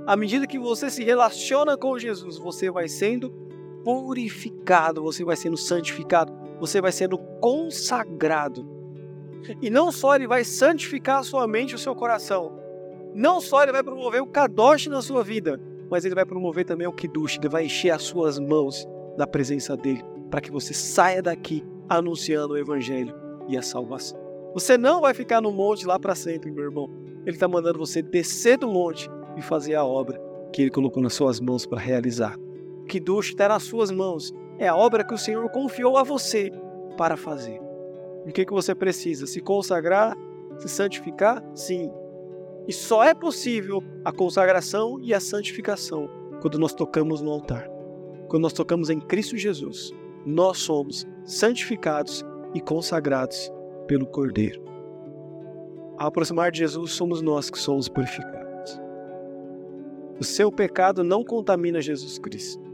à 0.06 0.16
medida 0.16 0.46
que 0.46 0.58
você 0.58 0.88
se 0.88 1.04
relaciona 1.04 1.76
com 1.76 1.98
Jesus, 1.98 2.38
você 2.38 2.70
vai 2.70 2.88
sendo 2.88 3.45
purificado, 3.86 5.00
você 5.00 5.24
vai 5.24 5.36
sendo 5.36 5.56
santificado, 5.56 6.32
você 6.58 6.80
vai 6.80 6.90
sendo 6.90 7.16
consagrado. 7.16 8.68
E 9.62 9.70
não 9.70 9.92
só 9.92 10.16
ele 10.16 10.26
vai 10.26 10.42
santificar 10.42 11.20
a 11.20 11.22
sua 11.22 11.46
mente 11.46 11.70
e 11.70 11.74
o 11.76 11.78
seu 11.78 11.94
coração, 11.94 12.58
não 13.14 13.40
só 13.40 13.62
ele 13.62 13.70
vai 13.70 13.84
promover 13.84 14.20
o 14.20 14.26
kadosh 14.26 14.88
na 14.88 15.00
sua 15.00 15.22
vida, 15.22 15.60
mas 15.88 16.04
ele 16.04 16.16
vai 16.16 16.26
promover 16.26 16.64
também 16.64 16.88
o 16.88 16.92
kiddush, 16.92 17.38
ele 17.38 17.48
vai 17.48 17.66
encher 17.66 17.90
as 17.90 18.02
suas 18.02 18.40
mãos 18.40 18.88
da 19.16 19.24
presença 19.24 19.76
dele, 19.76 20.04
para 20.32 20.40
que 20.40 20.50
você 20.50 20.74
saia 20.74 21.22
daqui 21.22 21.64
anunciando 21.88 22.54
o 22.54 22.58
evangelho 22.58 23.14
e 23.46 23.56
a 23.56 23.62
salvação. 23.62 24.18
Você 24.52 24.76
não 24.76 25.00
vai 25.00 25.14
ficar 25.14 25.40
no 25.40 25.52
monte 25.52 25.86
lá 25.86 25.96
para 25.96 26.16
sempre, 26.16 26.50
meu 26.50 26.64
irmão. 26.64 26.90
Ele 27.24 27.36
está 27.36 27.46
mandando 27.46 27.78
você 27.78 28.02
descer 28.02 28.58
do 28.58 28.66
monte 28.66 29.08
e 29.36 29.42
fazer 29.42 29.76
a 29.76 29.84
obra 29.84 30.20
que 30.52 30.62
Ele 30.62 30.70
colocou 30.72 31.00
nas 31.00 31.14
suas 31.14 31.38
mãos 31.38 31.64
para 31.64 31.78
realizar. 31.78 32.36
Que 32.86 33.00
Dush 33.00 33.28
está 33.28 33.48
nas 33.48 33.64
suas 33.64 33.90
mãos. 33.90 34.32
É 34.58 34.68
a 34.68 34.76
obra 34.76 35.04
que 35.04 35.14
o 35.14 35.18
Senhor 35.18 35.48
confiou 35.50 35.96
a 35.96 36.02
você 36.02 36.50
para 36.96 37.16
fazer. 37.16 37.60
o 38.26 38.32
que, 38.32 38.44
que 38.44 38.52
você 38.52 38.74
precisa? 38.74 39.26
Se 39.26 39.40
consagrar? 39.40 40.16
Se 40.58 40.68
santificar? 40.68 41.44
Sim. 41.54 41.92
E 42.66 42.72
só 42.72 43.04
é 43.04 43.14
possível 43.14 43.82
a 44.04 44.10
consagração 44.10 44.98
e 45.00 45.14
a 45.14 45.20
santificação 45.20 46.08
quando 46.40 46.58
nós 46.58 46.74
tocamos 46.74 47.20
no 47.20 47.30
altar. 47.30 47.68
Quando 48.28 48.42
nós 48.42 48.52
tocamos 48.52 48.90
em 48.90 48.98
Cristo 48.98 49.36
Jesus, 49.36 49.92
nós 50.24 50.58
somos 50.58 51.06
santificados 51.24 52.24
e 52.54 52.60
consagrados 52.60 53.52
pelo 53.86 54.06
Cordeiro. 54.06 54.60
Ao 55.96 56.08
aproximar 56.08 56.50
de 56.50 56.58
Jesus, 56.58 56.92
somos 56.92 57.22
nós 57.22 57.48
que 57.48 57.58
somos 57.58 57.88
purificados. 57.88 58.80
O 60.18 60.24
seu 60.24 60.50
pecado 60.50 61.04
não 61.04 61.22
contamina 61.22 61.80
Jesus 61.80 62.18
Cristo. 62.18 62.65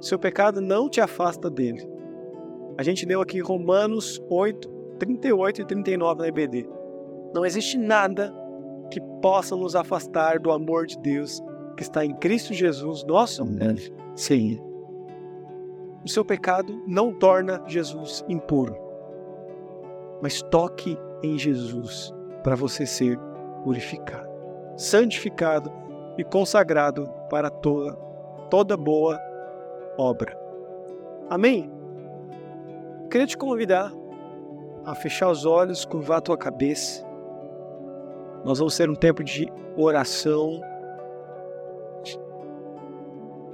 Seu 0.00 0.18
pecado 0.18 0.60
não 0.60 0.88
te 0.88 1.00
afasta 1.00 1.50
dele. 1.50 1.88
A 2.76 2.82
gente 2.82 3.04
leu 3.04 3.20
aqui 3.20 3.40
Romanos 3.40 4.22
8, 4.30 4.68
38 4.98 5.62
e 5.62 5.64
39 5.64 6.20
na 6.20 6.28
EBD. 6.28 6.68
Não 7.34 7.44
existe 7.44 7.76
nada 7.76 8.32
que 8.90 9.00
possa 9.20 9.56
nos 9.56 9.74
afastar 9.74 10.38
do 10.38 10.52
amor 10.52 10.86
de 10.86 10.98
Deus 10.98 11.42
que 11.76 11.82
está 11.82 12.04
em 12.04 12.14
Cristo 12.14 12.54
Jesus, 12.54 13.04
nosso 13.04 13.44
Senhor. 14.14 14.64
O 16.04 16.08
seu 16.08 16.24
pecado 16.24 16.82
não 16.86 17.12
torna 17.12 17.62
Jesus 17.66 18.24
impuro. 18.28 18.76
Mas 20.22 20.42
toque 20.42 20.96
em 21.22 21.36
Jesus 21.36 22.14
para 22.42 22.54
você 22.54 22.86
ser 22.86 23.18
purificado, 23.62 24.28
santificado 24.76 25.70
e 26.16 26.24
consagrado 26.24 27.08
para 27.28 27.50
toda, 27.50 27.94
toda 28.48 28.76
boa 28.76 29.20
obra. 29.98 30.38
Amém? 31.28 31.70
Queria 33.10 33.26
te 33.26 33.36
convidar 33.36 33.92
a 34.84 34.94
fechar 34.94 35.28
os 35.28 35.44
olhos, 35.44 35.84
curvar 35.84 36.18
a 36.18 36.22
tua 36.22 36.38
cabeça. 36.38 37.06
Nós 38.44 38.58
vamos 38.58 38.76
ter 38.76 38.88
um 38.88 38.94
tempo 38.94 39.22
de 39.22 39.52
oração. 39.76 40.60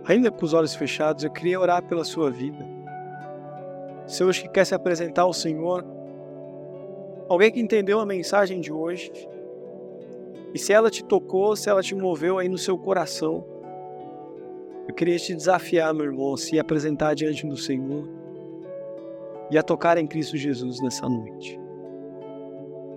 Ainda 0.05 0.31
com 0.31 0.45
os 0.45 0.53
olhos 0.53 0.75
fechados, 0.75 1.25
eu 1.25 1.31
queria 1.31 1.59
orar 1.59 1.83
pela 1.83 2.05
sua 2.05 2.31
vida. 2.31 2.65
Se 4.07 4.23
hoje 4.23 4.43
que 4.43 4.49
quer 4.49 4.67
se 4.67 4.75
apresentar 4.75 5.23
ao 5.23 5.33
Senhor, 5.33 5.83
Alguém 7.29 7.51
que 7.51 7.61
entendeu 7.61 8.01
a 8.01 8.07
mensagem 8.07 8.61
de 8.61 8.73
hoje. 8.73 9.11
E 10.53 10.59
se 10.59 10.73
ela 10.73 10.91
te 10.91 11.03
tocou, 11.03 11.57
se 11.57 11.71
ela 11.71 11.83
te 11.83 11.95
moveu 11.95 12.39
aí 12.39 12.49
no 12.49 12.59
seu 12.59 12.77
coração, 12.79 13.45
eu 14.87 14.95
queria 14.95 15.17
te 15.17 15.35
desafiar, 15.35 15.93
meu 15.95 16.07
irmão, 16.07 16.35
a 16.35 16.39
se 16.39 16.59
apresentar 16.59 17.15
diante 17.15 17.47
do 17.47 17.57
Senhor 17.57 18.09
e 19.51 19.59
a 19.59 19.63
tocar 19.63 19.99
em 19.99 20.07
Cristo 20.07 20.37
Jesus 20.37 20.81
nessa 20.81 21.09
noite. 21.09 21.61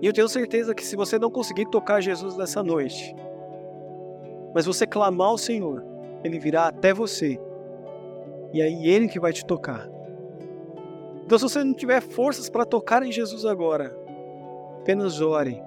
E 0.00 0.06
eu 0.06 0.12
tenho 0.12 0.28
certeza 0.28 0.74
que 0.74 0.84
se 0.84 0.96
você 0.96 1.18
não 1.18 1.30
conseguir 1.30 1.66
tocar 1.66 2.00
Jesus 2.00 2.36
nessa 2.36 2.62
noite, 2.62 3.14
mas 4.54 4.66
você 4.66 4.86
clamar 4.86 5.28
ao 5.28 5.38
Senhor, 5.38 5.84
Ele 6.22 6.38
virá 6.38 6.68
até 6.68 6.92
você. 6.94 7.38
E 8.52 8.62
aí 8.62 8.88
Ele 8.88 9.08
que 9.08 9.20
vai 9.20 9.32
te 9.32 9.44
tocar. 9.44 9.88
Então, 11.24 11.38
se 11.38 11.44
você 11.44 11.62
não 11.62 11.74
tiver 11.74 12.00
forças 12.00 12.48
para 12.48 12.64
tocar 12.64 13.02
em 13.02 13.12
Jesus 13.12 13.44
agora, 13.44 13.94
Apenas 14.88 15.20
ore. 15.20 15.62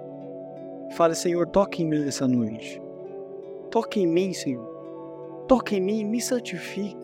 Fale, 0.94 1.14
Senhor, 1.14 1.46
toque 1.46 1.84
em 1.84 1.86
mim 1.86 2.00
nessa 2.00 2.28
noite. 2.28 2.82
Toque 3.70 4.00
em 4.00 4.08
mim, 4.08 4.34
Senhor. 4.34 4.71
Toque 5.48 5.76
em 5.76 5.82
mim 5.82 6.06
me 6.06 6.22
santifique. 6.22 6.98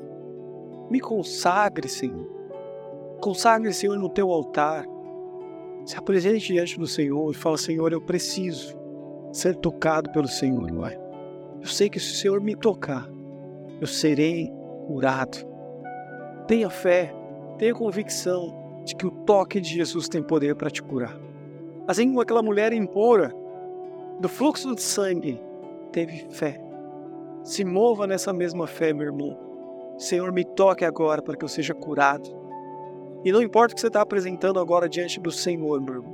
Me 0.89 0.99
consagre, 0.99 1.87
Senhor. 1.87 2.27
Consagre, 3.19 3.73
Senhor, 3.73 3.97
no 3.97 4.09
teu 4.09 4.31
altar. 4.31 4.85
Se 5.85 5.97
apresente 5.97 6.53
diante 6.53 6.77
do 6.77 6.87
Senhor 6.87 7.31
e 7.31 7.35
fala: 7.35 7.57
Senhor, 7.57 7.91
eu 7.91 8.01
preciso 8.01 8.77
ser 9.31 9.55
tocado 9.55 10.11
pelo 10.11 10.27
Senhor, 10.27 10.71
Pai. 10.73 10.97
Eu 11.61 11.67
sei 11.67 11.89
que 11.89 11.99
se 11.99 12.11
o 12.11 12.15
Senhor 12.15 12.41
me 12.41 12.55
tocar, 12.55 13.09
eu 13.81 13.87
serei 13.87 14.51
curado. 14.85 15.37
Tenha 16.47 16.69
fé, 16.69 17.13
tenha 17.57 17.73
convicção 17.73 18.81
de 18.85 18.95
que 18.95 19.05
o 19.05 19.11
toque 19.11 19.59
de 19.59 19.75
Jesus 19.75 20.07
tem 20.07 20.23
poder 20.23 20.55
para 20.55 20.69
te 20.69 20.81
curar. 20.81 21.17
Assim 21.87 22.07
como 22.07 22.21
aquela 22.21 22.41
mulher 22.41 22.71
impura 22.71 23.33
do 24.19 24.29
fluxo 24.29 24.73
de 24.75 24.81
sangue 24.81 25.41
teve 25.91 26.27
fé. 26.29 26.61
Se 27.47 27.63
mova 27.63 28.05
nessa 28.05 28.33
mesma 28.33 28.67
fé, 28.67 28.91
meu 28.91 29.05
irmão. 29.05 29.39
Senhor, 29.97 30.33
me 30.33 30.43
toque 30.43 30.83
agora 30.83 31.21
para 31.21 31.37
que 31.37 31.45
eu 31.45 31.47
seja 31.47 31.73
curado. 31.73 32.29
E 33.23 33.31
não 33.31 33.41
importa 33.41 33.71
o 33.71 33.75
que 33.75 33.79
você 33.79 33.87
está 33.87 34.01
apresentando 34.01 34.59
agora 34.59 34.89
diante 34.89 35.17
do 35.17 35.31
Senhor, 35.31 35.79
meu 35.79 35.93
irmão. 35.93 36.13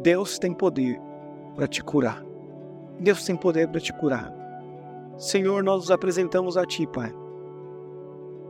Deus 0.00 0.40
tem 0.40 0.52
poder 0.52 1.00
para 1.54 1.68
te 1.68 1.84
curar. 1.84 2.24
Deus 2.98 3.24
tem 3.24 3.36
poder 3.36 3.68
para 3.68 3.80
te 3.80 3.92
curar. 3.92 4.34
Senhor, 5.16 5.62
nós 5.62 5.82
nos 5.82 5.90
apresentamos 5.92 6.56
a 6.56 6.66
Ti, 6.66 6.84
Pai. 6.88 7.14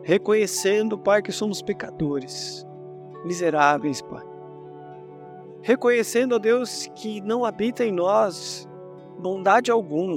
Reconhecendo, 0.02 0.98
Pai, 0.98 1.20
que 1.20 1.32
somos 1.32 1.60
pecadores, 1.60 2.66
miseráveis, 3.26 4.00
Pai. 4.00 4.24
Reconhecendo, 5.60 6.36
ó 6.36 6.38
Deus, 6.38 6.90
que 6.94 7.20
não 7.20 7.44
habita 7.44 7.84
em 7.84 7.92
nós 7.92 8.66
bondade 9.18 9.70
alguma. 9.70 10.16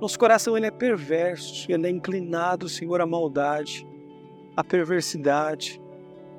Nosso 0.00 0.18
coração 0.18 0.56
ele 0.56 0.66
é 0.66 0.70
perverso, 0.70 1.70
ele 1.70 1.86
é 1.86 1.90
inclinado, 1.90 2.68
Senhor, 2.68 3.00
à 3.00 3.06
maldade, 3.06 3.86
à 4.54 4.62
perversidade, 4.62 5.80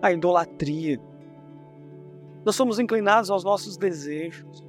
à 0.02 0.12
idolatria. 0.12 1.00
Nós 2.46 2.56
somos 2.56 2.80
inclinados 2.80 3.32
aos 3.32 3.44
nossos 3.44 3.76
desejos. 3.76 4.64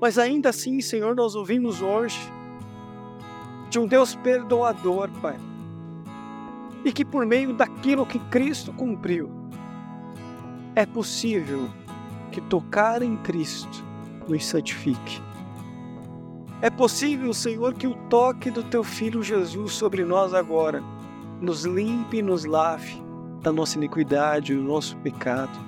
Mas 0.00 0.18
ainda 0.18 0.50
assim, 0.50 0.80
Senhor, 0.80 1.14
nós 1.14 1.34
ouvimos 1.34 1.82
hoje 1.82 2.18
de 3.70 3.78
um 3.78 3.86
Deus 3.86 4.14
perdoador, 4.16 5.10
Pai. 5.20 5.36
E 6.84 6.92
que 6.92 7.04
por 7.04 7.24
meio 7.26 7.54
daquilo 7.54 8.06
que 8.06 8.18
Cristo 8.30 8.72
cumpriu, 8.72 9.30
é 10.74 10.86
possível 10.86 11.68
que 12.30 12.40
tocar 12.40 13.02
em 13.02 13.16
Cristo 13.18 13.84
nos 14.28 14.46
santifique. 14.46 15.29
É 16.62 16.68
possível, 16.68 17.32
Senhor, 17.32 17.72
que 17.72 17.86
o 17.86 17.94
toque 18.10 18.50
do 18.50 18.62
Teu 18.62 18.84
Filho 18.84 19.22
Jesus 19.22 19.72
sobre 19.72 20.04
nós 20.04 20.34
agora 20.34 20.82
nos 21.40 21.64
limpe 21.64 22.18
e 22.18 22.22
nos 22.22 22.44
lave 22.44 23.02
da 23.40 23.50
nossa 23.50 23.78
iniquidade, 23.78 24.54
do 24.54 24.62
nosso 24.62 24.94
pecado. 24.98 25.58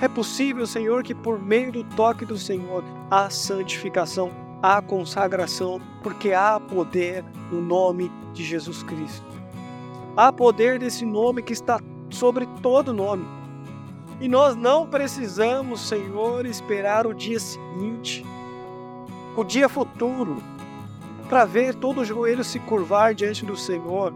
É 0.00 0.06
possível, 0.06 0.66
Senhor, 0.68 1.02
que 1.02 1.14
por 1.14 1.42
meio 1.42 1.72
do 1.72 1.82
toque 1.82 2.24
do 2.24 2.38
Senhor 2.38 2.84
há 3.10 3.28
santificação, 3.28 4.30
há 4.62 4.80
consagração, 4.80 5.80
porque 6.00 6.32
há 6.32 6.60
poder 6.60 7.24
no 7.50 7.60
nome 7.60 8.12
de 8.32 8.44
Jesus 8.44 8.84
Cristo. 8.84 9.26
Há 10.16 10.32
poder 10.32 10.78
desse 10.78 11.04
nome 11.04 11.42
que 11.42 11.52
está 11.52 11.80
sobre 12.08 12.46
todo 12.62 12.92
nome. 12.92 13.26
E 14.20 14.28
nós 14.28 14.54
não 14.54 14.86
precisamos, 14.86 15.80
Senhor, 15.80 16.46
esperar 16.46 17.06
o 17.06 17.12
dia 17.12 17.40
seguinte, 17.40 18.24
o 19.36 19.44
dia 19.44 19.68
futuro, 19.68 20.42
para 21.28 21.44
ver 21.44 21.74
todo 21.74 22.00
o 22.00 22.04
joelho 22.04 22.42
se 22.42 22.58
curvar 22.60 23.14
diante 23.14 23.44
do 23.44 23.56
Senhor. 23.56 24.12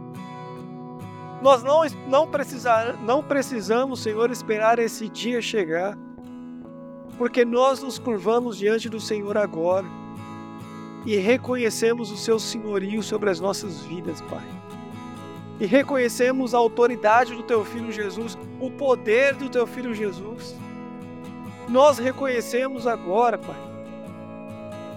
Nós 1.43 1.62
não, 1.62 1.83
não, 2.09 2.27
precisar, 2.27 2.97
não 3.03 3.23
precisamos, 3.23 4.01
Senhor, 4.01 4.31
esperar 4.31 4.79
esse 4.79 5.09
dia 5.09 5.41
chegar, 5.41 5.97
porque 7.18 7.45
nós 7.45 7.83
nos 7.83 7.99
curvamos 7.99 8.57
diante 8.57 8.89
do 8.89 9.01
Senhor 9.01 9.37
agora 9.37 9.87
e 11.05 11.16
reconhecemos 11.16 12.11
o 12.11 12.16
Seu 12.16 12.39
senhorio 12.39 13.03
sobre 13.03 13.31
as 13.31 13.41
nossas 13.41 13.81
vidas, 13.81 14.21
Pai 14.23 14.45
e 15.61 15.66
reconhecemos 15.66 16.55
a 16.55 16.59
autoridade 16.59 17.35
do 17.35 17.43
teu 17.43 17.62
filho 17.66 17.93
Jesus, 17.93 18.37
o 18.59 18.71
poder 18.71 19.35
do 19.35 19.51
teu 19.51 19.66
filho 19.66 19.95
Jesus. 19.95 20.57
Nós 21.68 21.99
reconhecemos 21.99 22.87
agora, 22.87 23.37
Pai, 23.37 23.70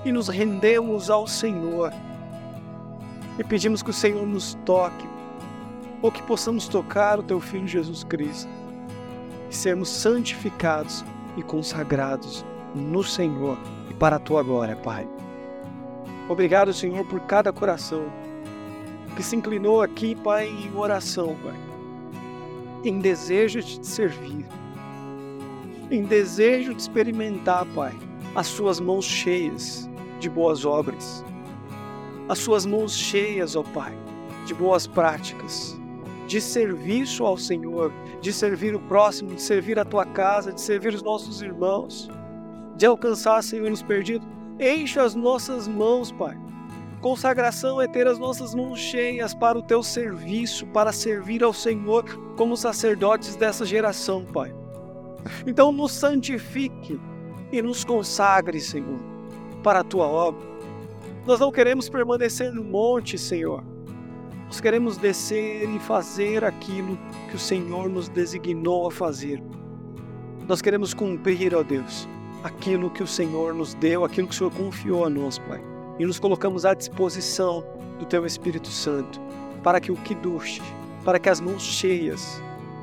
e 0.06 0.12
nos 0.12 0.28
rendemos 0.28 1.10
ao 1.10 1.28
Senhor 1.28 1.92
e 3.38 3.44
pedimos 3.44 3.82
que 3.82 3.90
o 3.90 3.94
Senhor 3.94 4.26
nos 4.28 4.56
toque, 4.66 5.08
ou 6.02 6.12
que 6.12 6.22
possamos 6.24 6.68
tocar 6.68 7.20
o 7.20 7.24
teu 7.24 7.40
filho 7.40 7.68
Jesus 7.68 8.04
Cristo 8.04 8.50
e 9.50 9.56
sermos 9.56 9.90
santificados 9.90 11.04
e 11.38 11.42
consagrados 11.42 12.46
no 12.76 13.04
Senhor 13.04 13.58
e 13.90 13.94
para 13.94 14.18
a 14.18 14.20
tua 14.20 14.44
glória, 14.44 14.76
Pai. 14.76 15.08
Obrigado, 16.28 16.74
Senhor, 16.74 17.06
por 17.06 17.22
cada 17.22 17.54
coração 17.54 18.04
que 19.16 19.24
se 19.24 19.36
inclinou 19.36 19.82
aqui, 19.82 20.16
Pai, 20.16 20.48
em 20.48 20.76
oração, 20.76 21.36
Pai, 21.44 21.56
em 22.84 23.00
desejo 23.00 23.62
de 23.62 23.80
te 23.80 23.88
servir, 23.88 24.46
em 25.90 26.04
desejo 26.04 26.74
de 26.74 26.82
experimentar, 26.82 27.66
Pai, 27.74 27.94
as 28.36 28.48
suas 28.48 28.80
mãos 28.80 29.06
cheias 29.06 29.90
de 30.24 30.30
boas 30.30 30.64
obras, 30.64 31.24
as 32.30 32.40
suas 32.40 32.66
mãos 32.66 32.96
cheias, 32.96 33.58
ó 33.58 33.62
Pai, 33.62 33.94
de 34.46 34.54
boas 34.54 34.88
práticas, 34.88 35.78
de 36.26 36.40
serviço 36.40 37.26
ao 37.26 37.38
Senhor, 37.38 37.92
de 38.22 38.32
servir 38.32 38.74
o 38.74 38.80
próximo, 38.80 39.36
de 39.36 39.42
servir 39.42 39.78
a 39.78 39.84
tua 39.84 40.06
casa, 40.06 40.54
de 40.54 40.62
servir 40.62 40.94
os 40.94 41.04
nossos 41.04 41.42
irmãos, 41.42 42.10
de 42.78 42.86
alcançar, 42.86 43.44
Senhor, 43.44 43.70
os 43.70 43.84
perdidos. 43.84 44.26
Encha 44.58 45.04
as 45.04 45.14
nossas 45.14 45.68
mãos, 45.68 46.10
Pai, 46.12 46.38
Consagração 47.02 47.82
é 47.82 47.88
ter 47.88 48.08
as 48.08 48.18
nossas 48.18 48.56
mãos 48.56 48.80
cheias 48.80 49.34
para 49.34 49.60
o 49.60 49.62
teu 49.62 49.84
serviço, 49.84 50.66
para 50.68 50.94
servir 50.94 51.44
ao 51.44 51.52
Senhor 51.54 52.06
como 52.38 52.56
sacerdotes 52.56 53.36
dessa 53.36 53.66
geração, 53.66 54.24
Pai. 54.24 54.56
Então 55.46 55.70
nos 55.74 55.92
santifique 55.92 56.98
e 57.52 57.62
nos 57.62 57.84
consagre, 57.84 58.62
Senhor, 58.62 59.13
para 59.64 59.80
a 59.80 59.84
tua 59.84 60.06
obra. 60.06 60.46
Nós 61.26 61.40
não 61.40 61.52
queremos 61.52 61.90
permanecer 61.90 62.52
no 62.52 62.64
monte, 62.64 63.18
Senhor. 63.18 63.64
Nós 64.46 64.60
queremos 64.60 64.98
descer 64.98 65.68
e 65.68 65.80
fazer 65.80 66.44
aquilo 66.44 66.98
que 67.30 67.36
o 67.36 67.40
Senhor 67.40 67.90
nos 67.90 68.10
designou 68.10 68.88
a 68.88 68.92
fazer. 68.92 69.42
Nós 70.48 70.62
queremos 70.62 70.94
cumprir, 70.94 71.56
ó 71.56 71.64
Deus, 71.64 72.08
aquilo 72.44 72.92
que 72.92 73.02
o 73.02 73.08
Senhor 73.08 73.54
nos 73.54 73.74
deu, 73.74 74.04
aquilo 74.04 74.28
que 74.28 74.34
o 74.34 74.38
Senhor 74.38 74.52
confiou 74.52 75.06
a 75.06 75.10
nós, 75.10 75.40
Pai 75.40 75.74
e 76.00 76.06
nos 76.06 76.20
colocamos 76.20 76.66
à 76.66 76.74
disposição 76.74 77.64
do 78.00 78.06
Teu 78.06 78.26
Espírito 78.26 78.68
Santo 78.68 79.22
para 79.64 79.80
que 79.80 79.92
o 79.92 79.96
Kiddush, 79.96 80.62
para 81.06 81.20
que 81.20 81.30
as 81.30 81.40
mãos 81.40 81.62
cheias, 81.62 82.42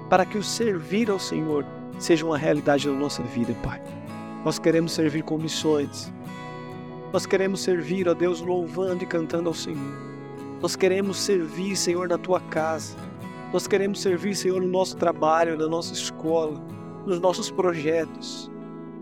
para 0.09 0.25
que 0.25 0.39
o 0.39 0.43
servir 0.43 1.11
ao 1.11 1.19
Senhor 1.19 1.65
seja 1.99 2.25
uma 2.25 2.39
realidade 2.39 2.89
na 2.89 2.95
nossa 2.95 3.23
vida, 3.23 3.55
Pai. 3.63 3.83
Nós 4.45 4.59
queremos 4.59 4.93
servir 4.93 5.23
com 5.23 5.37
missões. 5.37 6.11
Nós 7.13 7.27
queremos 7.27 7.61
servir, 7.63 8.09
ó 8.09 8.15
Deus, 8.15 8.41
louvando 8.41 9.03
e 9.03 9.07
cantando 9.07 9.49
ao 9.49 9.55
Senhor. 9.55 10.11
Nós 10.61 10.77
queremos 10.77 11.19
servir, 11.19 11.75
Senhor, 11.75 12.09
na 12.09 12.19
tua 12.19 12.41
casa. 12.41 12.97
Nós 13.53 13.67
queremos 13.67 14.01
servir, 14.01 14.37
Senhor, 14.37 14.61
no 14.61 14.69
nosso 14.69 14.97
trabalho, 14.97 15.59
na 15.59 15.67
nossa 15.67 15.93
escola, 15.93 16.61
nos 17.05 17.19
nossos 17.19 17.51
projetos, 17.51 18.51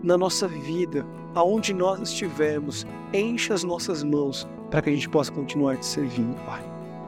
na 0.01 0.17
nossa 0.17 0.47
vida, 0.47 1.05
aonde 1.35 1.73
nós 1.73 1.99
estivermos, 2.01 2.87
encha 3.13 3.53
as 3.53 3.63
nossas 3.63 4.03
mãos 4.03 4.47
para 4.71 4.81
que 4.81 4.89
a 4.89 4.93
gente 4.93 5.09
possa 5.09 5.31
continuar 5.31 5.77
te 5.77 5.85
servindo, 5.85 6.35
Pai. 6.45 6.63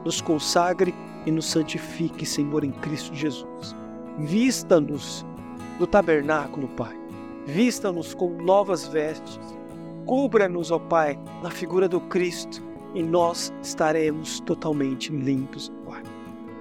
Nos 0.06 0.22
consagre 0.22 0.93
e 1.26 1.32
nos 1.32 1.45
santifique, 1.45 2.26
Senhor, 2.26 2.64
em 2.64 2.72
Cristo 2.72 3.16
Jesus. 3.16 3.76
Vista-nos 4.20 5.26
do 5.80 5.88
tabernáculo, 5.88 6.68
Pai. 6.70 6.95
Vista-nos 7.45 8.14
com 8.14 8.30
novas 8.43 8.88
vestes. 8.88 9.39
Cubra-nos, 10.06 10.72
ó 10.72 10.80
Pai, 10.80 11.20
na 11.41 11.49
figura 11.49 11.88
do 11.88 12.02
Cristo 12.02 12.62
e 12.93 13.02
nós 13.02 13.54
estaremos 13.62 14.39
totalmente 14.41 15.12
limpos, 15.12 15.72
Pai. 15.86 16.02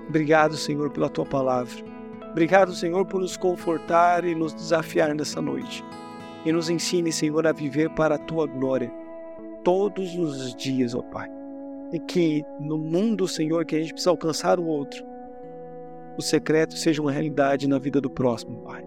Obrigado, 0.09 0.57
Senhor, 0.57 0.91
pela 0.91 1.09
tua 1.09 1.25
palavra. 1.25 1.85
Obrigado, 2.31 2.73
Senhor, 2.73 3.05
por 3.07 3.21
nos 3.21 3.37
confortar 3.37 4.25
e 4.25 4.35
nos 4.35 4.53
desafiar 4.53 5.15
nessa 5.15 5.43
noite 5.43 5.85
e 6.45 6.53
nos 6.53 6.71
ensine, 6.71 7.13
Senhor, 7.13 7.47
a 7.47 7.53
viver 7.53 7.91
para 7.91 8.15
a 8.15 8.19
tua 8.19 8.47
glória 8.47 8.93
todos 9.65 10.15
os 10.15 10.55
dias, 10.55 10.95
ó 10.95 11.03
Pai. 11.03 11.29
E 11.93 11.99
que 11.99 12.43
no 12.61 12.79
mundo, 12.79 13.27
Senhor, 13.27 13.65
que 13.65 13.77
a 13.77 13.81
gente 13.81 13.93
precisa 13.93 14.11
alcançar 14.11 14.59
o 14.59 14.67
outro, 14.67 15.05
o 16.17 16.23
secreto 16.23 16.77
seja 16.77 17.03
uma 17.03 17.13
realidade 17.13 17.69
na 17.69 17.79
vida 17.79 18.01
do 18.01 18.11
próximo, 18.11 18.63
Pai. 18.63 18.85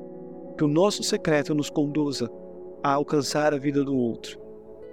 Que 0.57 0.63
o 0.63 0.67
nosso 0.67 1.03
secreto 1.03 1.53
nos 1.53 1.69
conduza 1.69 2.29
a 2.81 2.93
alcançar 2.93 3.53
a 3.53 3.57
vida 3.57 3.83
do 3.83 3.95
outro. 3.95 4.42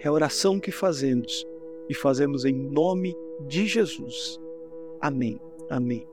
É 0.03 0.09
a 0.09 0.12
oração 0.12 0.59
que 0.59 0.72
fazemos 0.72 1.46
e 1.88 1.94
fazemos 1.94 2.46
em 2.46 2.55
nome 2.55 3.14
de 3.46 3.66
Jesus. 3.66 4.38
Amém. 4.98 5.38
Amém. 5.68 6.07